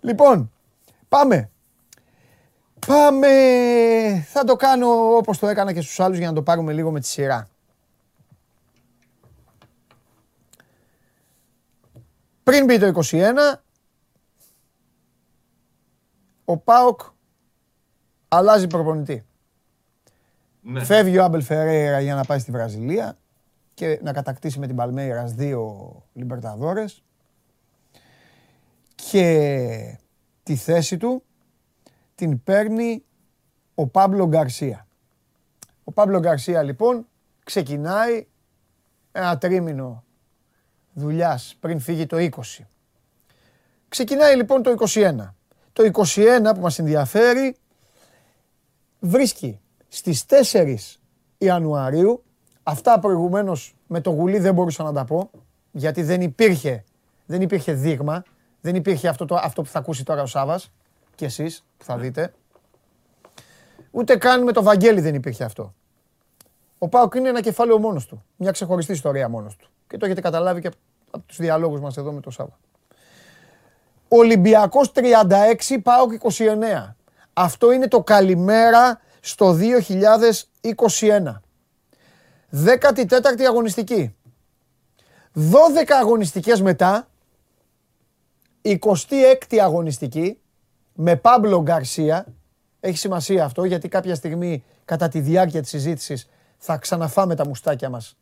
[0.00, 0.50] Λοιπόν,
[1.08, 1.50] πάμε.
[2.86, 3.28] Πάμε.
[4.28, 7.00] Θα το κάνω όπως το έκανα και στους άλλους για να το πάρουμε λίγο με
[7.00, 7.48] τη σειρά.
[12.44, 13.32] Πριν μπει το 21,
[16.44, 17.00] ο ΠΑΟΚ
[18.28, 19.26] αλλάζει προπονητή.
[20.60, 20.84] Ναι.
[20.84, 23.18] Φεύγει ο Άμπελ Φερέιρα για να πάει στη Βραζιλία
[23.74, 27.02] και να κατακτήσει με την Παλμέιρας δύο Λιμπερταδόρες
[28.94, 29.98] και
[30.42, 31.22] τη θέση του
[32.14, 33.04] την παίρνει
[33.74, 34.86] ο Πάμπλο Γκαρσία.
[35.84, 37.06] Ο Πάμπλο Γκαρσία λοιπόν
[37.44, 38.26] ξεκινάει
[39.12, 40.04] ένα τρίμηνο
[40.94, 42.28] δουλειάς πριν φύγει το 20.
[43.88, 45.14] Ξεκινάει λοιπόν το 21.
[45.72, 47.56] Το 21 που μας ενδιαφέρει
[49.00, 50.76] βρίσκει στις 4
[51.38, 52.24] Ιανουαρίου
[52.66, 55.30] Αυτά προηγουμένως με το γουλί δεν μπορούσα να τα πω,
[55.70, 56.84] γιατί δεν υπήρχε,
[57.26, 58.22] δεν υπήρχε δείγμα,
[58.60, 60.72] δεν υπήρχε αυτό, το, αυτό που θα ακούσει τώρα ο Σάβας
[61.14, 62.34] και εσείς που θα δείτε.
[63.90, 65.74] Ούτε καν με το Βαγγέλη δεν υπήρχε αυτό.
[66.78, 68.24] Ο Πάοκ είναι ένα κεφάλαιο μόνος του.
[68.36, 69.68] Μια ξεχωριστή ιστορία μόνος του.
[69.94, 70.70] Και το έχετε καταλάβει και
[71.10, 72.58] από τους διαλόγους μας εδώ με το Σάβα.
[74.08, 76.94] Ολυμπιακός 36, Πάοκ 29.
[77.32, 79.56] Αυτό είναι το καλημέρα στο
[80.62, 81.42] 2021.
[82.64, 84.14] 14η αγωνιστική.
[85.34, 85.42] 12
[86.00, 87.08] αγωνιστικές μετά,
[88.62, 90.38] 26η αγωνιστική,
[90.94, 92.26] με Πάμπλο Γκαρσία,
[92.80, 96.28] έχει σημασία αυτό γιατί κάποια στιγμή κατά τη διάρκεια της συζήτησης
[96.58, 98.16] θα ξαναφάμε τα μουστάκια μας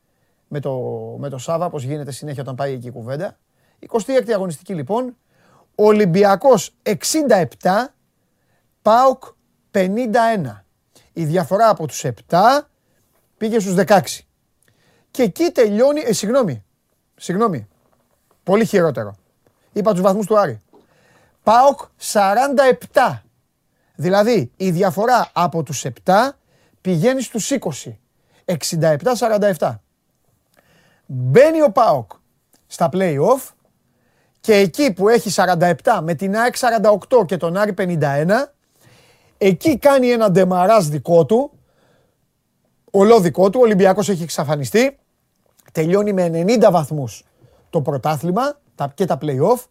[0.53, 0.73] με το,
[1.19, 3.39] με το Σάβα, όπως γίνεται συνέχεια όταν πάει εκεί η κουβέντα.
[3.89, 5.17] 26η αγωνιστική λοιπόν,
[5.75, 6.97] Ολυμπιακός 67,
[8.83, 9.25] ΠΑΟΚ
[9.73, 9.85] 51.
[11.13, 12.39] Η διαφορά από τους 7
[13.37, 14.01] πήγε στους 16.
[15.11, 16.65] Και εκεί τελειώνει, ε, συγγνώμη,
[17.17, 17.69] συγγνώμη,
[18.43, 19.15] πολύ χειρότερο.
[19.73, 20.61] Είπα τους βαθμούς του Άρη.
[21.43, 23.23] ΠΑΟΚ 47.
[23.95, 26.39] Δηλαδή η διαφορά από τους 7
[26.81, 27.99] πηγαίνει στους 20.
[28.45, 29.81] 67-47.
[31.15, 32.11] Μπαίνει ο ΠΑΟΚ
[32.67, 33.51] στα play-off
[34.41, 38.29] και εκεί που έχει 47 με την ΑΕΚ 48 και τον Άρη 51,
[39.39, 41.51] εκεί κάνει ένα ντεμαράζ δικό του,
[42.91, 44.99] ολό δικό του, ο Ολυμπιακός έχει εξαφανιστεί,
[45.73, 47.25] τελειώνει με 90 βαθμούς
[47.71, 48.59] το πρωτάθλημα
[48.95, 49.65] και τα play-off,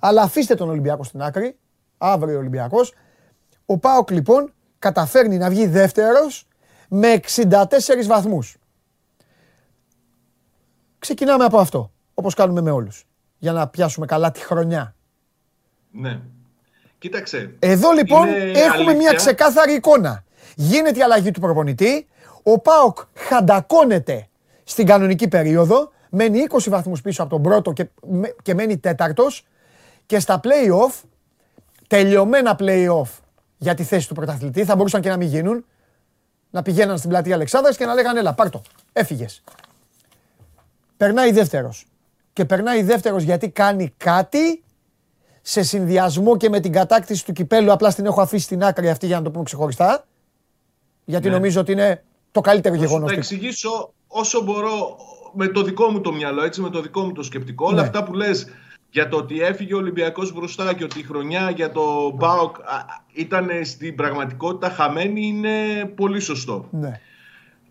[0.00, 1.58] αλλά αφήστε τον Ολυμπιακό στην άκρη,
[1.98, 2.94] αύριο ο Ολυμπιακός.
[3.66, 6.46] Ο ΠΑΟΚ λοιπόν καταφέρνει να βγει δεύτερος
[6.88, 8.56] με 64 βαθμούς.
[11.06, 13.06] Ξεκινάμε από αυτό, όπως κάνουμε με όλους,
[13.38, 14.94] για να πιάσουμε καλά τη χρονιά.
[15.90, 16.20] Ναι.
[16.98, 17.54] Κοίταξε.
[17.58, 20.24] Εδώ λοιπόν έχουμε μια ξεκάθαρη εικόνα.
[20.54, 22.06] Γίνεται η αλλαγή του προπονητή,
[22.42, 24.28] ο ΠΑΟΚ χαντακώνεται
[24.64, 27.88] στην κανονική περίοδο, μένει 20 βαθμούς πίσω από τον πρώτο και,
[28.42, 29.46] και μένει τέταρτος
[30.06, 31.02] και στα play-off,
[31.86, 33.10] τελειωμένα play-off
[33.56, 35.64] για τη θέση του πρωταθλητή, θα μπορούσαν και να μην γίνουν,
[36.50, 39.42] να πηγαίναν στην πλατεία Αλεξάνδρας και να λέγανε έλα πάρτο, έφυγες.
[40.96, 41.86] Περνάει δεύτερος.
[42.32, 44.62] Και περνάει δεύτερος γιατί κάνει κάτι
[45.42, 49.06] σε συνδυασμό και με την κατάκτηση του κυπέλου, απλά την έχω αφήσει στην άκρη αυτή
[49.06, 50.06] για να το πούμε ξεχωριστά,
[51.04, 51.34] γιατί ναι.
[51.34, 53.10] νομίζω ότι είναι το καλύτερο γεγονός.
[53.10, 54.96] Θα εξηγήσω όσο μπορώ
[55.32, 57.66] με το δικό μου το μυαλό, έτσι, με το δικό μου το σκεπτικό.
[57.66, 57.80] Όλα ναι.
[57.80, 58.46] αυτά που λες
[58.90, 62.56] για το ότι έφυγε ο Ολυμπιακός μπροστά και ότι η χρονιά για το ΠΑΟΚ
[63.12, 66.68] ήταν στην πραγματικότητα χαμένη είναι πολύ σωστό.
[66.70, 67.00] Ναι.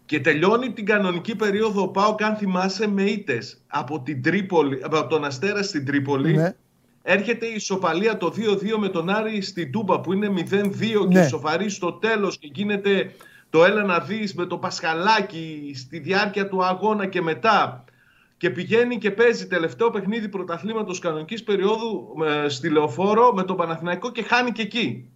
[0.06, 5.08] Και τελειώνει την κανονική περίοδο ο ΠΑΟΚ, αν θυμάσαι, με ήττες από, την Τρίπολη, από
[5.08, 6.34] τον Αστέρας στην Τρίπολη.
[6.34, 6.56] Ναι.
[7.01, 11.14] Έρχεται η ισοπαλία το 2-2 με τον Άρη στην Τούμπα που είναι 0-2 ναι.
[11.14, 13.12] και ισοφαρεί στο τέλος και γίνεται
[13.49, 17.84] το έλα να δεις με το Πασχαλάκι στη διάρκεια του αγώνα και μετά
[18.38, 24.12] και πηγαίνει και παίζει τελευταίο παιχνίδι πρωταθλήματος κανονικής περίοδου ε, στη Λεωφόρο με τον Παναθηναϊκό
[24.12, 25.10] και χάνει και εκεί.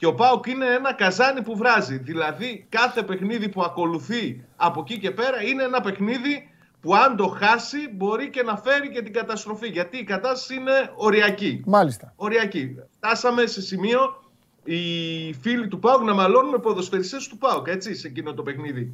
[0.00, 1.98] Και ο Πάοκ είναι ένα καζάνι που βράζει.
[1.98, 6.48] Δηλαδή κάθε παιχνίδι που ακολουθεί από εκεί και πέρα είναι ένα παιχνίδι
[6.80, 9.68] που αν το χάσει μπορεί και να φέρει και την καταστροφή.
[9.68, 11.62] Γιατί η κατάσταση είναι οριακή.
[11.66, 12.12] Μάλιστα.
[12.16, 12.76] Οριακή.
[12.96, 14.22] Φτάσαμε σε σημείο
[14.64, 18.92] οι φίλοι του Πάουκ να μαλώνουν με ποδοσφαιριστές του Πάουκ, έτσι, σε εκείνο το παιχνίδι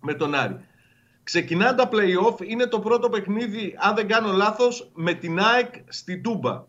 [0.00, 0.56] με τον Άρη.
[1.22, 6.22] Ξεκινά τα play-off, είναι το πρώτο παιχνίδι, αν δεν κάνω λάθος, με την ΑΕΚ στην
[6.22, 6.64] Τούμπα.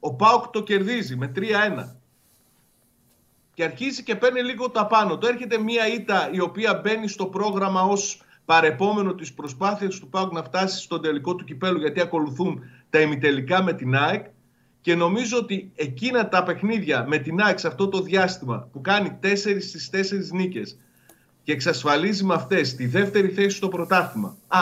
[0.00, 1.99] Ο Πάουκ το κερδίζει με 3-1.
[3.60, 5.18] Και αρχίζει και παίρνει λίγο τα πάνω.
[5.18, 10.32] Το έρχεται μια ήττα η οποία μπαίνει στο πρόγραμμα ως παρεπόμενο της προσπάθειας του Πάουκ
[10.32, 14.26] να φτάσει στον τελικό του κυπέλου γιατί ακολουθούν τα ημιτελικά με την ΑΕΚ
[14.80, 19.18] και νομίζω ότι εκείνα τα παιχνίδια με την ΑΕΚ σε αυτό το διάστημα που κάνει
[19.22, 19.98] 4 στις 4
[20.32, 20.78] νίκες
[21.42, 24.36] και εξασφαλίζει με αυτές τη δεύτερη θέση στο πρωτάθλημα.
[24.48, 24.60] Α,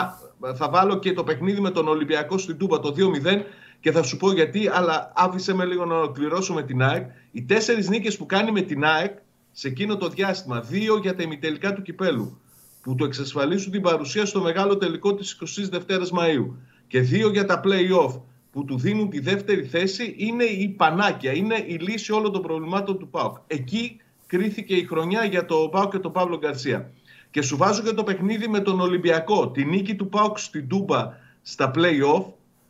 [0.55, 3.41] θα βάλω και το παιχνίδι με τον Ολυμπιακό στην Τούμπα το 2-0
[3.79, 7.09] και θα σου πω γιατί, αλλά άφησε με λίγο να ολοκληρώσω με την ΑΕΚ.
[7.31, 9.17] Οι τέσσερις νίκες που κάνει με την ΑΕΚ
[9.51, 12.41] σε εκείνο το διάστημα, δύο για τα ημιτελικά του κυπέλου,
[12.81, 16.53] που του εξασφαλίσουν την παρουσία στο μεγάλο τελικό της 22ης Μαΐου
[16.87, 21.63] και δύο για τα play-off που του δίνουν τη δεύτερη θέση είναι η πανάκια, είναι
[21.67, 23.37] η λύση όλων των προβλημάτων του ΠΑΟΚ.
[23.47, 23.97] Εκεί
[24.27, 26.91] κρίθηκε η χρονιά για το ΠΑΟΚ και τον Παύλο Γκαρσία.
[27.31, 29.49] Και σου βάζω και το παιχνίδι με τον Ολυμπιακό.
[29.49, 32.25] Τη νίκη του ΠΑΟΚ στην Τούμπα στα play-off,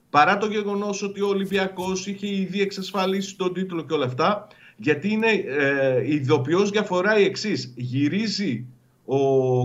[0.09, 5.11] παρά το γεγονός ότι ο Ολυμπιακός είχε ήδη εξασφαλίσει τον τίτλο και όλα αυτά, γιατί
[5.11, 7.73] είναι ε, ειδοποιώς διαφορά η εξής.
[7.75, 8.65] Γυρίζει
[9.05, 9.17] ο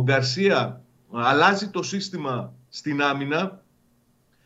[0.03, 3.63] Γκαρσία, αλλάζει το σύστημα στην άμυνα,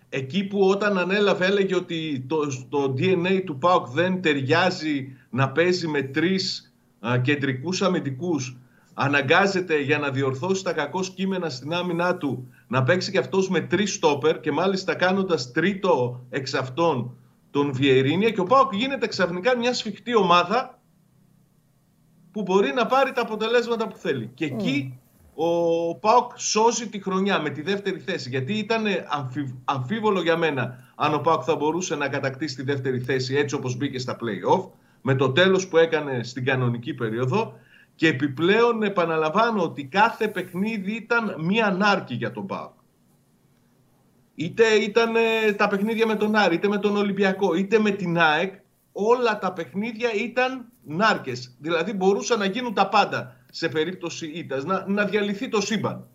[0.09, 2.39] εκεί που όταν ανέλαβε έλεγε ότι το,
[2.69, 8.57] το DNA του ΠΑΟΚ δεν ταιριάζει να παίζει με τρεις α, κεντρικούς αμυντικούς
[9.01, 13.61] αναγκάζεται για να διορθώσει τα κακό κείμενα στην άμυνά του να παίξει και αυτός με
[13.61, 17.17] τρεις στόπερ και μάλιστα κάνοντας τρίτο εξ αυτών
[17.51, 20.79] τον Βιερίνια και ο ΠΑΟΚ γίνεται ξαφνικά μια σφιχτή ομάδα
[22.33, 24.31] που μπορεί να πάρει τα αποτελέσματα που θέλει.
[24.35, 24.99] Και εκεί
[25.35, 28.29] ο Πάοκ σώζει τη χρονιά με τη δεύτερη θέση.
[28.29, 28.85] Γιατί ήταν
[29.65, 33.77] αμφίβολο για μένα αν ο Πάοκ θα μπορούσε να κατακτήσει τη δεύτερη θέση έτσι όπως
[33.77, 34.69] μπήκε στα play-off
[35.03, 37.55] με το τέλος που έκανε στην κανονική περίοδο
[37.99, 42.73] και επιπλέον επαναλαμβάνω ότι κάθε παιχνίδι ήταν μία νάρκη για τον Πάοκ.
[44.35, 45.13] Είτε ήταν
[45.57, 48.55] τα παιχνίδια με τον Άρη, είτε με τον Ολυμπιακό, είτε με την ΑΕΚ,
[48.93, 51.57] όλα τα παιχνίδια ήταν νάρκες.
[51.61, 56.07] Δηλαδή μπορούσαν να γίνουν τα πάντα σε περίπτωση ήττας, να, να διαλυθεί το σύμπαν.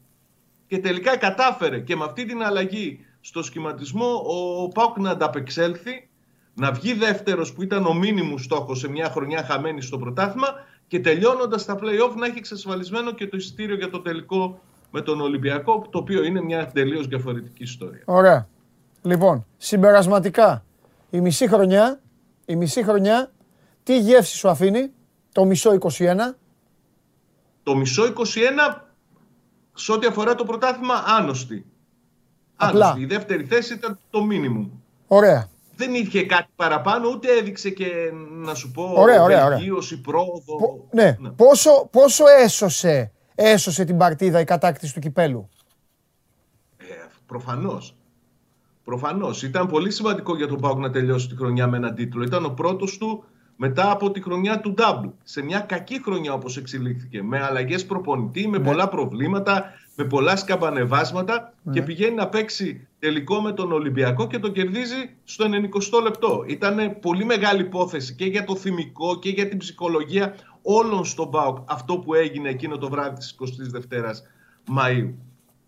[0.68, 6.10] Και τελικά κατάφερε και με αυτή την αλλαγή στο σχηματισμό ο Πάουκ να ανταπεξέλθει,
[6.54, 10.48] να βγει δεύτερος που ήταν ο μήνυμου στόχος σε μια χρονιά χαμένη στο πρωτάθλημα
[10.88, 14.62] και τελειώνοντας τα play-off να έχει εξασφαλισμένο και το εισιτήριο για το τελικό
[14.92, 18.02] με τον Ολυμπιακό, το οποίο είναι μια τελείως διαφορετική ιστορία.
[18.06, 18.48] Ωραία.
[19.02, 20.66] Λοιπόν, συμπερασματικά,
[21.10, 22.02] η μισή χρονιά,
[22.46, 23.32] η μισή χρονιά,
[23.84, 24.92] τι γεύση σου αφήνει,
[25.32, 26.36] το μισό 21,
[27.64, 28.82] το μισό 21
[29.74, 31.66] σε ό,τι αφορά το πρωτάθλημα άνοστη.
[32.56, 32.96] Απλά.
[32.98, 34.70] Η δεύτερη θέση ήταν το μίνιμουμ.
[35.08, 35.50] Ωραία.
[35.76, 39.60] Δεν είχε κάτι παραπάνω, ούτε έδειξε και να σου πω ωραία, ωραία, ωραία.
[40.02, 40.88] πρόοδο.
[40.92, 41.18] ναι.
[41.20, 41.30] ναι.
[41.30, 45.50] Πόσο, πόσο έσωσε, έσωσε την παρτίδα η κατάκτηση του κυπέλου;
[46.78, 46.84] Ε,
[47.26, 47.96] προφανώς.
[48.84, 49.44] Προφανώς.
[49.44, 52.24] Ήταν πολύ σημαντικό για τον Πάουκ να τελειώσει τη χρονιά με έναν τίτλο.
[52.24, 53.24] Ήταν ο πρώτος του
[53.56, 55.12] μετά από τη χρονιά του Double.
[55.24, 57.24] Σε μια κακή χρονιά όπως εξελίχθηκε.
[57.24, 58.64] Με αλλαγές προπονητή, με ναι.
[58.64, 59.64] πολλά προβλήματα,
[59.96, 61.86] με πολλά σκαμπανεβάσματα και ναι.
[61.86, 65.46] πηγαίνει να παίξει τελικό με τον Ολυμπιακό και το κερδίζει στο
[66.00, 66.44] 90 λεπτό.
[66.48, 71.58] Ήταν πολύ μεγάλη υπόθεση και για το θυμικό και για την ψυχολογία όλων στον ΠΑΟΚ
[71.66, 74.14] αυτό που έγινε εκείνο το βράδυ της 22ης
[74.78, 75.14] Μαΐου.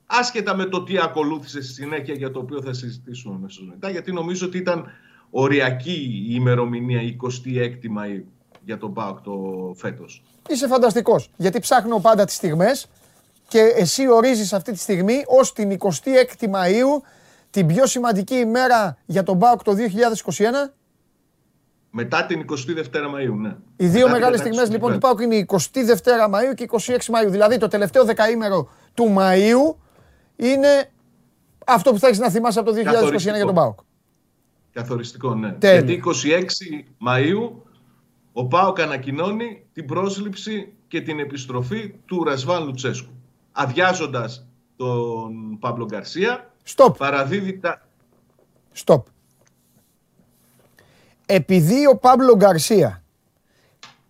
[0.05, 4.11] Άσχετα με το τι ακολούθησε στη συνέχεια για το οποίο θα συζητήσουμε αμέσως μετά, γιατί
[4.11, 4.85] νομίζω ότι ήταν
[5.29, 8.23] οριακή η ημερομηνία 26η Μαΐου
[8.65, 9.33] για τον ΠΑΟΚ το
[9.75, 10.23] φέτος.
[10.49, 12.87] Είσαι φανταστικός, γιατί ψάχνω πάντα τις στιγμές
[13.47, 17.01] και εσύ ορίζεις αυτή τη στιγμή ως την 26η Μαΐου
[17.49, 19.75] την πιο σημαντική ημέρα για τον ΠΑΟΚ το
[20.35, 20.71] 2021.
[21.89, 23.55] Μετά την 22η Μαΐου, ναι.
[23.75, 27.29] Οι δύο μεγάλες στιγμές λοιπόν του ΠΑΟΚ είναι η 22η Μαΐου και 26 Μαΐου.
[27.29, 29.75] Δηλαδή το τελευταίο δεκαήμερο του Μαΐου
[30.35, 30.91] είναι
[31.65, 33.79] αυτό που θα έχεις να θυμάσαι από το 2021 για τον ΠΑΟΚ.
[34.73, 35.55] Καθοριστικό, ναι.
[35.59, 36.09] Γιατί 26
[37.07, 37.51] Μαΐου
[38.33, 43.14] ο ΠΑΟΚ ανακοινώνει την πρόσληψη και την επιστροφή του Ρασβάν Λουτσέσκου.
[43.57, 44.45] Αδειάζοντας
[44.75, 46.97] τον Παύλο Γκαρσία, Stop.
[46.97, 47.81] παραδίδει τα...
[48.85, 49.01] Stop.
[51.25, 53.03] Επειδή ο Παύλο Γκαρσία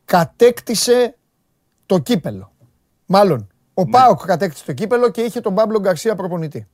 [0.05, 1.17] κατέκτησε
[1.85, 2.51] το κύπελο,
[3.05, 3.89] μάλλον ο ναι.
[3.89, 6.67] ΠΑΟΚ κατέκτησε το κύπελο και είχε τον Παύλο Γκαρσία προπονητή.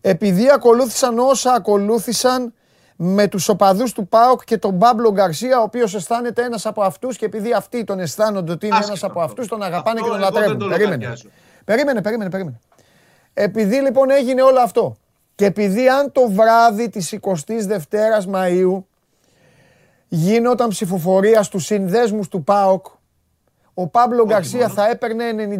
[0.00, 2.54] Επειδή ακολούθησαν όσα ακολούθησαν
[2.96, 7.16] με τους οπαδούς του ΠΑΟΚ και τον Μπάμπλο Γκαρσία, ο οποίος αισθάνεται ένας από αυτούς
[7.16, 10.68] και επειδή αυτοί τον αισθάνονται ότι είναι ένας από αυτούς, τον αγαπάνε και τον λατρεύουν.
[10.68, 11.12] Περίμενε.
[11.66, 12.60] Περίμενε, περίμενε, περίμενε.
[13.34, 14.96] Επειδή λοιπόν έγινε όλο αυτό
[15.34, 18.82] και επειδή αν το βράδυ της 22ης Μαΐου
[20.08, 22.86] γίνονταν ψηφοφορία στους συνδέσμους του ΠΑΟΚ,
[23.74, 25.58] ο Πάμπλο Γκαρσία θα έπαιρνε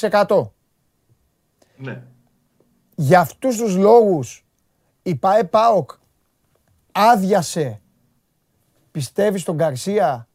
[0.00, 0.50] 98,5%.
[1.76, 2.02] Ναι.
[2.94, 4.46] Για αυτούς τους λόγους
[5.02, 5.90] η ΠΑΕ ΠΑΟΚ
[6.92, 7.80] άδειασε,
[8.90, 10.28] πιστεύεις στον Καρσία,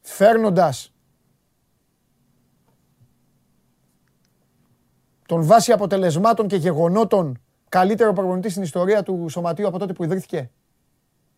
[0.00, 0.93] φέρνοντας
[5.34, 7.38] τον βάση αποτελεσμάτων και γεγονότων
[7.68, 10.50] καλύτερο προπονητή στην ιστορία του Σωματείου από τότε που ιδρύθηκε;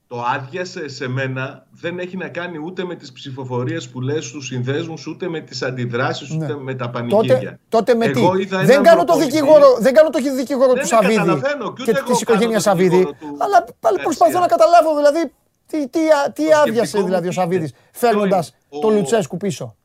[0.06, 4.46] Το άδειασε σε μένα δεν έχει να κάνει ούτε με τις ψηφοφορίες που λες στους
[4.46, 6.56] συνδέσμους, ούτε με τις αντιδράσεις, ούτε ναι.
[6.56, 7.34] με τα πανηγύρια.
[7.34, 8.20] Τότε, τότε με τι;
[8.64, 11.40] Δεν κάνω, το δικηγόρο, δεν κάνω το δικηγόρο του Σαββίδη
[11.84, 13.06] και, και της οικογένειας Σαββίδη.
[13.38, 15.32] Αλλά πάλι προσπαθώ να καταλάβω δηλαδή
[15.66, 16.00] τι, τι,
[16.32, 19.76] τι άδειασε δηλαδή ο Σαββίδης φέρνοντας το Λουτσέσκου πίσω.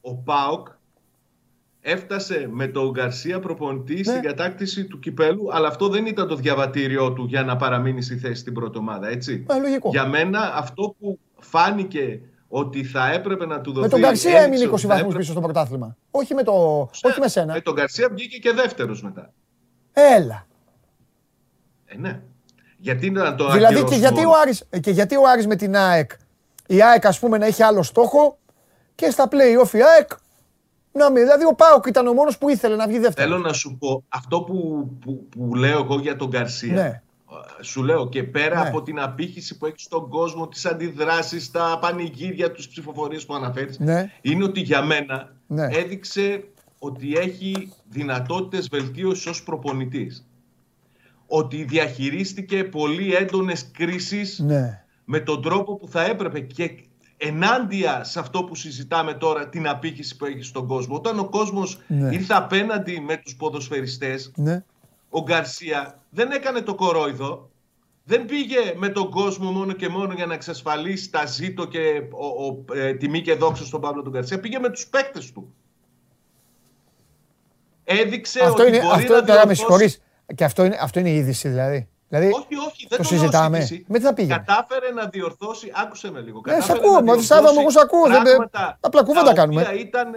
[0.00, 0.66] Ο ΠΑΟΚ
[1.82, 4.02] έφτασε με τον Γκαρσία προπονητή ναι.
[4.02, 8.16] στην κατάκτηση του κυπέλου, αλλά αυτό δεν ήταν το διαβατήριό του για να παραμείνει στη
[8.16, 9.46] θέση στην πρώτη ομάδα, έτσι.
[9.48, 13.82] Ε, για μένα αυτό που φάνηκε ότι θα έπρεπε να του δοθεί.
[13.82, 15.96] Με τον Γκαρσία έμεινε 20 βαθμούς πίσω στο πρωτάθλημα.
[16.10, 16.52] Όχι με, το...
[17.02, 17.52] όχι με σένα.
[17.52, 19.32] Με τον Γκαρσία βγήκε και δεύτερος μετά.
[19.92, 20.46] Έλα.
[21.84, 22.20] Ε, ναι.
[22.78, 26.10] Γιατί να το Δηλαδή και γιατί, ο Άρης, και γιατί ο Άρης με την ΑΕΚ,
[26.66, 28.38] η ΑΕΚ ας πούμε να έχει άλλο στόχο
[28.94, 30.10] και στα play-off η ΑΕΚ
[30.92, 33.30] να μην, δηλαδή ο Πάοκ ήταν ο μόνος που ήθελε να βγει δεύτερος.
[33.30, 36.74] Θέλω να σου πω αυτό που, που, που λέω εγώ για τον Γκαρσία.
[36.74, 37.02] Ναι.
[37.60, 38.68] Σου λέω και πέρα ναι.
[38.68, 43.78] από την απήχηση που έχει στον κόσμο, τις αντιδράσεις, τα πανηγύρια, τους ψηφοφορίες που αναφέρεις,
[43.78, 44.12] ναι.
[44.20, 45.68] είναι ότι για μένα ναι.
[45.70, 46.44] έδειξε
[46.78, 50.26] ότι έχει δυνατότητες βελτίωσης ως προπονητής.
[51.26, 54.84] Ότι διαχειρίστηκε πολύ έντονες κρίσεις ναι.
[55.04, 56.74] με τον τρόπο που θα έπρεπε και
[57.24, 60.96] ενάντια σε αυτό που συζητάμε τώρα, την απήχηση που έχει στον κόσμο.
[60.96, 62.14] Όταν ο κόσμος ναι.
[62.14, 64.64] ήρθε απέναντι με τους ποδοσφαιριστές, ναι.
[65.10, 67.50] ο Γκαρσία δεν έκανε το κορόιδο,
[68.04, 72.26] δεν πήγε με τον κόσμο μόνο και μόνο για να εξασφαλίσει τα ζήτο και ο,
[72.26, 75.54] ο, ε, τιμή και δόξα στον Παύλο τον Γκαρσία, πήγε με τους παίκτες του.
[77.84, 80.02] Έδειξε αυτό ότι είναι, μπορεί αυτό, να διορθώσει...
[80.34, 81.88] Και αυτό είναι, αυτό είναι η είδηση δηλαδή.
[82.12, 83.68] Δηλαδή, όχι, όχι, δεν το, συζητάμε.
[83.86, 84.32] Με τι θα πήγε.
[84.32, 85.72] Κατάφερε να διορθώσει.
[85.74, 86.40] Άκουσε με λίγο.
[86.46, 87.02] Ναι, σε ακούω.
[87.02, 88.06] Μα Σάβα μου, εγώ σε ακούω.
[88.06, 88.50] Δεν...
[88.80, 89.68] Απλά κουβέντα κάνουμε.
[89.78, 90.14] ήταν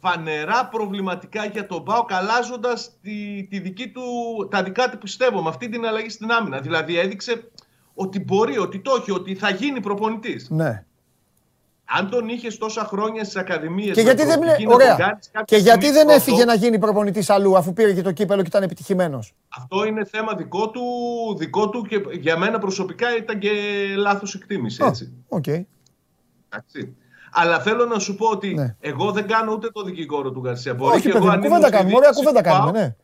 [0.00, 4.02] φανερά προβληματικά για τον Πάο, καλάζοντας τη, τη δική του,
[4.50, 6.60] τα δικά του πιστεύω με αυτή την αλλαγή στην άμυνα.
[6.60, 7.50] Δηλαδή έδειξε
[7.94, 10.50] ότι μπορεί, ότι το έχει, ότι θα γίνει προπονητής.
[10.50, 10.84] Ναι.
[11.88, 13.94] Αν τον είχες τόσα χρόνια στις ακαδημίες.
[13.94, 15.18] Και γιατί δεν, ωραία.
[15.44, 18.62] και γιατί δεν έφυγε να γίνει προπονητής αλλού, αφού πήρε και το κύπελο και ήταν
[18.62, 20.82] επιτυχημένος; Αυτό είναι θέμα δικό του,
[21.38, 23.50] δικό του και για μένα προσωπικά ήταν και
[23.96, 24.84] λάθος εκτίμηση.
[24.84, 25.12] Έτσι.
[25.28, 25.64] Okay.
[27.32, 28.76] Αλλά θέλω να σου πω ότι ναι.
[28.80, 30.74] εγώ δεν κάνω ούτε το δικηγόρο του Γκαρσία.
[30.74, 31.96] Μπορεί Όχι, και εγώ, αν κουβέντα κάνουμε.
[31.96, 32.96] Ωραία, κουβέντα κάνουμε, ναι.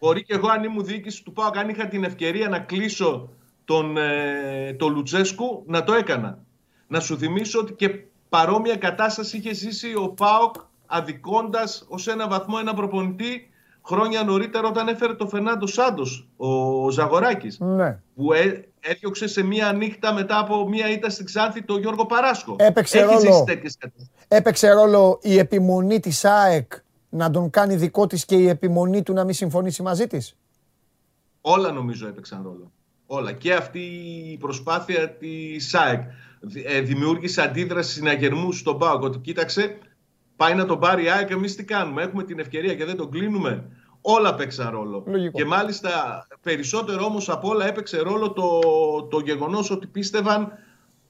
[0.00, 3.30] Μπορεί και εγώ αν ήμουν διοίκηση του ΠΑΟΚ, αν είχα την ευκαιρία να κλείσω
[3.64, 6.38] τον, ε, τον Λουτσέσκου, να το έκανα.
[6.88, 10.54] Να σου θυμίσω ότι και παρόμοια κατάσταση είχε ζήσει ο ΠΑΟΚ
[10.86, 13.50] αδικώντας ως ένα βαθμό ένα προπονητή
[13.88, 17.98] χρόνια νωρίτερα όταν έφερε το Φερνάντο Σάντος, ο Ζαγοράκης ναι.
[18.14, 22.56] που έ, έδιωξε σε μία νύχτα μετά από μία ήττα στην Ξάνθη το Γιώργο Παράσκο.
[22.58, 23.44] Έπαιξε ρόλο,
[24.28, 26.72] έπαιξε ρόλο η επιμονή της ΑΕΚ
[27.08, 30.36] να τον κάνει δικό της και η επιμονή του να μην συμφωνήσει μαζί της;
[31.40, 32.72] Όλα νομίζω έπαιξαν ρόλο.
[33.06, 33.32] Όλα.
[33.32, 33.80] Και αυτή
[34.32, 36.14] η προσπάθεια της ΑΕΚ ε,
[36.82, 39.02] δημιούργησε αντίδραση συναγερμού στον ΠΑΟΚ.
[39.02, 39.78] Ότι κοίταξε,
[40.36, 42.02] πάει να τον πάρει η ΑΕΚ, εμείς τι κάνουμε.
[42.02, 43.64] Έχουμε την ευκαιρία και δεν τον κλείνουμε.
[44.00, 45.04] Όλα παίξαν ρόλο.
[45.32, 48.60] Και μάλιστα περισσότερο όμως από όλα έπαιξε ρόλο το,
[49.10, 50.52] το γεγονός ότι πίστευαν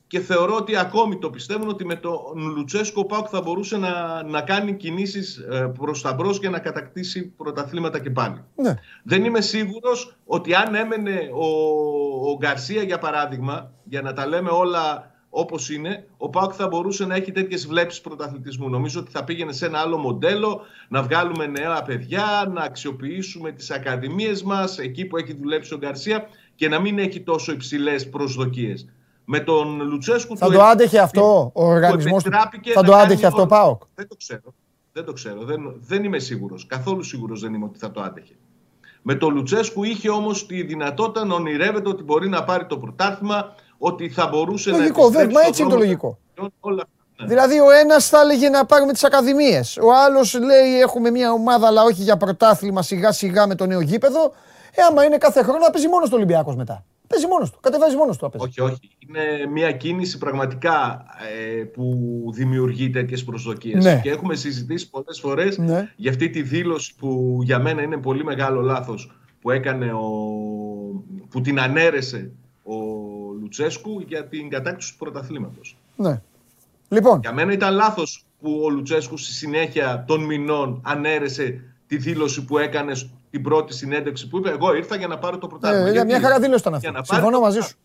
[0.08, 2.20] και θεωρώ ότι ακόμη το πιστεύουν ότι με τον
[2.56, 6.58] Λουτσέσκο ο Πάουκ θα μπορούσε να, να κάνει κινήσεις ε, προς τα μπρος και να
[6.58, 8.44] κατακτήσει πρωταθλήματα και πάλι.
[8.54, 8.74] Ναι.
[9.02, 11.46] Δεν είμαι σίγουρος ότι αν έμενε ο,
[12.30, 17.06] ο Γκαρσία για παράδειγμα, για να τα λέμε όλα όπως είναι, ο Πάουκ θα μπορούσε
[17.06, 18.68] να έχει τέτοιες βλέψεις πρωταθλητισμού.
[18.68, 23.70] Νομίζω ότι θα πήγαινε σε ένα άλλο μοντέλο, να βγάλουμε νέα παιδιά, να αξιοποιήσουμε τις
[23.70, 28.88] ακαδημίες μας, εκεί που έχει δουλέψει ο Γκαρσία και να μην έχει τόσο υψηλές προσδοκίες.
[29.24, 30.36] Με τον Λουτσέσκου.
[30.36, 32.30] Θα το, άντεχε αυτό ο οργανισμός του;
[32.74, 34.54] Θα το άντεχε αυτό ο Πάοκ; Δεν το ξέρω.
[34.92, 35.44] Δεν το ξέρω.
[35.44, 36.66] Δεν, δεν είμαι σίγουρος.
[36.66, 38.34] Καθόλου σίγουρος δεν είμαι ότι θα το άντεχε.
[39.02, 43.54] Με τον Λουτσέσκου είχε όμως τη δυνατότητα να ονειρεύεται ότι μπορεί να πάρει το πρωτάθλημα,
[43.78, 46.18] ότι θα μπορούσε λογικό, να επιστρέψει Μα έτσι είναι το λογικό.
[46.60, 46.88] Όλα
[47.20, 47.26] ναι.
[47.26, 49.76] Δηλαδή ο ένας θα έλεγε να πάρουμε τις ακαδημίες.
[49.76, 53.80] Ο άλλος λέει έχουμε μια ομάδα αλλά όχι για πρωτάθλημα σιγά σιγά με το νέο
[53.80, 54.32] γήπεδο.
[54.74, 56.84] Ε, άμα είναι κάθε χρόνο να παίζει μόνος το Ολυμπιακός μετά.
[57.06, 57.58] Παίζει μόνος του.
[57.62, 58.30] Κατεβάζει μόνος του.
[58.36, 58.90] Όχι, όχι.
[59.08, 61.06] Είναι μια κίνηση πραγματικά
[61.58, 61.94] ε, που
[62.34, 63.84] δημιουργεί τέτοιες προσδοκίες.
[63.84, 64.00] Ναι.
[64.02, 65.92] Και έχουμε συζητήσει πολλές φορές ναι.
[65.96, 70.08] για αυτή τη δήλωση που για μένα είναι πολύ μεγάλο λάθος που έκανε ο,
[71.28, 72.30] που την ανέρεσε
[72.62, 72.74] ο
[73.48, 75.76] Λουτσέσκου για την κατάκτηση του πρωταθλήματος.
[75.96, 76.20] Ναι.
[76.88, 77.20] Λοιπόν.
[77.20, 82.58] Για μένα ήταν λάθος που ο Λουτσέσκου στη συνέχεια των μηνών ανέρεσε τη δήλωση που
[82.58, 82.92] έκανε
[83.30, 85.88] την πρώτη συνέντευξη που είπε: Εγώ ήρθα για να πάρω το πρωτάθλημα.
[85.88, 86.88] Ε, για μια χαρά δήλωση ήταν αυτή.
[87.02, 87.76] Συμφωνώ μαζί σου.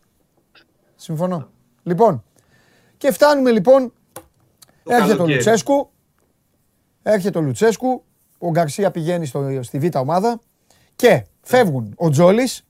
[0.96, 1.48] Συμφωνώ.
[1.82, 2.24] Λοιπόν,
[2.96, 3.92] και φτάνουμε λοιπόν.
[4.82, 5.90] Το έρχεται ο Λουτσέσκου.
[7.02, 8.04] Έρχεται ο Λουτσέσκου.
[8.38, 10.40] Ο Γκαρσία πηγαίνει στο, στη β' ομάδα.
[10.96, 12.64] Και φεύγουν ο Τζόλης,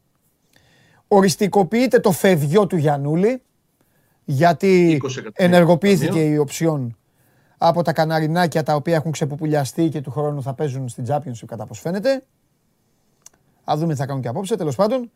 [1.16, 3.42] οριστικοποιείται το φευγιό του Γιαννούλη,
[4.24, 6.96] γιατί ενεργοποιήθηκε η οψιόν
[7.58, 11.66] από τα καναρινάκια τα οποία έχουν ξεπουπουλιαστεί και του χρόνου θα παίζουν στην Championship κατά
[11.66, 12.22] πώς φαίνεται.
[13.64, 15.10] Α δούμε τι θα κάνουν και απόψε, τέλος πάντων.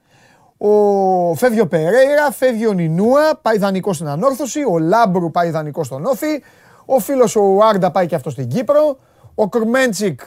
[0.58, 1.34] Ο...
[1.34, 6.04] Φεύγει ο Περέιρα, φεύγει ο Νινούα, πάει δανεικό στην Ανόρθωση, ο Λάμπρου πάει δανεικό στον
[6.04, 6.42] Όφη,
[6.84, 8.98] ο φίλος ο Άρντα πάει και αυτό στην Κύπρο,
[9.34, 10.20] ο Κρμέντσικ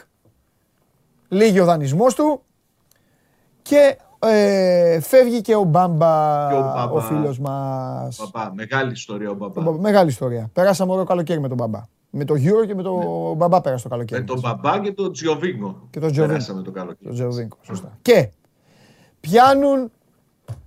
[1.28, 2.42] λύγει ο δανεισμός του.
[3.62, 6.48] Και ε, φεύγει και ο Μπάμπα,
[6.88, 8.30] ο, ο φίλος μας.
[8.34, 9.72] Μπαμπά, μεγάλη ιστορία ο Μπαμπά.
[9.72, 10.50] Μεγάλη ιστορία.
[10.54, 11.80] Περάσαμε όλο καλοκαίρι με τον Μπαμπά.
[12.10, 13.36] Με το Euro και με τον ναι.
[13.36, 14.22] Μπαμπά πέρασε το καλοκαίρι.
[14.22, 15.88] Με τον Μπαμπά και τον Τζιοβίνγκο.
[15.90, 16.38] Και τον Τζιοβίνγκο.
[16.38, 17.10] Περάσαμε το καλοκαίρι.
[17.10, 17.98] Το Τζιοβίνγκο, σωστά.
[18.02, 18.30] Και
[19.20, 19.92] πιάνουν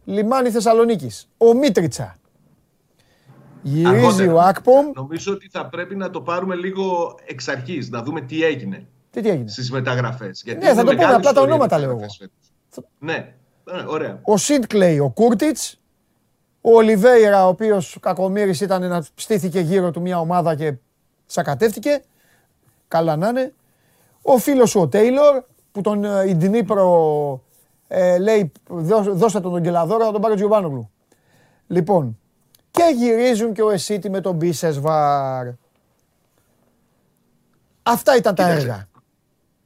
[0.04, 1.28] λιμάνι Θεσσαλονίκης.
[1.38, 2.16] Ο Μίτριτσα.
[3.62, 4.90] Γυρίζει ο Ακπομ.
[4.94, 8.86] Νομίζω ότι θα πρέπει να το πάρουμε λίγο εξ αρχής, να δούμε τι έγινε.
[9.10, 10.44] Τι, τι έγινε; Στις μεταγραφές.
[10.58, 12.06] ναι, θα το πούμε, απλά τα ονόματα λέω εγώ.
[12.98, 13.34] Ναι, ε,
[13.86, 14.18] ωραία.
[14.22, 15.80] Ο Σίντκλεϊ, ο Κούρτιτς,
[16.60, 20.74] ο Ολιβέηρα, ο οποίος κακομύρης ήταν να στήθηκε γύρω του μια ομάδα και
[21.26, 22.02] σακατεύτηκε.
[22.88, 23.52] Καλά να είναι.
[24.22, 25.42] Ο φίλος σου ο Τέιλορ,
[25.72, 27.42] που τον ε, η Ντνίπρο
[27.88, 28.52] ε, λέει
[28.98, 30.90] δώστε τον τον Κελαδόρα, θα τον πάρει ο Τζιοβάνογλου.
[31.66, 32.18] Λοιπόν,
[32.70, 35.46] και γυρίζουν και ο Εσίτη με τον Μπίσεσβαρ.
[37.82, 38.88] Αυτά ήταν τα έργα.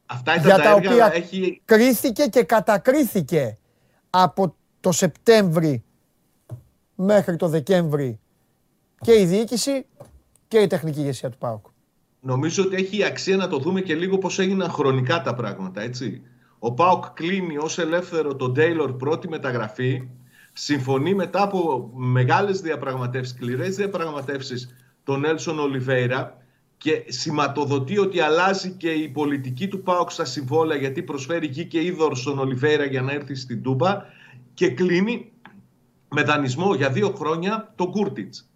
[0.07, 1.63] Αυτά ήταν για τα, τα έργα, οποία έχει...
[1.65, 3.59] κρίθηκε και κατακρίθηκε
[4.11, 5.85] από το Σεπτέμβρη
[6.95, 8.21] μέχρι το Δεκέμβρη
[9.01, 9.87] και η διοίκηση
[10.49, 11.67] και η τεχνική ηγεσία του ΠΑΟΚ.
[12.21, 16.23] Νομίζω ότι έχει αξία να το δούμε και λίγο πώς έγιναν χρονικά τα πράγματα, έτσι.
[16.59, 20.09] Ο ΠΑΟΚ κλείνει ως ελεύθερο τον Τέιλορ πρώτη μεταγραφή,
[20.53, 26.37] συμφωνεί μετά από μεγάλες διαπραγματεύσεις, σκληρές διαπραγματεύσεις τον Έλσον Ολιβέηρα
[26.79, 31.83] και σηματοδοτεί ότι αλλάζει και η πολιτική του ΠΑΟΚ στα συμβόλαια γιατί προσφέρει γη και
[31.83, 34.03] είδωρ στον Ολιβέηρα για να έρθει στην Τούμπα
[34.55, 35.33] και κλείνει
[36.09, 38.49] με δανεισμό για δύο χρόνια τον Κούρτιτς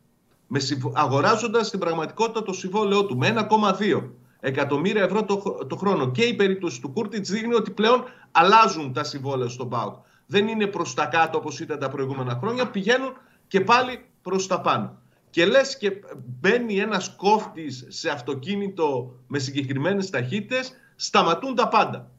[0.92, 4.02] αγοράζοντας στην πραγματικότητα το συμβόλαιό του με 1,2
[4.40, 6.10] εκατομμύρια ευρώ το, το χρόνο.
[6.10, 9.94] Και η περίπτωση του Κούρτιτς δείχνει ότι πλέον αλλάζουν τα συμβόλαια στον ΠΑΟΚ.
[10.26, 13.12] Δεν είναι προς τα κάτω όπως ήταν τα προηγούμενα χρόνια, πηγαίνουν
[13.48, 15.01] και πάλι προς τα πάνω
[15.32, 15.92] και λες και
[16.40, 22.10] μπαίνει ένας κόφτης σε αυτοκίνητο με συγκεκριμένες ταχύτητες, σταματούν τα πάντα.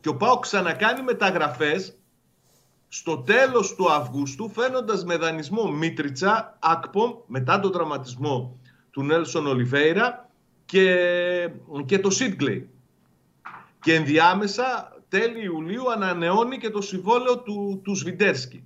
[0.00, 1.94] Και ο Πάο ξανακάνει μεταγραφές
[2.88, 8.58] στο τέλος του Αυγούστου φαίνοντας με δανεισμό Μίτριτσα, Ακπομ, μετά τον τραυματισμό
[8.90, 10.28] του Νέλσον Ολιβέηρα
[10.64, 10.96] και,
[11.86, 12.68] και το Σίτγκλεϊ.
[13.80, 18.64] Και ενδιάμεσα τέλη Ιουλίου ανανεώνει και το συμβόλαιο του, του Σβιντέρσκι.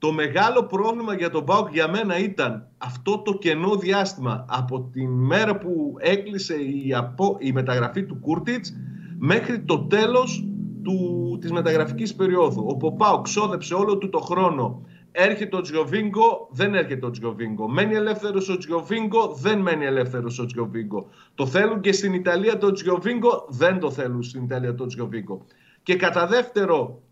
[0.00, 5.06] Το μεγάλο πρόβλημα για τον ΠΑΟΚ για μένα ήταν αυτό το κενό διάστημα από τη
[5.06, 7.36] μέρα που έκλεισε η, απο...
[7.38, 8.72] η μεταγραφή του Κούρτιτς
[9.18, 10.44] μέχρι το τέλος
[10.82, 11.38] του...
[11.40, 12.66] της μεταγραφικής περίοδου.
[12.68, 14.82] Ο Ποπάου ξόδεψε όλο του το χρόνο.
[15.12, 17.68] Έρχεται ο Τζιοβίνγκο, δεν έρχεται ο Τζιοβίνγκο.
[17.68, 21.08] Μένει ελεύθερος ο Τζιοβίνγκο, δεν μένει ελεύθερος ο Τζιοβίνγκο.
[21.34, 25.44] Το θέλουν και στην Ιταλία το Τζιοβίνγκο, δεν το θέλουν στην Ιταλία το Τζιοβίνγκο.
[25.82, 27.02] Και κατά δεύτερο,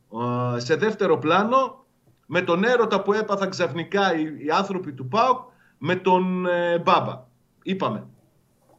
[0.57, 1.87] σε δεύτερο πλάνο
[2.31, 5.39] με τον έρωτα που έπαθαν ξαφνικά οι, οι άνθρωποι του ΠΑΟΚ
[5.79, 7.27] με τον ε, Μπάμπα.
[7.63, 8.07] Είπαμε,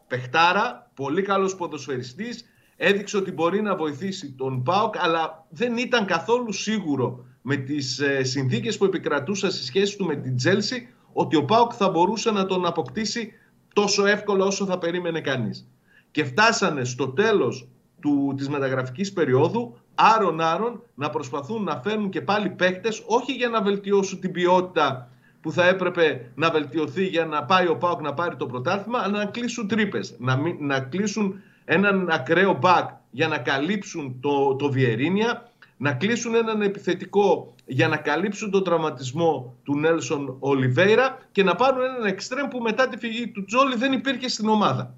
[0.08, 2.46] παιχτάρα, πολύ καλός ποδοσφαιριστής,
[2.76, 8.24] έδειξε ότι μπορεί να βοηθήσει τον ΠΑΟΚ, αλλά δεν ήταν καθόλου σίγουρο με τις ε,
[8.24, 12.46] συνθήκες που επικρατούσαν στη σχέση του με την Τσέλσι ότι ο ΠΑΟΚ θα μπορούσε να
[12.46, 13.32] τον αποκτήσει
[13.74, 15.68] τόσο εύκολα όσο θα περίμενε κανείς.
[16.12, 17.68] Και φτάσανε στο τέλος
[18.00, 23.62] του, της μεταγραφικής περίοδου άρον-άρον να προσπαθούν να φέρνουν και πάλι παίκτες όχι για να
[23.62, 25.10] βελτιώσουν την ποιότητα
[25.42, 29.18] που θα έπρεπε να βελτιωθεί για να πάει ο Πάοκ να πάρει το πρωτάθλημα, αλλά
[29.18, 30.16] να κλείσουν τρύπες.
[30.20, 36.62] Να, να κλείσουν έναν ακραίο μπακ για να καλύψουν το, το Βιερίνια, να κλείσουν έναν
[36.62, 42.60] επιθετικό για να καλύψουν τον τραυματισμό του Νέλσον Ολιβέηρα και να πάρουν έναν εξτρέμ που
[42.60, 44.96] μετά τη φυγή του Τζόλι δεν υπήρχε στην ομάδα.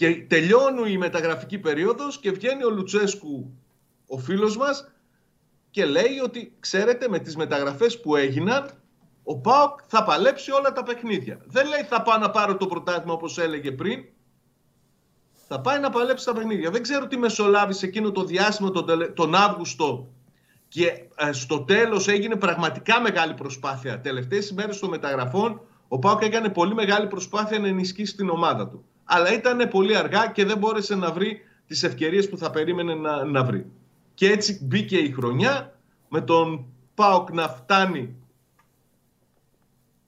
[0.00, 3.52] Και τελειώνει η μεταγραφική περίοδος και βγαίνει ο Λουτσέσκου,
[4.06, 4.92] ο φίλος μας,
[5.70, 8.70] και λέει ότι ξέρετε με τις μεταγραφές που έγιναν
[9.22, 11.40] ο ΠΑΟΚ θα παλέψει όλα τα παιχνίδια.
[11.46, 14.04] Δεν λέει θα πάω να πάρω το πρωτάθλημα όπως έλεγε πριν.
[15.48, 16.70] Θα πάει να παλέψει τα παιχνίδια.
[16.70, 20.08] Δεν ξέρω τι μεσολάβησε εκείνο το διάστημα τον, τον Αύγουστο
[20.68, 20.86] και
[21.16, 24.00] ε, στο τέλος έγινε πραγματικά μεγάλη προσπάθεια.
[24.00, 28.84] Τελευταίες ημέρες των μεταγραφών ο ΠΑΟΚ έκανε πολύ μεγάλη προσπάθεια να ενισχύσει την ομάδα του
[29.12, 33.24] αλλά ήταν πολύ αργά και δεν μπόρεσε να βρει τις ευκαιρίες που θα περίμενε να,
[33.24, 33.66] να βρει.
[34.14, 35.78] Και έτσι μπήκε η χρονιά
[36.08, 36.64] με τον
[36.94, 38.14] ΠΑΟΚ να φτάνει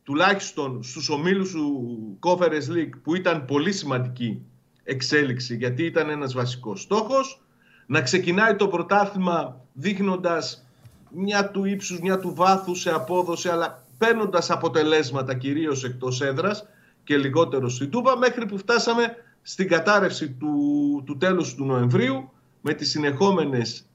[0.03, 4.43] τουλάχιστον στους ομίλους του Conference League που ήταν πολύ σημαντική
[4.85, 7.41] εξέλιξη γιατί ήταν ένας βασικός στόχος
[7.87, 10.67] να ξεκινάει το πρωτάθλημα δείχνοντας
[11.11, 16.67] μια του ύψους, μια του βάθους σε απόδοση αλλά παίρνοντας αποτελέσματα κυρίως εκτός έδρας
[17.05, 22.31] και λιγότερο στην Τούμπα μέχρι που φτάσαμε στην κατάρρευση του, του τέλους του Νοεμβρίου
[22.61, 23.87] με τις συνεχόμενες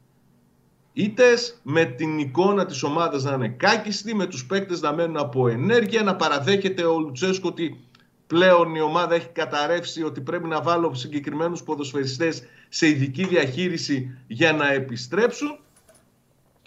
[0.94, 5.48] ήτες, με την εικόνα της ομάδας να είναι κάκιστη, με τους παίκτες να μένουν από
[5.48, 7.80] ενέργεια, να παραδέχεται ο Λουτσέσκο ότι
[8.28, 14.54] πλέον η ομάδα έχει καταρρεύσει, ότι πρέπει να βάλω συγκεκριμένους ποδοσφαιριστές σε ειδική διαχείριση για
[14.54, 15.60] να επιστρέψουν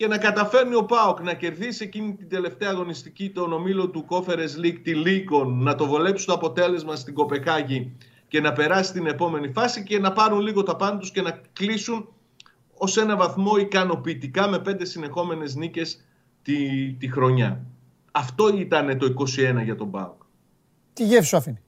[0.01, 4.59] και να καταφέρνει ο Πάοκ να κερδίσει εκείνη την τελευταία αγωνιστική τον ομίλο του Κόφερες
[4.63, 7.93] League τη Λίκον, να το βολέψει το αποτέλεσμα στην Κοπεκάγη
[8.29, 11.41] και να περάσει την επόμενη φάση και να πάρουν λίγο τα πάνω τους και να
[11.53, 12.09] κλείσουν
[12.77, 16.05] ως ένα βαθμό ικανοποιητικά με πέντε συνεχόμενες νίκες
[16.43, 16.57] τη,
[16.93, 17.65] τη χρονιά.
[18.11, 20.23] Αυτό ήταν το 21 για τον Πάοκ.
[20.93, 21.61] Τι γεύση σου αφήνει;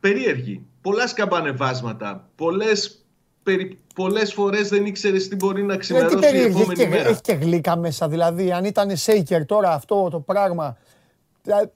[0.00, 0.66] Περίεργη.
[0.80, 3.07] Πολλά σκαμπανεβάσματα, πολλές
[3.48, 3.78] περι...
[3.94, 7.08] πολλές φορές δεν ήξερες τι μπορεί να ξημερώσει ε, η επόμενη έχει μέρα.
[7.08, 8.52] Έχει και γλύκα μέσα, δηλαδή.
[8.52, 10.76] Αν ήταν σέικερ τώρα αυτό το πράγμα.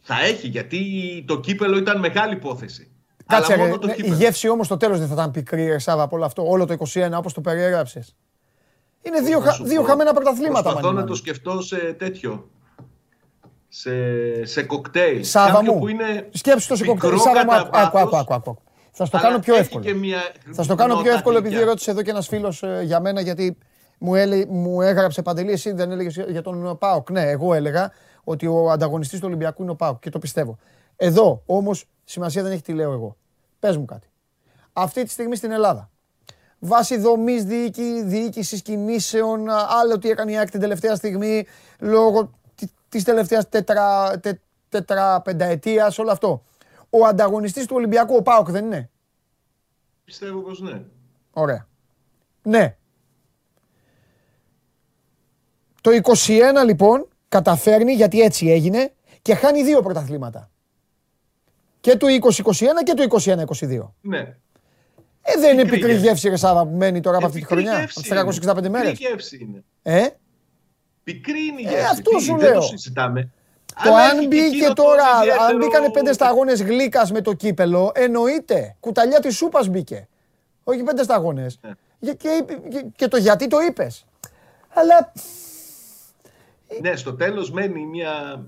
[0.01, 0.79] Θα έχει, γιατί
[1.27, 2.91] το κύπελο ήταν μεγάλη υπόθεση.
[3.27, 6.17] Κάτσε, ρε, το ναι, η γεύση όμως στο τέλος δεν θα ήταν πικρή, Σάβα, από
[6.17, 6.49] όλο αυτό.
[6.49, 8.17] Όλο το 21 όπως το περιέγραψες.
[9.03, 10.63] Είναι δύο, χα, δύο χαμένα πρωταθλήματα.
[10.63, 12.51] Προσπαθώ να το σκεφτώ σε τέτοιο.
[13.69, 13.91] σε,
[14.45, 15.25] σε κοκτέιλ.
[15.25, 17.19] Σάβα μου, που είναι σκέψου το σε κοκτέιλ.
[17.19, 18.62] Σάβα μου, άκου, άκου, άκου, άκου.
[18.93, 19.95] Θα στο κάνω πιο εύκολο.
[19.95, 20.21] Μια...
[20.53, 23.59] Θα στο κάνω πιο εύκολο επειδή ρώτησε εδώ και ένας φίλος ε, για μένα γιατί
[23.99, 27.11] μου, έλε, μου έγραψε παντελή, εσύ δεν έλεγες για τον Πάοκ.
[27.11, 27.93] Ναι, εγώ έλεγα
[28.25, 30.59] ότι ο ανταγωνιστής του Ολυμπιακού είναι ο Πάοκ και το πιστεύω.
[30.97, 33.17] Εδώ όμως σημασία δεν έχει τι λέω εγώ.
[33.59, 34.07] Πες μου κάτι.
[34.73, 35.91] Αυτή τη στιγμή στην Ελλάδα,
[36.59, 37.45] βάσει δομής
[38.05, 41.47] διοίκησης κινήσεων, άλλο τι έκανε η ΑΕΚ την τελευταία στιγμή,
[41.79, 42.31] λόγω
[42.89, 46.43] της τελευταίας τετρα, τε, τετραπενταετίας, όλο αυτό.
[46.95, 48.91] Ο ανταγωνιστής του Ολυμπιακού, ο Πάοκ, δεν είναι;
[50.05, 50.83] Πιστεύω πως ναι.
[51.31, 51.69] Ωραία.
[52.43, 52.77] Ναι.
[55.81, 58.93] Το 21 λοιπόν καταφέρνει, γιατί έτσι έγινε,
[59.23, 60.51] και χάνει δύο πρωταθλήματα.
[61.81, 62.07] Και το
[62.45, 62.53] 2021
[62.85, 63.91] και το 2021-22.
[64.01, 64.19] Ναι.
[65.23, 67.93] Ε, δεν είναι πικρή γεύση, ρε Σάβα, που μένει τώρα από αυτή τη χρονιά, από
[68.01, 68.91] τις 365 μέρες.
[68.91, 69.65] Πικρή γεύση είναι.
[69.83, 70.07] Ε;
[71.03, 71.87] Πικρή είναι η Ε, γεύση.
[71.91, 72.61] αυτό σου δεν λέω.
[72.61, 73.33] το συζητάμε.
[73.85, 77.13] Το Αλλά αν έχει και μπήκε εκείνο το τώρα, ιδιαίτερο- αν μπήκανε πέντε σταγόνες γλύκας
[77.13, 78.77] με το κύπελο, εννοείται.
[78.81, 80.09] Κουταλιά της σούπας μπήκε.
[80.65, 81.59] Όχι πέντε σταγόνες.
[81.63, 81.73] Ναι.
[82.01, 84.05] Και, και, και, και το γιατί το είπες.
[84.75, 85.13] Αλλά
[86.81, 88.45] Ναι, στο τέλος μένει μια...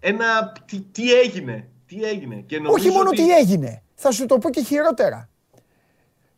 [0.00, 0.52] Ένα...
[0.66, 1.68] Τι, τι έγινε.
[1.86, 2.34] Τι έγινε.
[2.46, 3.16] Και νομίζω όχι μόνο ότι...
[3.22, 3.82] τι έγινε.
[3.94, 5.28] Θα σου το πω και χειρότερα.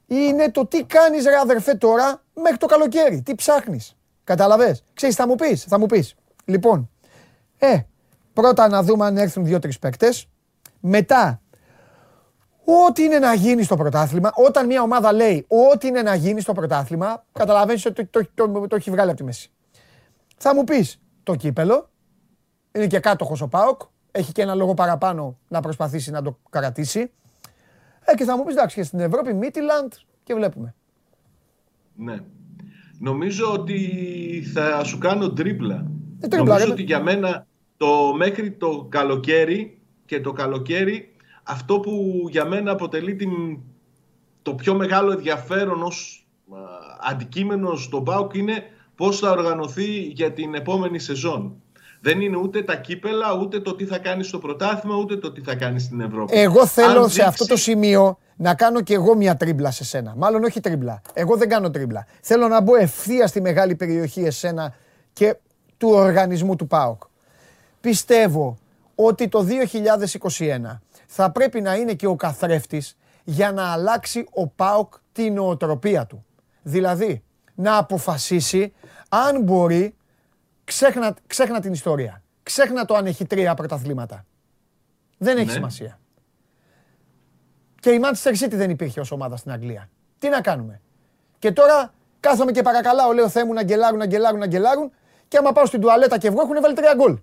[0.07, 3.23] Είναι το τι κάνεις ρε αδερφέ τώρα μέχρι το καλοκαίρι.
[3.23, 3.97] Τι ψάχνεις.
[4.25, 4.85] Καταλαβες.
[4.95, 5.65] Ξέρεις θα μου πεις.
[5.65, 6.15] Θα μου πεις.
[6.45, 6.91] Λοιπόν,
[7.59, 7.79] ε,
[8.33, 10.29] πρώτα να δούμε αν έρθουν δύο-τρεις παίκτες.
[10.81, 11.41] Μετά,
[12.65, 16.53] ό,τι είναι να γίνει στο πρωτάθλημα, όταν μια ομάδα λέει ό,τι είναι να γίνει στο
[16.53, 19.51] πρωτάθλημα, καταλαβαίνεις ότι το, το, το, το έχει βγάλει από τη μέση.
[20.37, 21.91] Θα μου πεις το κύπελο,
[22.73, 23.81] είναι και κάτοχος ο ΠΑΟΚ,
[24.11, 27.11] έχει και ένα λόγο παραπάνω να προσπαθήσει να το κρατήσει.
[28.05, 29.93] Ε, και θα μου πεις εντάξει και στην Ευρώπη, Μίτιλαντ
[30.25, 30.75] και βλέπουμε.
[31.95, 32.17] Ναι.
[32.99, 33.81] Νομίζω ότι
[34.55, 35.87] θα σου κάνω τρίπλα.
[36.21, 36.73] Ε, τρίπλα, Νομίζω ρε.
[36.73, 37.47] ότι για μένα
[37.77, 41.13] το μέχρι το καλοκαίρι και το καλοκαίρι
[41.43, 43.31] αυτό που για μένα αποτελεί την,
[44.43, 46.57] το πιο μεγάλο ενδιαφέρον ως α,
[47.11, 48.63] αντικείμενο στον ΠΑΟΚ είναι
[48.95, 51.63] πώς θα οργανωθεί για την επόμενη σεζόν.
[52.01, 55.41] Δεν είναι ούτε τα κύπελα, ούτε το τι θα κάνει στο πρωτάθλημα, ούτε το τι
[55.41, 56.39] θα κάνει στην Ευρώπη.
[56.39, 59.85] Εγώ θέλω Αν σε αυτό το δείξει- σημείο να κάνω και εγώ μια τρίμπλα σε
[59.85, 60.15] σένα.
[60.17, 61.03] Μάλλον όχι τρίμπλα.
[61.13, 62.07] Εγώ δεν κάνω τρίμπλα.
[62.21, 64.75] Θέλω να μπω ευθεία στη μεγάλη περιοχή εσένα
[65.13, 65.37] και
[65.79, 67.03] του οργανισμού του ΠΑΟΚ.
[67.81, 68.59] Πιστεύω
[68.95, 69.47] ότι το
[70.39, 76.07] 2021 θα πρέπει να είναι και ο καθρέφτης για να αλλάξει ο ΠΑΟΚ την νοοτροπία
[76.07, 76.25] του.
[76.63, 77.23] Δηλαδή,
[77.55, 78.73] να αποφασίσει
[79.09, 79.95] αν μπορεί,
[80.65, 82.23] ξέχνα, ξέχνα την ιστορία.
[82.43, 84.25] Ξέχνα το αν έχει τρία πρωταθλήματα.
[85.19, 85.53] Δεν έχει Ναι.
[85.53, 85.99] σημασία.
[87.81, 89.89] Και η Manchester City δεν υπήρχε ως ομάδα στην Αγγλία.
[90.19, 90.81] Τι να κάνουμε.
[91.39, 94.91] Και τώρα κάθομαι και παρακαλάω, λέω Θεέ μου να γκελάρουν, να γκελάρουν, να γκελάρουν
[95.29, 97.19] και άμα πάω στην τουαλέτα και βγω έχουν βάλει τρία γκολ.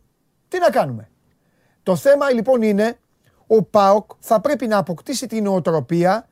[0.48, 1.10] Τι να κάνουμε;
[1.84, 3.00] Το θέμα λοιπόν είναι
[3.48, 6.28] ο ΠΑΟΚ θα πρέπει να αποκτήσει την νοοτροπία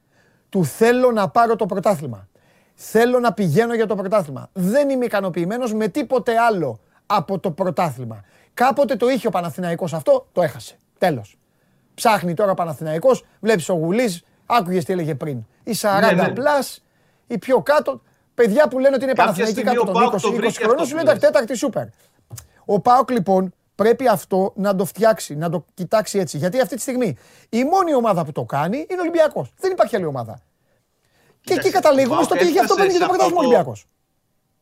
[0.50, 2.28] του θέλω να πάρω το πρωτάθλημα.
[2.76, 4.50] Θέλω να πηγαίνω για το πρωτάθλημα.
[4.54, 8.24] Δεν είμαι ικανοποιημένος με τίποτε άλλο από το πρωτάθλημα.
[8.54, 10.78] Κάποτε το είχε ο Παναθηναϊκός αυτό, το έχασε.
[10.98, 11.38] Τέλος.
[11.94, 15.46] Ψάχνει τώρα ο Παναθηναϊκός, βλέπεις ο Γουλής, άκουγες τι έλεγε πριν.
[15.64, 16.30] Οι 40 Ναι, ναι.
[16.30, 16.84] πλάς,
[17.28, 18.02] οι πιο κάτω,
[18.34, 20.34] παιδιά που λένε ότι είναι Κάποια Παναθηναϊκοί στιγμή κάτω ο των ΠΑΟΚ 20, το 20
[20.36, 21.32] βρήκε χρόνων, αυτό σου που λένε εντάξει, λες.
[21.32, 21.86] τέταρτη σούπερ.
[22.66, 26.38] Ο ΠΑΟΚ λοιπόν πρέπει αυτό να το φτιάξει, να το κοιτάξει έτσι.
[26.38, 27.18] Γιατί αυτή τη στιγμή
[27.50, 29.54] η μόνη ομάδα που το κάνει είναι ο Ολυμπιακός.
[29.60, 30.34] Δεν υπάρχει άλλη ομάδα.
[31.42, 33.10] Και εκεί Κοίταξε, καταλήγουμε ο στο ΠΑΟΚ ότι γι' αυτό έφτασε παίρνει και το σε
[33.10, 33.86] πρωτάθλημα ο αυτό το- Ολυμπιακός.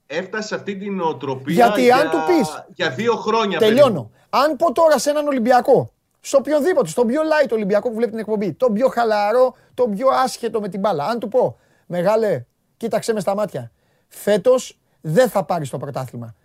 [0.07, 4.11] Έφτασε σε αυτή την νοοτροπία Γιατί για, αν του πεις- για δύο χρόνια Τελειώνω.
[4.29, 5.91] Αν πω τώρα σε έναν Ολυμπιακό,
[6.21, 10.07] σε οποιονδήποτε, στον πιο light Ολυμπιακό που βλέπει την εκπομπή, τον πιο χαλαρό, τον πιο
[10.09, 12.43] άσχετο με την μπάλα, αν του πω, μεγάλε,
[12.81, 13.71] κοίταξε με στα μάτια,
[14.07, 16.35] φέτος δεν θα πάρει το πρωτάθλημα.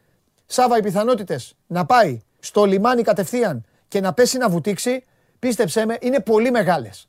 [0.46, 5.04] Σάβα, οι πιθανότητες να πάει στο λιμάνι κατευθείαν και να πέσει να βουτήξει,
[5.38, 7.08] πίστεψέ με, είναι πολύ μεγάλες.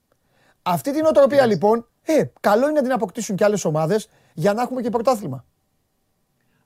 [0.61, 4.61] Αυτή την οτροπία λοιπόν, ε, καλό είναι να την αποκτήσουν και άλλες ομάδες για να
[4.61, 5.45] έχουμε και πρωτάθλημα.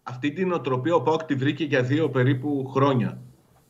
[0.03, 3.17] Αυτή την οτροπία ο Πάοκ τη βρήκε για δύο περίπου χρόνια.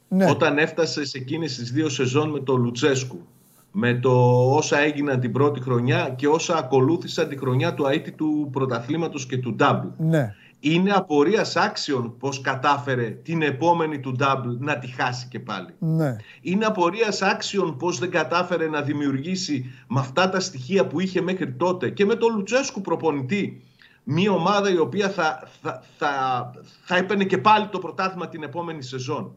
[0.07, 0.29] Ναι.
[0.29, 3.27] Όταν έφτασε σε εκείνες τις δύο σεζόν με το Λουτσέσκου.
[3.71, 4.11] Με το
[4.55, 9.37] όσα έγιναν την πρώτη χρονιά και όσα ακολούθησαν τη χρονιά του αίτη του πρωταθλήματος και
[9.37, 9.89] του Double.
[9.97, 10.35] Ναι.
[10.59, 15.73] Είναι απορίας άξιων πως κατάφερε την επόμενη του Double να τη χάσει και πάλι.
[15.79, 16.15] Ναι.
[16.41, 21.51] Είναι απορίας άξιων πως δεν κατάφερε να δημιουργήσει με αυτά τα στοιχεία που είχε μέχρι
[21.51, 23.61] τότε και με τον Λουτσέσκου προπονητή
[24.03, 26.51] μια ομάδα η οποία θα, θα, θα,
[26.83, 29.31] θα έπαιρνε και πάλι το πρωτάθλημα την επόμενη σεζόν.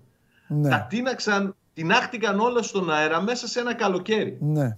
[0.48, 0.69] Ναι.
[0.69, 4.38] Τα τίναξαν, τεινάχτηκαν όλα στον αέρα μέσα σε ένα καλοκαίρι.
[4.40, 4.76] Ναι.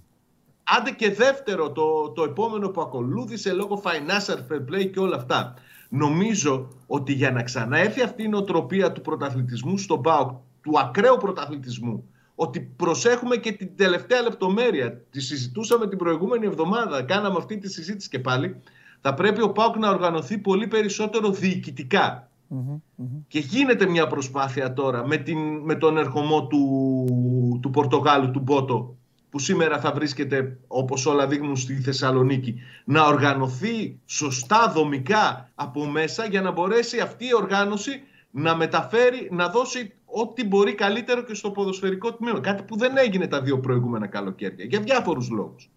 [0.63, 5.53] Άντε και δεύτερο το, το επόμενο που ακολούθησε λόγω financial fair play και όλα αυτά.
[5.89, 10.29] Νομίζω ότι για να ξαναέρθει αυτή η νοοτροπία του πρωταθλητισμού στον ΠΑΟΚ
[10.61, 12.09] του ακραίου πρωταθλητισμού.
[12.35, 15.01] Ότι προσέχουμε και την τελευταία λεπτομέρεια.
[15.09, 17.03] Τη συζητούσαμε την προηγούμενη εβδομάδα.
[17.03, 18.61] Κάναμε αυτή τη συζήτηση και πάλι.
[19.01, 22.26] Θα πρέπει ο Πάουκ να οργανωθεί πολύ περισσότερο διοικητικά.
[23.27, 28.95] Και γίνεται μια προσπάθεια τώρα με, την, με τον ερχομό του, του Πορτογάλου, του Μπότο,
[29.29, 32.55] που σήμερα θα βρίσκεται, όπως όλα δείχνουν στη Θεσσαλονίκη,
[32.85, 38.01] να οργανωθεί σωστά δομικά από μέσα για να μπορέσει αυτή η οργάνωση
[38.31, 42.39] να μεταφέρει, να δώσει ό,τι μπορεί καλύτερο και στο ποδοσφαιρικό τμήμα.
[42.39, 45.69] Κάτι που δεν έγινε τα δύο προηγούμενα καλοκαίρια, για διάφορους λόγους.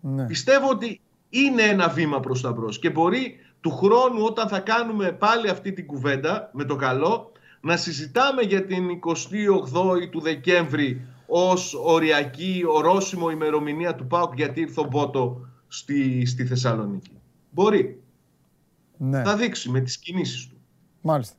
[0.00, 0.26] Ναι.
[0.26, 1.00] Πιστεύω ότι
[1.34, 5.72] είναι ένα βήμα προς τα μπρος και μπορεί του χρόνου όταν θα κάνουμε πάλι αυτή
[5.72, 13.30] την κουβέντα με το καλό να συζητάμε για την 28η του Δεκέμβρη ως οριακή, ορόσημο
[13.30, 17.20] ημερομηνία του ΠΑΟΚ γιατί ήρθε ο Μπότο στη, στη Θεσσαλονίκη.
[17.50, 18.02] Μπορεί.
[18.96, 19.22] Ναι.
[19.22, 20.56] Θα δείξει με τις κινήσεις του.
[21.00, 21.36] Μάλιστα.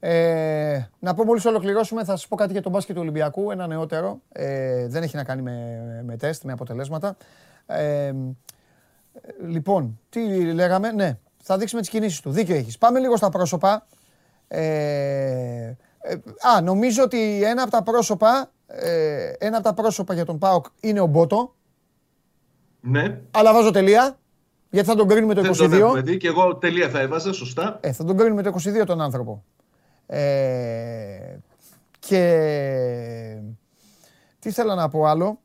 [0.00, 3.66] Ε, να πω μόλις ολοκληρώσουμε, θα σας πω κάτι για τον μπάσκετ του Ολυμπιακού, ένα
[3.66, 4.20] νεότερο.
[4.28, 7.16] Ε, δεν έχει να κάνει με, με τεστ, με αποτελέσματα.
[7.66, 8.12] Ε,
[9.46, 12.30] λοιπόν, τι λέγαμε, ναι, θα δείξει με τις κινήσεις του.
[12.30, 12.78] Δίκιο έχεις.
[12.78, 13.86] Πάμε λίγο στα πρόσωπα.
[14.48, 14.60] Ε,
[16.00, 16.14] ε,
[16.56, 20.66] α, νομίζω ότι ένα από τα πρόσωπα ε, ένα από τα πρόσωπα για τον ΠΑΟΚ
[20.80, 21.54] είναι ο Μπότο.
[22.80, 23.20] Ναι.
[23.30, 24.16] Αλλά βάζω τελεία.
[24.70, 25.68] Γιατί θα τον κρίνουμε το 22.
[25.68, 27.78] Δεν το δει και εγώ τελεία θα έβαζα, σωστά.
[27.80, 29.44] Ε, θα τον κρίνουμε το 22 τον άνθρωπο.
[30.06, 31.36] Ε,
[31.98, 32.22] και
[34.38, 35.40] τι θέλω να πω άλλο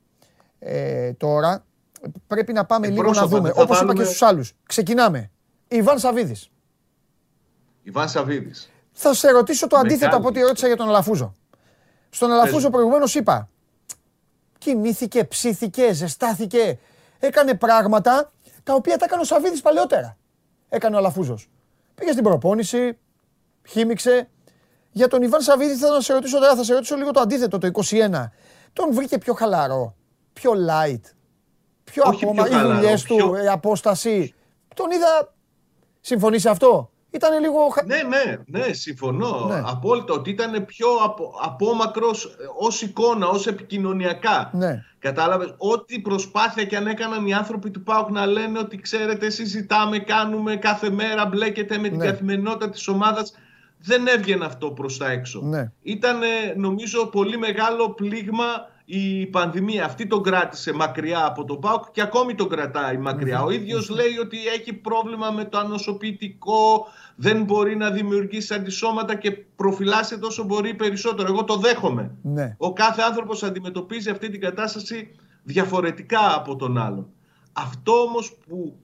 [0.60, 1.66] ε, τώρα.
[2.28, 3.52] Πρέπει να πάμε ε, λίγο να δούμε.
[3.56, 4.54] Όπως είπα και στους άλλους.
[4.66, 5.32] Ξεκινάμε.
[5.68, 6.50] Ιβάν Σαβίδης.
[7.84, 8.70] Ιβάν Σαβίδης.
[8.92, 11.36] Θα σε ρωτήσω το αντίθετο από ό,τι ρώτησα για τον Αλαφούζο.
[12.10, 13.50] Στον Αλαφούζο προηγουμένως είπα.
[14.58, 16.80] Κοιμήθηκε, ψήθηκε, ζεστάθηκε.
[17.20, 18.32] Έκανε πράγματα
[18.64, 20.18] τα οποία τα έκανε ο Σαββίδη παλαιότερα.
[20.70, 21.50] Έκανε ο Αλαφούζος.
[21.96, 22.98] Πήγε στην προπόνηση,
[23.68, 24.30] χύμιξε.
[24.92, 27.58] Για τον Ιβάν Σαββίδη θέλω να σε ρωτήσω τώρα, θα σε ρωτήσω λίγο το αντίθετο,
[27.58, 28.32] το 21.
[28.74, 29.96] Τον βρήκε πιο χαλαρό,
[30.34, 31.02] πιο light,
[31.92, 34.34] πιο Όχι ακόμα, πιο οι δουλειές του, η απόσταση.
[34.74, 35.34] Τον είδα.
[36.02, 37.60] Συμφωνείς σε αυτό; Ήταν λίγο.
[37.86, 39.46] Ναι, ναι, ναι, συμφωνώ.
[39.50, 39.62] Ναι.
[39.66, 44.50] Απόλυτα ότι ήταν πιο απο, απόμακρος ως εικόνα, ως επικοινωνιακά.
[44.54, 44.84] Ναι.
[45.00, 45.54] Κατάλαβες.
[45.58, 50.56] Ό,τι προσπάθεια και αν έκαναν οι άνθρωποι του ΠΑΟΚ να λένε ότι ξέρετε, συζητάμε, κάνουμε
[50.56, 52.06] κάθε μέρα, μπλέκεται με την ναι.
[52.06, 53.34] καθημερινότητα της ομάδας.
[53.80, 55.42] Δεν έβγαινε αυτό προς τα έξω.
[55.44, 55.72] Ναι.
[55.82, 56.20] Ήταν,
[56.56, 58.46] νομίζω, πολύ μεγάλο πλήγμα
[58.90, 62.98] η πανδημία αυτή τον κράτησε μακριά από τον ΠΑΟΚ και ακόμη τον κρατάει
[63.46, 69.32] Ο ίδιος λέει ότι έχει πρόβλημα με το ανοσοποιητικό, δεν μπορεί να δημιουργήσει αντισώματα και
[69.32, 71.28] προφυλάσσεται όσο μπορεί περισσότερο.
[71.28, 72.16] Εγώ το δέχομαι.
[72.22, 72.56] Ναι.
[72.58, 77.08] Ο κάθε άνθρωπος αντιμετωπίζει αυτή την κατάσταση διαφορετικά από τον άλλον.
[77.54, 78.80] Αυτό όμως που,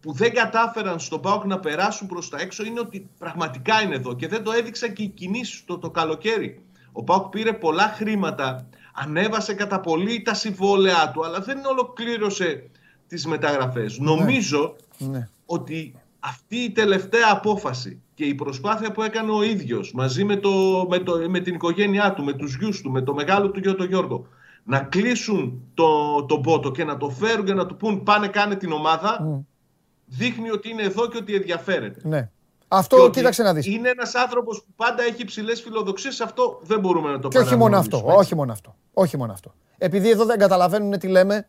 [0.00, 4.14] που δεν κατάφεραν στον ΠΑΟΚ να περάσουν προς τα έξω είναι ότι πραγματικά είναι εδώ
[4.14, 6.62] και δεν το έδειξα και οι κινήσεις το, το καλοκαίρι.
[6.92, 12.70] Ο ΠΑΟΚ πήρε πολλά χρήματα ανέβασε κατά πολύ τα συμβόλαιά του, αλλά δεν ολοκλήρωσε
[13.06, 13.98] τις μεταγραφές.
[13.98, 14.10] Ναι.
[14.10, 15.28] Νομίζω ναι.
[15.46, 20.86] ότι αυτή η τελευταία απόφαση και η προσπάθεια που έκανε ο ίδιος μαζί με, το,
[20.88, 23.74] με, το, με την οικογένειά του, με τους γιους του, με το μεγάλο του γιο
[23.74, 24.26] τον Γιώργο,
[24.64, 28.54] να κλείσουν τον το πότο και να το φέρουν και να του πούν πάνε κάνε
[28.54, 29.42] την ομάδα,
[30.06, 32.08] δείχνει ότι είναι εδώ και ότι ενδιαφέρεται.
[32.08, 32.30] Ναι.
[32.76, 33.66] Αυτό κοίταξε να δεις.
[33.66, 37.56] Είναι ένας άνθρωπος που πάντα έχει ψηλές φιλοδοξίες, αυτό δεν μπορούμε να το Και όχι
[37.56, 38.74] μόνο αυτό, όχι μόνο αυτό.
[38.92, 39.54] Όχι μόνο αυτό.
[39.78, 41.48] Επειδή εδώ δεν καταλαβαίνουν τι λέμε,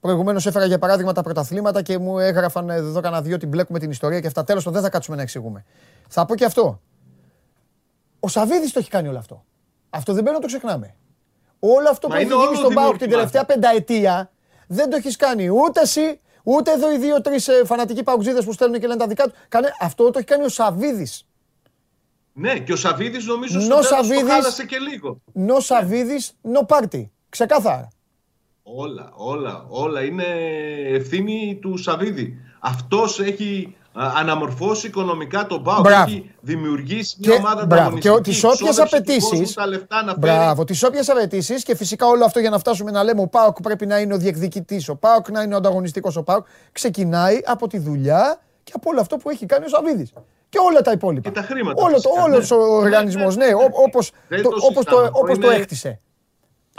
[0.00, 3.90] Προηγουμένως έφερα για παράδειγμα τα πρωταθλήματα και μου έγραφαν εδώ κανένα δύο την μπλέκουμε την
[3.90, 4.44] ιστορία και αυτά.
[4.44, 5.64] Τέλος δεν θα κάτσουμε να εξηγούμε.
[6.08, 6.80] Θα πω και αυτό.
[8.20, 9.44] Ο Σαββίδης το έχει κάνει όλο αυτό.
[9.90, 10.94] Αυτό δεν πρέπει να το ξεχνάμε.
[11.58, 14.30] Όλο αυτό που έχει γίνει στον Πάοκ την τελευταία πενταετία
[14.66, 18.80] δεν το έχεις κάνει ούτε εσύ, ούτε εδώ οι δύο-τρει ε, φανατικοί παουτζίδε που στέλνουν
[18.80, 19.32] και λένε τα δικά τους.
[19.48, 19.68] Κάνε...
[19.80, 21.06] Αυτό το έχει κάνει ο Σαββίδη.
[22.32, 25.20] Ναι, και ο Σαββίδη νομίζω ότι το χάλασε και λίγο.
[25.32, 27.12] Νο Σαββίδη, νο πάρτι.
[27.28, 27.88] Ξεκάθαρα.
[28.62, 30.02] Όλα, όλα, όλα.
[30.04, 30.24] Είναι
[30.84, 32.40] ευθύνη του Σαββίδη.
[32.60, 35.86] Αυτός έχει αναμορφώσει οικονομικά τον ΠΑΟΚ.
[35.86, 38.14] Έχει δημιουργήσει μια ομάδα ανταγωνιστική.
[38.14, 39.56] Και τις όποιες απαιτήσεις,
[40.18, 43.62] μπράβο, τις όποιες απαιτήσεις και φυσικά όλο αυτό για να φτάσουμε να λέμε ο ΠΑΟΚ
[43.62, 47.66] πρέπει να είναι ο διεκδικητής, ο ΠΑΟΚ να είναι ο ανταγωνιστικός ο ΠΑΟΚ, ξεκινάει από
[47.66, 50.12] τη δουλειά και από όλο αυτό που έχει κάνει ο Σαββίδης
[50.48, 51.28] και όλα τα υπόλοιπα.
[51.28, 51.82] Και τα χρήματα.
[51.82, 52.56] Όλο, το, όλος ναι.
[52.56, 56.00] ο οργανισμός, ναι, ναι, ναι, όπως, το, όπως, το, όπως το έκτισε.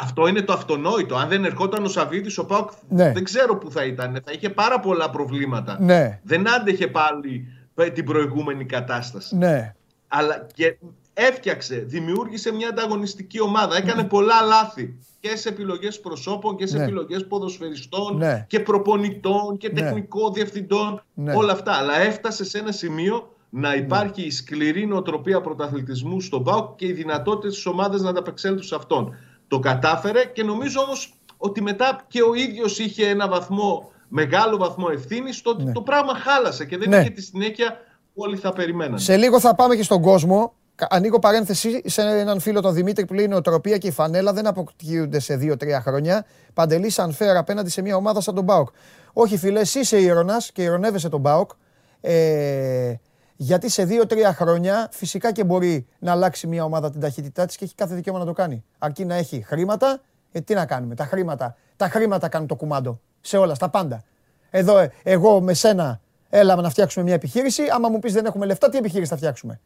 [0.02, 1.16] Αυτό είναι το αυτονόητο.
[1.16, 3.12] Αν δεν ερχόταν ο Σαββίδης, ο Πάουκ ναι.
[3.12, 4.22] δεν ξέρω που θα ήταν.
[4.26, 5.78] Θα είχε πάρα πολλά προβλήματα.
[5.80, 6.20] Ναι.
[6.24, 7.48] Δεν άντεχε πάλι
[7.94, 9.36] την προηγούμενη κατάσταση.
[9.36, 9.74] Ναι.
[10.08, 10.78] Αλλά και
[11.14, 13.78] έφτιαξε, δημιούργησε μια ανταγωνιστική ομάδα.
[13.78, 16.84] Έκανε πολλά λάθη και σε επιλογές προσώπων και σε ναι.
[16.84, 18.46] επιλογές ποδοσφαιριστών ναι.
[18.50, 21.04] και προπονητών και τεχνικών διευθυντών.
[21.36, 21.74] Όλα αυτά.
[21.74, 26.92] Αλλά έφτασε σε ένα σημείο να υπάρχει η σκληρή νοοτροπία πρωταθλητισμού στον ΠΑΟΚ και οι
[26.92, 29.14] δυνατότητες της ομάδας να ανταπεξέλθουν σε αυτόν.
[29.50, 34.88] Το κατάφερε και νομίζω όμως ότι μετά και ο ίδιος είχε ένα βαθμό, μεγάλο βαθμό
[34.94, 35.72] ευθύνης στο ότι ναι.
[35.72, 36.98] το πράγμα χάλασε και δεν ναι.
[36.98, 37.78] είχε τη συνέχεια
[38.14, 39.00] που όλοι θα περιμέναν.
[39.00, 40.54] Σε λίγο θα πάμε και στον κόσμο.
[40.90, 44.48] Ανοίγω παρένθεση σε έναν φίλο τον Δημήτρη που λέει: Η νοοτροπία και η φανέλα δεν
[44.48, 46.26] αποκτήονται σε 2-3 χρόνια.
[46.54, 48.70] Παντελή Ανφέρα απέναντι σε μια ομάδα σαν τον Μπάουκ.
[49.14, 51.52] Όχι, φίλε, εσύ είσαι ήρωνας και ηρωνεύεσαι τον Μπάουκ.
[52.02, 52.94] Ε,
[53.41, 57.66] γιατί σε 2-3 χρόνια φυσικά και μπορεί να αλλάξει μια ομάδα την ταχύτητά της και
[57.66, 58.64] έχει κάθε δικαίωμα να το κάνει.
[58.78, 60.02] Αρκεί να έχει χρήματα.
[60.32, 61.56] Ε, τι να κάνουμε, τα χρήματα.
[61.76, 62.99] Τα χρήματα κάνουν το κουμάντο.
[63.22, 64.03] Σε όλα, στα πάντα.
[64.49, 65.99] Εδώ, ε, εγώ με σένα
[66.30, 67.64] έλαμε να φτιάξουμε μια επιχείρηση.
[67.72, 69.60] Άμα μου πεις δεν έχουμε λεφτά, τι επιχείρηση θα φτιάξουμε;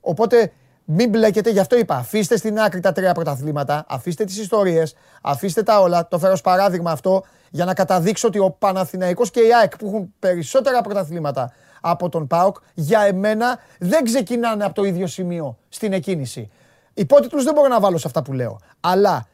[0.00, 0.52] Οπότε
[0.84, 1.96] μην μπλέκετε, γι' αυτό είπα.
[1.96, 6.08] Αφήστε στην άκρη τα τρία πρωταθλήματα, αφήστε τις ιστορίες, αφήστε τα όλα.
[6.08, 9.86] Το φέρω ως παράδειγμα αυτό για να καταδείξω ότι ο Παναθηναϊκός και η ΑΕΚ που
[9.86, 11.52] έχουν περισσότερα πρωταθλήματα
[11.86, 16.50] από τον ΠΑΟΚ, για εμένα δεν ξεκινάνε από το ίδιο σημείο στην εκκίνηση.
[16.94, 18.58] Υπότιτλους δεν μπορώ να βάλω σε αυτά που λέω.
[18.80, 19.26] Αλλά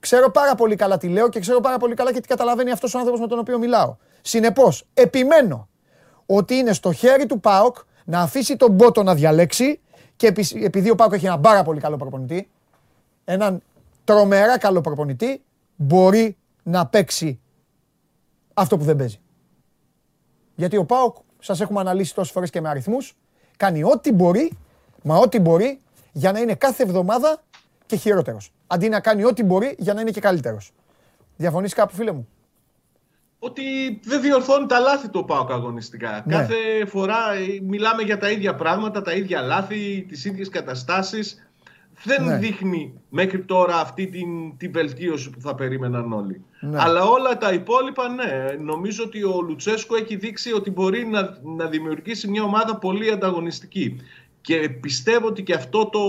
[0.00, 2.94] ξέρω πάρα πολύ καλά τι λέω και ξέρω πάρα πολύ καλά και τι καταλαβαίνει αυτός
[2.94, 3.96] ο άνθρωπος με τον οποίο μιλάω.
[4.22, 5.68] Συνεπώς, επιμένω
[6.26, 9.80] ότι είναι στο χέρι του ΠΑΟΚ να αφήσει τον Μπότο να διαλέξει
[10.16, 12.50] και επειδή ο Πάκο έχει ένα πάρα πολύ καλό προπονητή,
[13.24, 13.62] έναν
[14.04, 15.42] τρομερά καλό προπονητή,
[15.76, 17.40] μπορεί να παίξει
[18.54, 19.20] αυτό που δεν παίζει.
[20.54, 23.16] Γιατί ο Πάοκ, σας έχουμε αναλύσει τόσες φορές και με αριθμούς,
[23.56, 24.52] κάνει ό,τι μπορεί,
[25.02, 25.80] μα ό,τι μπορεί
[26.12, 27.42] για να είναι κάθε εβδομάδα
[27.86, 28.52] και χειρότερος.
[28.66, 30.72] Αντί να κάνει ό,τι μπορεί για να είναι και καλύτερος.
[31.36, 32.28] Διαφωνείς κάπου, φίλε μου;
[33.38, 33.62] Ότι
[34.04, 36.22] δεν διορθώνει τα λάθη του ΠΑΟΚ αγωνιστικά.
[36.26, 36.36] Ναι.
[36.36, 41.45] Κάθε φορά ε, μιλάμε για τα ίδια πράγματα, τα ίδια λάθη, τις ίδιες καταστάσεις.
[42.06, 42.36] Δεν ναι.
[42.36, 46.44] δείχνει μέχρι τώρα αυτή την, την βελτίωση που θα περίμεναν όλοι.
[46.60, 46.82] Ναι.
[46.82, 48.56] Αλλά όλα τα υπόλοιπα, ναι.
[48.60, 54.00] Νομίζω ότι ο Λουτσέσκο έχει δείξει ότι μπορεί να, να δημιουργήσει μια ομάδα πολύ ανταγωνιστική.
[54.40, 56.00] Και πιστεύω ότι και αυτό το,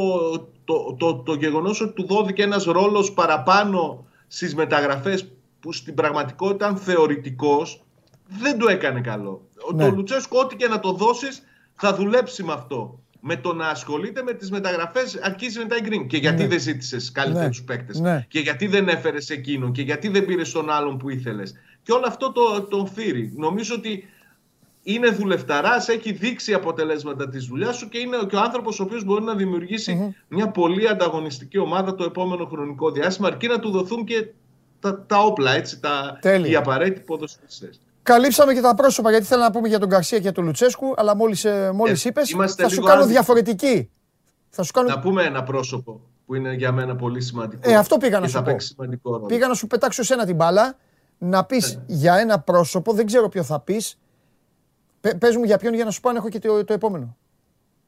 [0.65, 6.65] το, το, το, γεγονός ότι του δόθηκε ένας ρόλος παραπάνω στις μεταγραφές που στην πραγματικότητα
[6.65, 7.81] ήταν θεωρητικός
[8.27, 9.41] δεν το έκανε καλό.
[9.73, 9.83] Ναι.
[9.83, 11.43] Το Λουτσέσκο ό,τι και να το δώσεις
[11.75, 12.99] θα δουλέψει με αυτό.
[13.29, 16.07] Με το να ασχολείται με τις μεταγραφές αρχίζει μετά η Green.
[16.07, 16.47] Και γιατί ναι.
[16.47, 17.65] δεν ζήτησες καλύτερους ναι.
[17.65, 17.99] παίκτες.
[17.99, 18.25] Ναι.
[18.29, 19.71] Και γιατί δεν έφερες εκείνον.
[19.71, 21.53] Και γιατί δεν πήρες τον άλλον που ήθελες.
[21.83, 23.33] Και όλο αυτό το, τον φύρει.
[23.35, 24.03] Νομίζω ότι
[24.83, 29.03] είναι δουλευταράς, έχει δείξει αποτελέσματα της δουλειάς σου και είναι και ο άνθρωπος ο οποίος
[29.03, 34.05] μπορεί να δημιουργησει μια πολύ ανταγωνιστική ομάδα το επόμενο χρονικό διάστημα, αρκεί να του δοθούν
[34.05, 34.27] και
[34.79, 37.81] τα, τα όπλα, έτσι, τα, οι απαραίτητοι ποδοσφαιριστές.
[38.07, 41.15] Καλύψαμε και τα πρόσωπα γιατί θέλω να πούμε για τον Γκαρσία και τον Λουτσέσκου, αλλά
[41.15, 43.89] μόλις, ε, μόλις ε, είπες θα σου κάνω διαφορετική.
[44.49, 44.87] Θα σου κάνω...
[44.87, 47.69] Να πούμε ένα πρόσωπο που είναι για μένα πολύ σημαντικό.
[47.69, 48.43] Ε, αυτό πήγα να σου
[49.01, 49.25] πω.
[49.25, 50.77] Πήγα να σου πετάξω εσένα την μπάλα,
[51.17, 51.83] να πεις ναι.
[51.87, 53.99] για ένα πρόσωπο, δεν ξέρω ποιο θα πεις.
[55.19, 57.17] Πες μου για ποιον για να σου πω αν έχω και το, το επόμενο.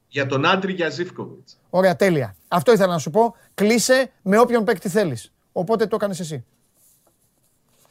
[0.08, 1.58] Για τον Άντρη Γιαζίφκοβιτς.
[1.70, 2.36] Ωραία, τέλεια.
[2.48, 3.34] Αυτό ήθελα να σου πω.
[3.54, 5.32] Κλείσε με όποιον παίκτη θέλεις.
[5.52, 6.44] Οπότε το έκανες εσύ.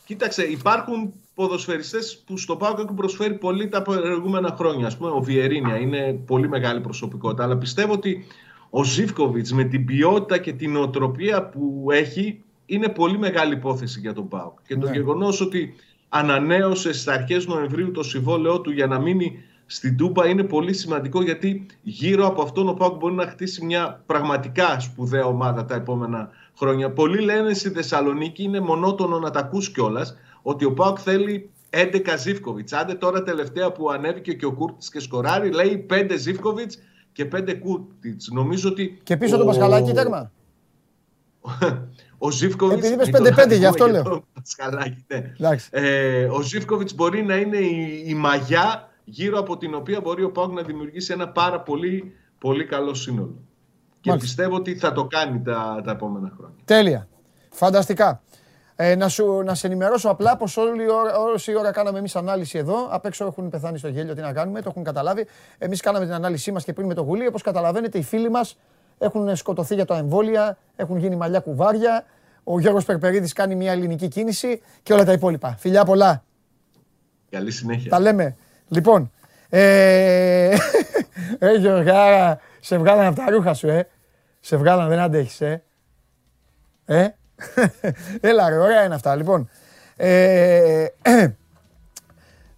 [0.06, 4.88] Κοίταξε, υπάρχουν ποδοσφαιριστές που στο ΠΑΟΚ έχουν προσφέρει πολύ τα προηγούμενα χρόνια.
[4.88, 8.26] Ας πούμε, ο Βιερίνια είναι πολύ μεγάλη προσωπικότητα, αλλά πιστεύω ότι
[8.70, 14.14] ο Ζήφκοβιτς με την ποιότητα και την οτροπία που έχει είναι πολύ μεγάλη υπόθεση για
[14.14, 14.60] τον ΠΑΟΚ.
[14.68, 14.92] Και το ναι.
[14.92, 15.74] γεγονός ότι
[16.10, 21.24] ανανέωσε στις αρχές Νοεμβρίου το συμβόλαιό του για να μείνει στην Τούμπα είναι πολύ σημαντικό
[21.24, 26.30] γιατί γύρω από αυτόν ο ΠΑΟΚ μπορεί να χτίσει μια πραγματικά σπουδαία ομάδα τα επόμενα
[26.58, 26.92] χρόνια.
[26.92, 32.16] Πολλοί λένε στη Θεσσαλονίκη, είναι μονότονο να τα ακούς κιόλας, ότι ο ΠΑΟΚ θέλει 11
[32.18, 32.74] Ζίβκοβιτς.
[32.74, 36.78] Άντε τώρα τελευταία που ανέβηκε και ο Κούρτιτς και σκοράρει, λέει 5 Ζίβκοβιτς
[37.12, 38.30] και 5 Κούρτιτς.
[38.32, 39.00] Νομίζω ότι.
[39.04, 39.40] Και πίσω ο...
[39.40, 40.32] το Πασχαλάκι τέρμα.
[42.18, 42.88] ο Ζήφκοβιτς.
[42.88, 44.04] Επειδή είπες 5-5, γι' αυτό λέω.
[45.08, 45.56] ναι.
[45.70, 50.32] ε, ο Ζήφκοβιτς μπορεί να είναι η, η μαγιά γύρω από την οποία μπορεί ο
[50.32, 53.36] Πάοκ να δημιουργήσει ένα πάρα πολύ, πολύ καλό σύνολο.
[54.02, 56.56] Και πιστεύω ότι θα το κάνει τα, τα επόμενα χρόνια.
[56.66, 57.08] Τέλεια.
[57.50, 58.22] Φανταστικά.
[58.82, 60.58] Ε, να, σου, να σε ενημερώσω απλά πως
[61.34, 64.16] όση ώρα κάναμε εμείς ανάλυση εδώ, απ' έξω έχουν πεθάνει στο γέλιο.
[64.16, 65.26] Τι να κάνουμε, το έχουν καταλάβει.
[65.58, 67.28] Εμείς κάναμε την ανάλυση μας και πριν με το γουλί.
[67.28, 68.58] Όπως καταλαβαίνετε, οι φίλοι μας
[68.98, 72.06] έχουν σκοτωθεί για τα εμβόλια, έχουν γίνει μαλλιά κουβάρια.
[72.44, 75.56] Ο Γιώργος Περπερίδης κάνει μια ελληνική κίνηση και όλα τα υπόλοιπα.
[75.60, 76.24] Φιλιά πολλά.
[77.30, 77.90] Καλή συνέχεια.
[77.90, 78.36] Τα λέμε.
[78.68, 79.12] Λοιπόν,
[79.50, 80.50] ε,
[81.40, 83.88] ε Γιώργα, σε βγάλανε από τα ρούχα σου, ε.
[84.40, 85.64] Σε βγάλανε, δεν αντέχεις, ε.
[86.86, 87.08] Ε;
[88.30, 89.16] Έλα ρε, ωραία είναι αυτά.
[89.16, 89.50] Λοιπόν,
[89.96, 90.86] ε,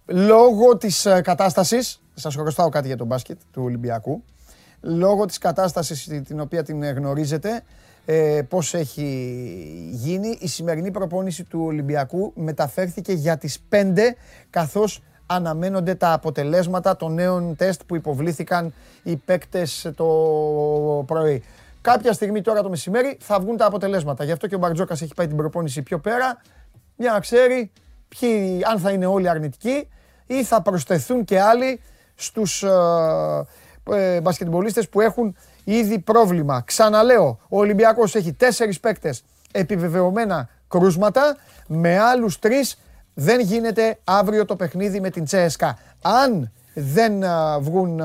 [0.06, 4.22] λόγω της ε, κατάστασης, σας χρωστάω κάτι για τον μπάσκετ του Ολυμπιακού,
[4.80, 7.62] λόγω της κατάστασης την οποία την γνωρίζετε,
[8.04, 9.08] ε, πώς έχει
[9.92, 14.16] γίνει, η σημερινή προπόνηση του Ολυμπιακού μεταφέρθηκε για τις 5,
[14.50, 18.72] καθώς αναμένονται τα αποτελέσματα των νέων τεστ που υποβλήθηκαν
[19.02, 20.06] οι παίκτες το
[21.06, 21.42] πρωί.
[21.82, 24.24] Κάποια στιγμή τώρα το μεσημέρι θα βγουν τα αποτελέσματα.
[24.24, 26.42] Γι' αυτό και ο Μπαρτζόκας έχει πάει την προπόνηση πιο πέρα
[26.96, 27.72] για να ξέρει
[28.08, 29.88] ποιοι, αν θα είναι όλοι αρνητικοί
[30.26, 31.80] ή θα προσθεθούν και άλλοι
[32.14, 34.20] στους ε, ε,
[34.90, 36.62] που έχουν ήδη πρόβλημα.
[36.66, 41.36] Ξαναλέω, ο Ολυμπιακός έχει τέσσερις παίκτες επιβεβαιωμένα κρούσματα,
[41.66, 42.78] με άλλους τρεις
[43.14, 45.78] δεν γίνεται αύριο το παιχνίδι με την Τσέσκα.
[46.02, 47.12] Αν δεν,
[47.60, 48.00] βγουν,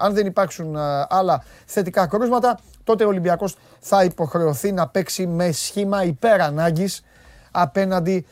[0.00, 0.76] αν δεν υπάρξουν
[1.08, 7.02] άλλα θετικά κρούσματα, τότε ο Ολυμπιακός θα υποχρεωθεί να παίξει με σχήμα υπέρ ανάγκης
[7.50, 8.26] απέναντι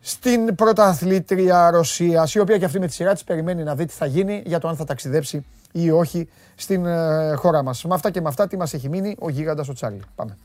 [0.00, 3.92] στην πρωταθλήτρια Ρωσίας, η οποία και αυτή με τη σειρά της περιμένει να δει τι
[3.92, 7.84] θα γίνει για το αν θα ταξιδέψει ή όχι στην ε, χώρα μας.
[7.84, 10.02] Με αυτά και με αυτά τι μας έχει μείνει ο γίγαντας ο Τσάρλι.
[10.14, 10.36] Πάμε.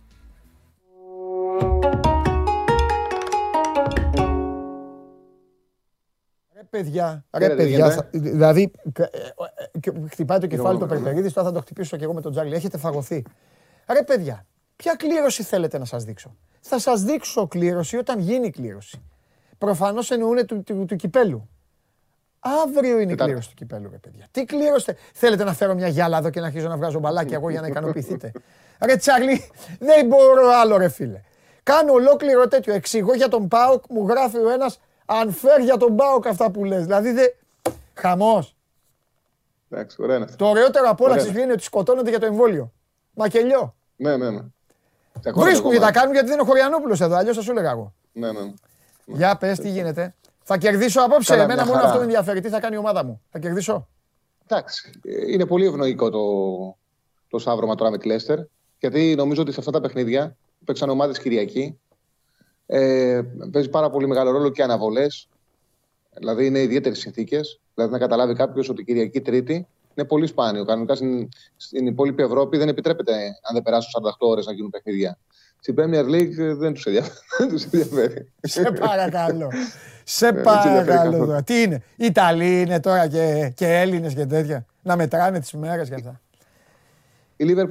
[6.77, 11.97] Παιδιά, ρε παιδιά, δηλαδή ε, ε, χτυπάει το κεφάλι το Περπερίδης, τώρα θα το χτυπήσω
[11.97, 12.55] και εγώ με τον Τζάρλι.
[12.55, 13.23] Έχετε φαγωθεί.
[13.87, 14.45] Ρε παιδιά,
[14.75, 19.01] ποια κλήρωση θέλετε να σας δείξω; Θα σας δείξω κλήρωση όταν γίνει κλήρωση.
[19.57, 21.49] Προφανώς εννοούν του, του, του κυπέλου.
[22.39, 24.27] Αύριο είναι η κλήρωση του κυπέλου, ρε παιδιά.
[24.31, 24.95] Τι κλήρωση.
[25.13, 27.67] Θέλετε να φέρω μια γυάλα εδώ και να αρχίσω να βγάζω μπαλάκια εγώ για να
[27.67, 28.31] ικανοποιηθείτε;
[28.87, 31.21] ρε Τσάρλι, δεν μπορώ άλλο, ρε φίλε.
[31.63, 32.73] Κάνω ολόκληρο τέτοιο.
[32.73, 36.65] Εξηγώ για τον Πάοκ, μου γράφει ο ένας αν φέρει για τον Πάοκ αυτά που
[36.65, 36.83] λες.
[36.83, 37.25] Δηλαδή δε.
[37.93, 38.55] Χαμός.
[39.69, 42.71] Εντάξει, ωραία είναι Το ωραιότερο από όλα είναι ότι σκοτώνονται για το εμβόλιο.
[43.13, 43.75] Μακελιό.
[43.95, 44.41] Ναι, ναι, ναι.
[45.35, 47.93] Βρίσκουν και τα κάνουν γιατί δεν είναι ο Χωριανόπουλος εδώ, αλλιώς θα σου έλεγα εγώ.
[48.11, 48.53] Ναι, ναι.
[49.05, 50.15] Για πες, τι γίνεται.
[50.43, 51.31] Θα κερδίσω απόψε.
[51.31, 52.39] Καλά, Εμένα μόνο αυτό με ενδιαφέρει.
[52.39, 53.21] Τι θα κάνει η ομάδα μου.
[53.31, 53.87] Θα κερδίσω.
[54.47, 54.99] Εντάξει.
[55.27, 56.19] Είναι πολύ ευνοϊκό το,
[57.27, 58.39] το σαύρωμα τώρα με τη Λέστερ.
[58.79, 60.35] Γιατί νομίζω ότι σε αυτά τα παιχνίδια
[60.65, 61.79] παίξαν ομάδες Κυριακή.
[62.75, 63.21] Ε,
[63.51, 65.27] παίζει πάρα πολύ μεγάλο ρόλο και αναβολές.
[66.13, 67.59] Δηλαδή είναι ιδιαίτερες συνθήκες.
[67.73, 70.65] Δηλαδή να καταλάβει κάποιος ότι Κυριακή Τρίτη είναι πολύ σπάνιο.
[70.65, 75.17] Κανονικά στην, στην υπόλοιπη Ευρώπη δεν επιτρέπεται, αν δεν περάσουν 48 ώρες, να γίνουν παιχνίδια.
[75.59, 76.73] Στην Premier League δεν
[77.49, 78.31] τους ενδιαφέρει.
[78.41, 79.51] Σε παρακαλώ.
[80.03, 81.43] Σε παρακαλώ.
[81.43, 84.65] Τι είναι, Ιταλοί είναι τώρα και, και Έλληνες και τέτοια.
[84.81, 86.21] Να μετράνε τις μέρε και αυτά.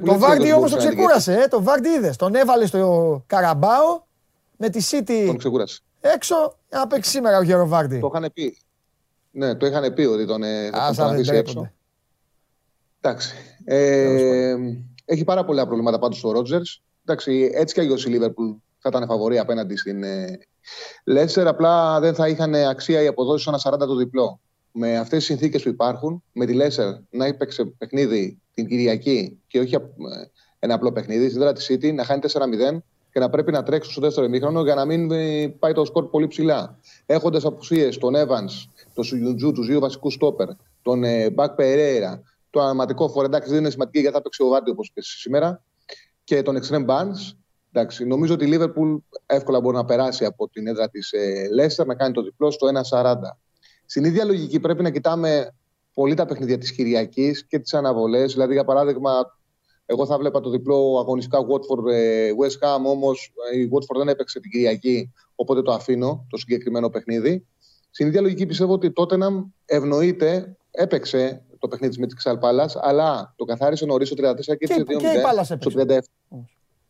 [0.05, 1.33] Το Βάρντι όμως το ξεκούρασε.
[1.33, 2.15] Ε, το Βάρντι είδες.
[2.15, 4.01] Τον έβαλε στο Καραμπάο
[4.63, 5.23] με τη City.
[5.25, 5.79] Τον ξεκούρασε.
[6.01, 6.35] Έξω
[6.69, 7.99] να παίξει σήμερα ο Γερο Βάρντι.
[7.99, 8.57] Το είχαν πει.
[9.31, 11.71] Ναι, το είχαν πει ότι τον, ε, θα τον αφήσει έξω.
[13.01, 13.35] Εντάξει.
[13.63, 14.55] Ε,
[15.05, 16.61] έχει πάρα πολλά προβλήματα πάντως ο Ρότζερ.
[17.05, 18.49] Εντάξει, έτσι και αλλιώς η Λίβερπουλ
[18.79, 20.39] θα ήταν φαβορή απέναντι στην ε,
[21.03, 21.47] Λέσσερ.
[21.47, 24.39] Απλά δεν θα είχαν αξία οι αποδόσεις ένα 40 το διπλό.
[24.71, 29.59] Με αυτές τις συνθήκες που υπάρχουν, με τη Λέσσερ να έπαιξε παιχνίδι την Κυριακή και
[29.59, 29.79] όχι ε,
[30.59, 32.77] ένα απλό παιχνίδι, στην έδρα τη City να χάνει 4-0
[33.13, 36.09] και να πρέπει να τρέξει στο δεύτερο ημίχρονο για να μην ε, πάει το σκορ
[36.09, 36.79] πολύ ψηλά.
[37.05, 40.47] Έχοντας απουσίες τον Evans, τον Σουγιουντζού, τους δύο βασικούς στόπερ,
[40.81, 41.03] τον
[41.33, 44.91] Μπακ Περέιρα, το αναματικό φορέ, εντάξει δεν είναι σημαντική γιατί θα παίξει ο Βάρτι όπως
[44.93, 45.63] και σήμερα,
[46.23, 47.35] και τον Extreme Bands.
[47.71, 51.95] Εντάξει, νομίζω ότι η Liverpool εύκολα μπορεί να περάσει από την έδρα της ε, να
[51.95, 53.15] κάνει το διπλό στο 1-40.
[53.85, 55.53] Στην ίδια λογική πρέπει να κοιτάμε
[55.93, 58.33] πολύ τα παιχνίδια της Κυριακής και τις αναβολές.
[58.33, 59.11] Δηλαδή, για παράδειγμα,
[59.93, 64.07] εγώ θα βλέπα το διπλό αγωνιστικά Watford ε, West Ham, όμως ε, η Watford δεν
[64.07, 67.45] έπαιξε την Κυριακή, οπότε το αφήνω το συγκεκριμένο παιχνίδι.
[67.91, 69.27] Στην ίδια λογική πιστεύω ότι τότε να
[69.65, 72.37] ευνοείται, έπαιξε το παιχνίδι με τη Ξαλ
[72.81, 75.55] αλλά το καθάρισε νωρίς στο 34 και έτσι 2-0.
[75.59, 75.99] Στο 37.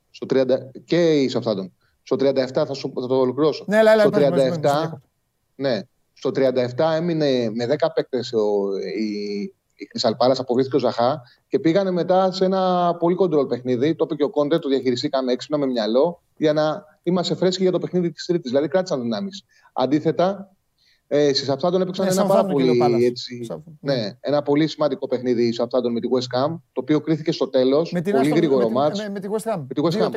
[0.10, 0.46] Στο 30,
[0.86, 1.74] και η Σαφτάντον.
[2.04, 3.66] Στο 37 θα, σου, θα το ολοκληρώσω.
[3.68, 4.60] Ναι, αλλά, στο 37,
[5.56, 5.82] ναι,
[6.14, 8.34] στο 37 έμεινε με 10 παίκτες
[8.98, 13.96] η, η Κρυσαλπάλα, αποβλήθηκε ο Ζαχά και πήγανε μετά σε ένα πολύ κοντρόλ παιχνίδι.
[13.96, 17.72] Το είπε και ο Κόντε, το διαχειριστήκαμε έξυπνα με μυαλό για να είμαστε φρέσκοι για
[17.72, 18.50] το παιχνίδι της Τρίτης.
[18.50, 19.46] Δηλαδή κράτησαν δυνάμεις.
[19.74, 20.56] Αντίθετα,
[21.08, 23.48] ε, στη Σαφτάντον έπαιξαν ένα πάρα πολύ, έτσι,
[23.80, 27.50] ναι, ένα πολύ σημαντικό παιχνίδι η Σαφτάντον με τη West Ham, το οποίο κρίθηκε στο
[27.50, 27.96] τέλος.
[28.12, 29.00] Πολύ γρήγορο μάτς.
[29.00, 29.66] Ναι, με τη West Ham.
[29.68, 30.10] Με τη West Ham.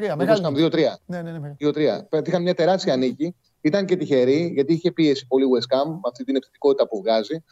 [0.55, 0.99] 2-3.
[1.07, 1.55] Ναι, ναι, ναι.
[1.59, 2.07] 2-3.
[2.09, 3.35] Πέτυχαν μια τεράστια νίκη.
[3.61, 7.45] Ήταν και τυχερή, γιατί είχε πίεση πολύ West Ham, με αυτή την ευθυντικότητα που βγάζει.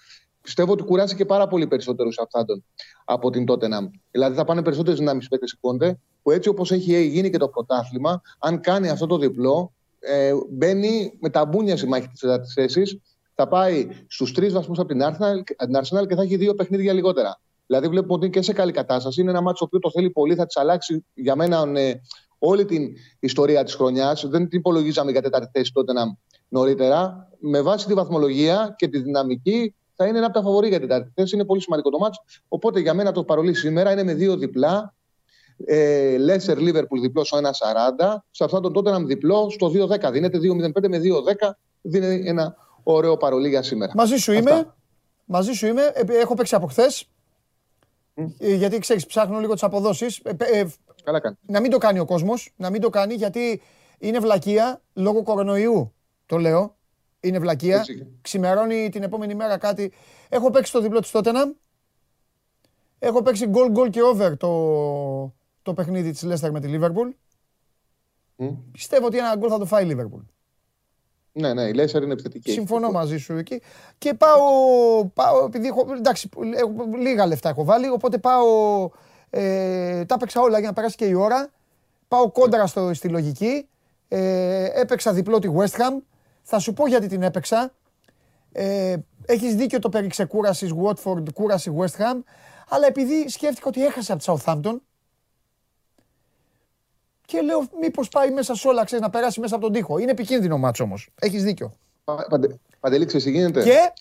[0.45, 2.65] Πιστεύω ότι κουράσει πάρα πολύ περισσότερο Σαφτάντον
[3.05, 3.91] από την Tottenham.
[4.11, 8.23] Δηλαδή θα πάνε περισσότερες δυνάμεις παίκτες Κόντε, που έτσι όπως έχει γίνει και το πρωτάθλημα,
[8.39, 12.99] αν κάνει αυτό το διπλό, ε, μπαίνει με τα μπούνια στη μάχη της θέσης
[13.35, 17.41] θα πάει στους τρεις βαθμούς από την Arsenal, και θα έχει δύο παιχνίδια λιγότερα.
[17.67, 19.21] Δηλαδή βλέπουμε ότι είναι και σε καλή κατάσταση.
[19.21, 21.93] Είναι ένα μάτσο που το θέλει πολύ, θα της αλλάξει για μένα ναι,
[22.39, 24.27] όλη την ιστορία της χρονιάς.
[24.29, 26.17] Δεν την υπολογίζαμε για τέταρτη θέση τότε να
[26.49, 27.29] νωρίτερα.
[27.39, 30.89] Με βάση τη βαθμολογία και τη δυναμική θα είναι ένα από τα φαβορή για την
[30.89, 31.35] τέταρτη θέση.
[31.35, 32.23] Είναι πολύ σημαντικό το μάτσο.
[32.49, 34.95] Οπότε για μένα το παρολί σήμερα είναι με δύο διπλά.
[35.65, 37.43] Ε, Λέσσερ Λίβερπουλ διπλό στο 1-40.
[38.31, 40.13] Σε αυτό τον τότε να διπλό στο 2-10.
[40.13, 41.51] Δίνεται 2-0-5 με 2-10.
[41.81, 43.93] Δίνει ένα ωραίο παρολί για σήμερα.
[43.97, 44.75] Μαζί σου είμαι.
[45.25, 45.93] Μαζί σου είμαι.
[46.09, 47.09] Έχω παίξει από χθες.
[48.39, 50.23] Γιατί ξέρεις, ψάχνω λίγο τις αποδόσεις.
[51.05, 51.37] Καλά κάνει.
[51.47, 52.53] Να μην το κάνει ο κόσμος.
[52.57, 53.63] Να μην το κάνει γιατί
[53.99, 55.95] είναι βλακεία λόγω κορονοϊού.
[56.27, 56.77] Το λέω.
[57.25, 57.77] Είναι βλακεία.
[57.77, 58.07] Έτσι.
[58.21, 59.93] Ξημερώνει την επόμενη μέρα κάτι.
[60.29, 61.51] Έχω παίξει το διπλό της Τότεναμ.
[62.99, 67.13] Έχω παίξει goal goal και over το, το παιχνίδι της Leicester με τη Liverpool.
[68.39, 68.57] Mm.
[68.73, 70.25] Πιστεύω ότι ένα γκολ θα το φάει η Liverpool.
[71.33, 72.51] Ναι, ναι, η Leicester είναι επιθετική.
[72.51, 73.63] Συμφωνώ μαζί σου εκεί.
[73.99, 74.41] Και πάω,
[75.05, 78.45] πάω επειδή έχω, εντάξει, έχω, λίγα λεφτά έχω βάλει, οπότε πάω,
[79.31, 81.51] ε, τα έπαιξα όλα για να περάσει και η ώρα.
[82.09, 83.69] Πάω κόντρα στο, στη λογική.
[84.09, 85.99] Ε, έπαιξα διπλό τη West Ham.
[86.47, 87.73] Θα σου πω γιατί την έπαιξα.
[88.53, 88.97] Ε,
[89.27, 92.23] έχεις δίκιο το περί ξεκούρασης Watford, κούραση West Ham.
[92.69, 94.77] Αλλά επειδή σκέφτηκα ότι έχασε από τη Southampton,
[97.27, 99.99] και λέω, μήπως πάει μέσα σε όλα, ξέρεις να περάσει μέσα από τον τοίχο.
[99.99, 101.11] Είναι επικίνδυνο μάτσο όμως.
[101.21, 101.73] Έχεις δίκιο.
[102.05, 103.93] Παντε, Παντελή, ξέρει γίνεται; Και.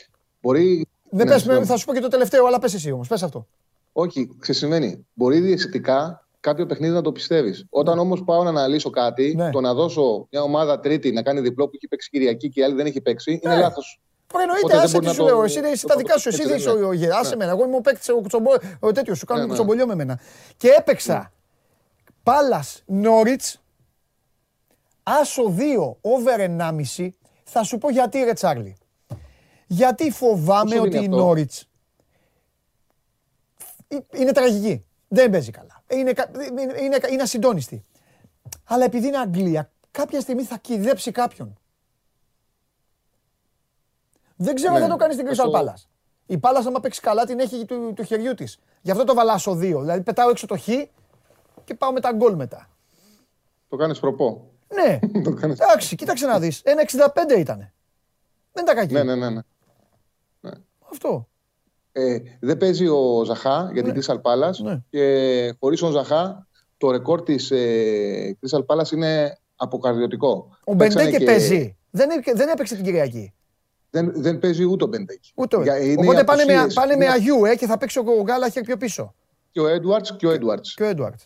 [0.42, 0.88] Μπορεί.
[1.10, 3.08] Δεν ναι, πες, θα σου πω και το τελευταίο, αλλά πες εσύ όμως.
[3.08, 3.48] Πες αυτό.
[3.92, 5.06] Όχι, ξεσημαίνει.
[5.14, 7.66] Μπορεί διαισθητικά κάποιο παιχνίδι να το πιστεύεις.
[7.70, 9.50] Όταν όμως πάω να αναλύσω κάτι, ναι.
[9.50, 12.64] το να δώσω μια ομάδα τρίτη να κάνει διπλό που έχει παίξει Κυριακή και η
[12.64, 13.54] άλλη δεν έχει παίξει, ναι.
[13.54, 13.82] είναι λάθο.
[14.40, 15.44] Εννοείται, άσε τι σου λέω.
[15.44, 17.18] Εσύ, εσύ τα δικά σου, εσύ δεν είσαι ο Γερά.
[17.18, 17.52] Άσε μένα.
[17.52, 18.10] Εγώ είμαι ο παίκτης,
[18.80, 20.20] ο τέτοιος σου κάνω κουτσομπολιό με μένα.
[20.58, 21.32] Και έπαιξα
[22.24, 23.62] Πάλας Νόριτς,
[25.04, 26.40] άσο 2, over
[26.98, 27.10] 1,5.
[27.44, 28.78] Θα σου πω γιατί ρε Τσάρλι.
[29.68, 31.70] Γιατί φοβάμαι ότι η Νόριτς
[34.14, 34.86] είναι τραγική.
[35.08, 35.73] Δεν παίζει καλά.
[35.88, 36.14] Είναι,
[36.48, 37.84] είναι, είναι, είναι ασυντόνιστη.
[38.64, 41.58] Αλλά επειδή είναι Αγγλία, κάποια στιγμή θα κυδέψει κάποιον.
[44.36, 45.88] Δεν ξέρω αν ναι, θα το κάνεις στην Crystal Palace.
[46.26, 48.60] Η Palace άμα παίξει καλά την έχει του, του χεριού της.
[48.82, 49.58] Γι' αυτό το βαλάσω 2.
[49.58, 50.68] Δηλαδή πετάω έξω το χ
[51.64, 52.70] και πάω με τα γκολ μετά.
[53.70, 54.52] Το κάνεις προπό.
[54.68, 55.00] Ναι.
[55.44, 56.62] Εντάξει, κοίταξε να δεις.
[56.64, 57.72] Ένα 65 ήταν.
[58.52, 58.94] Δεν τα κακή.
[58.94, 59.42] Ναι, ναι, ναι, ναι.
[60.40, 60.52] ναι.
[60.92, 61.28] Αυτό.
[61.96, 64.82] Ε, δεν παίζει ο Ζαχά για την Crystal Palace ναι.
[64.90, 66.48] και χωρίς τον Ζαχά
[66.78, 70.58] το ρεκόρ της ε, Crystal Palace είναι αποκαρδιωτικό.
[70.64, 71.26] Ο Μπεντέκε και...
[71.26, 71.78] παίζει.
[71.90, 73.34] Δεν, δεν έπαιξε την Κυριακή.
[73.90, 75.30] Δεν, δεν παίζει ούτε ο Μπεντέκε.
[75.36, 75.58] Ούτε.
[75.98, 79.14] Οπότε πάνε, με, πάνε με Αγίου ε, και θα παίξει ο Γκάλαχερ πιο πίσω.
[79.52, 80.66] Και ο Έντουαρτ και ο Έντουαρτ.
[80.76, 81.22] Και ο Έντουαρτ.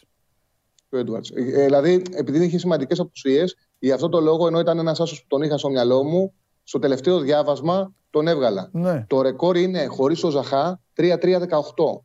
[0.90, 1.00] Ε,
[1.40, 5.28] ε, δηλαδή, επειδή είχε σημαντικές απουσίες, για αυτό το λόγο, ενώ ήταν ένας άσος που
[5.28, 6.34] τον είχα στο μυαλό μου,
[6.64, 8.70] στο τελευταίο διάβασμα τον έβγαλα.
[8.72, 9.06] Ναι.
[9.08, 11.40] Το ρεκόρ είναι χωρίς ο Ζαχά 3-3-18.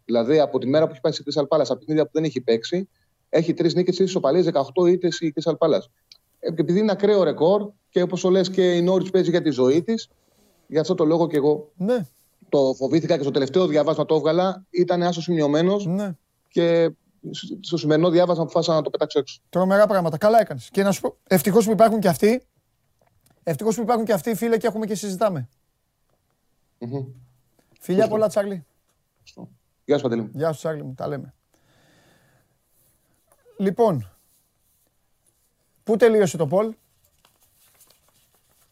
[0.04, 2.24] Δηλαδή, από τη μέρα που έχει πάει σε Crystal Palace, από την ίδια που δεν
[2.24, 2.88] έχει παίξει,
[3.28, 5.86] έχει τρεις νίκες, τρει ισοπαλίε, 18 ήττες η Crystal Palace.
[6.40, 9.50] Ε, επειδή είναι ακραίο ρεκόρ και όπως το λες και η Νόριτ παίζει για τη
[9.50, 10.08] ζωή της,
[10.66, 12.06] γι' αυτό το λόγο και εγώ ναι.
[12.48, 14.66] το φοβήθηκα και στο τελευταίο διάβασμα το έβγαλα.
[14.70, 16.16] Ήταν άσος σημειωμένο ναι.
[16.48, 16.90] και
[17.60, 19.40] στο σημερινό διάβασμα αποφάσισα να το πετάξω έξω.
[19.48, 20.18] Τρομερά πράγματα.
[20.18, 20.68] Καλά έκανες.
[20.72, 22.42] Και να σου πω, ευτυχώς που υπάρχουν και αυτοί.
[23.42, 25.48] Ευτυχώς που υπάρχουν και αυτοί, φίλε, και έχουμε και συζητάμε.
[26.82, 27.06] Mm-hmm.
[27.80, 28.64] Φιλιά πολλά, Τσάρλι.
[29.84, 30.30] Γεια σου, Παντελή.
[30.32, 30.94] Γεια σου, Τσάρλι μου.
[30.94, 31.34] Τα λέμε.
[33.58, 34.10] Λοιπόν,
[35.84, 36.74] πού τελείωσε το Πολ.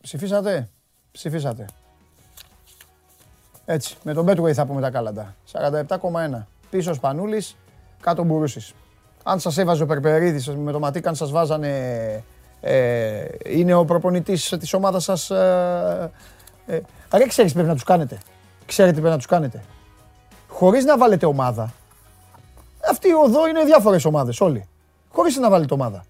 [0.01, 0.69] Ψηφίσατε;
[1.13, 1.65] Ψηφίσατε.
[3.65, 5.35] Έτσι, με τον Betway θα πούμε τα κάλαντα.
[5.53, 6.47] 47,1.
[6.71, 7.57] Πίσω Σπανούλης,
[8.01, 8.75] κάτω μπορούσε.
[9.23, 12.25] Αν σας έβαζε ο Περπερίδης με το Ματίκαν, σας βάζανε.
[12.61, 15.31] Ε, είναι ο προπονητής της ομάδας σας.
[15.31, 16.11] Ε,
[16.71, 16.81] ε,
[17.11, 18.19] Άρα ξέρεις πρέπει να τους κάνετε.
[18.67, 19.63] Ξέρετε πρέπει να τους κάνετε.
[20.49, 21.73] Χωρίς να βάλετε ομάδα.
[22.91, 24.69] Αυτή εδώ είναι διάφορες ομάδες όλοι.
[25.13, 26.05] Χωρίς να βάλετε ομάδα.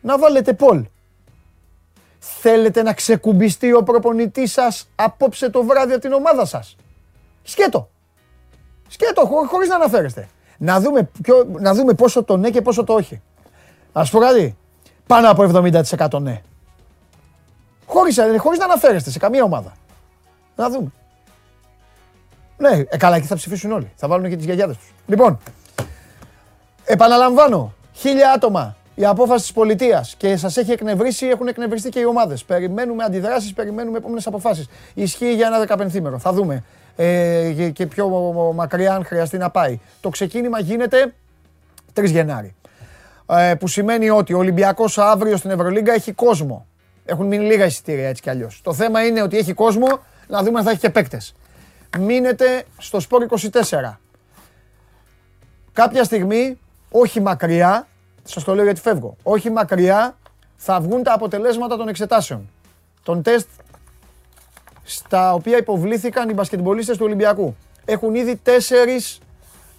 [0.00, 0.84] Να βάλετε Πολ.
[2.18, 6.76] Θέλετε να ξεκουμπιστεί ο προπονητής σας απόψε το βράδυ από την ομάδα σας.
[7.42, 7.88] Σκέτο.
[8.88, 10.28] Σκέτο, χωρίς να αναφέρεστε
[10.58, 13.22] να δούμε, ποιο, να δούμε πόσο το ναι και πόσο το όχι.
[13.92, 14.56] Α πω κάτι.
[15.06, 16.42] Πάνω από 70% ναι.
[17.86, 19.72] Χωρίς, ε, χωρίς να αναφέρεστε σε καμία ομάδα.
[20.58, 20.92] Να δούμε.
[22.56, 23.90] Ναι, ε, καλά, εκεί θα ψηφίσουν όλοι.
[23.94, 24.92] Θα βάλουν και τις γιαγιάδες τους.
[25.06, 25.38] Λοιπόν,
[26.84, 32.04] επαναλαμβάνω, χίλια άτομα η απόφαση της πολιτείας και σας έχει εκνευρίσει, έχουν εκνευριστεί και οι
[32.04, 32.44] ομάδες.
[32.44, 34.68] Περιμένουμε αντιδράσεις, περιμένουμε επόμενες αποφάσεις.
[34.94, 36.18] Ισχύει για ένα δεκαπενθήμερο.
[36.18, 36.64] Θα δούμε
[36.96, 38.08] ε, και πιο
[38.54, 39.80] μακριά αν χρειαστεί να πάει.
[40.00, 41.14] Το ξεκίνημα γίνεται
[41.94, 42.54] 3 Γενάρη.
[43.26, 46.66] Ε, που σημαίνει ότι ο Ολυμπιακός αύριο στην Ευρωλίγκα έχει κόσμο.
[47.04, 48.60] Έχουν μείνει λίγα εισιτήρια έτσι κι αλλιώς.
[48.64, 49.86] Το θέμα είναι ότι έχει κόσμο,
[50.28, 51.34] να δούμε αν θα έχει και παίκτες.
[51.98, 54.00] Μείνετε στο Sport 24.
[55.72, 56.58] Κάποια στιγμή,
[56.90, 57.86] όχι μακριά,
[58.24, 60.16] σας το λέω γιατί φεύγω, όχι μακριά
[60.56, 62.50] θα βγουν τα αποτελέσματα των εξετάσεων.
[63.02, 63.48] Των τεστ
[64.82, 67.56] στα οποία υποβλήθηκαν οι μπασκετμπολίστες του Ολυμπιακού.
[67.84, 69.20] Έχουν ήδη τέσσερις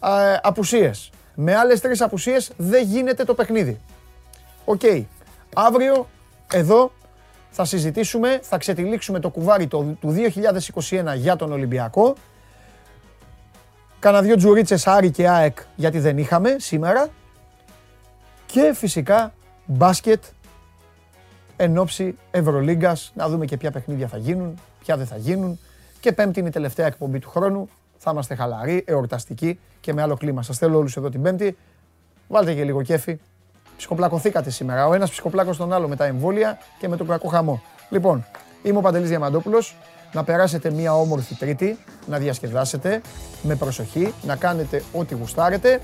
[0.04, 1.10] ε, απουσίες.
[1.36, 3.80] Με άλλες τρεις απουσίες δεν γίνεται το παιχνίδι.
[4.66, 4.82] Οκ.
[5.56, 6.08] Αύριο
[6.52, 6.92] εδώ
[7.50, 12.16] θα συζητήσουμε, θα ξετυλίξουμε το κουβάρι του 2021 για τον Ολυμπιακό
[14.00, 17.08] Κάνα δυο τζουρίτσες Άρη και ΑΕΚ γιατί δεν είχαμε σήμερα.
[18.46, 19.34] Και φυσικά
[19.66, 20.24] μπάσκετ
[21.56, 23.12] εν ώψη Ευρωλίγκας.
[23.16, 25.60] Να δούμε και ποια παιχνίδια θα γίνουν, ποια δεν θα γίνουν.
[26.00, 27.70] Και πέμπτη είναι η τελευταία εκπομπή του χρόνου.
[27.98, 30.42] Θα είμαστε χαλαροί, εορταστικοί και με άλλο κλίμα.
[30.44, 31.58] Σας θέλω όλους εδώ την πέμπτη.
[32.28, 33.20] Βάλτε και λίγο κέφι.
[33.80, 34.88] Ψυχοπλακωθήκατε σήμερα.
[34.88, 37.62] Ο ένας ψυχοπλάκος τον άλλο με τα εμβόλια και με τον κακό χαμό.
[37.90, 38.26] Λοιπόν,
[38.64, 39.78] είμαι ο Παντελής Διαμαντόπουλος
[40.14, 41.78] να περάσετε μια όμορφη Τρίτη,
[42.08, 43.02] να διασκεδάσετε
[43.42, 45.82] με προσοχή, να κάνετε ό,τι γουστάρετε.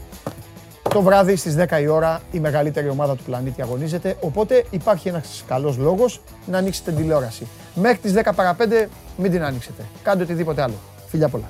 [0.89, 5.43] Το βράδυ στις 10 η ώρα η μεγαλύτερη ομάδα του πλανήτη αγωνίζεται, οπότε υπάρχει ένας
[5.47, 7.47] καλός λόγος να ανοίξετε τηλεόραση.
[7.75, 9.83] Μέχρι τις 10 παρα 5 μην την ανοίξετε.
[10.03, 10.75] Κάντε οτιδήποτε άλλο.
[11.07, 11.45] Φιλιά πολλά.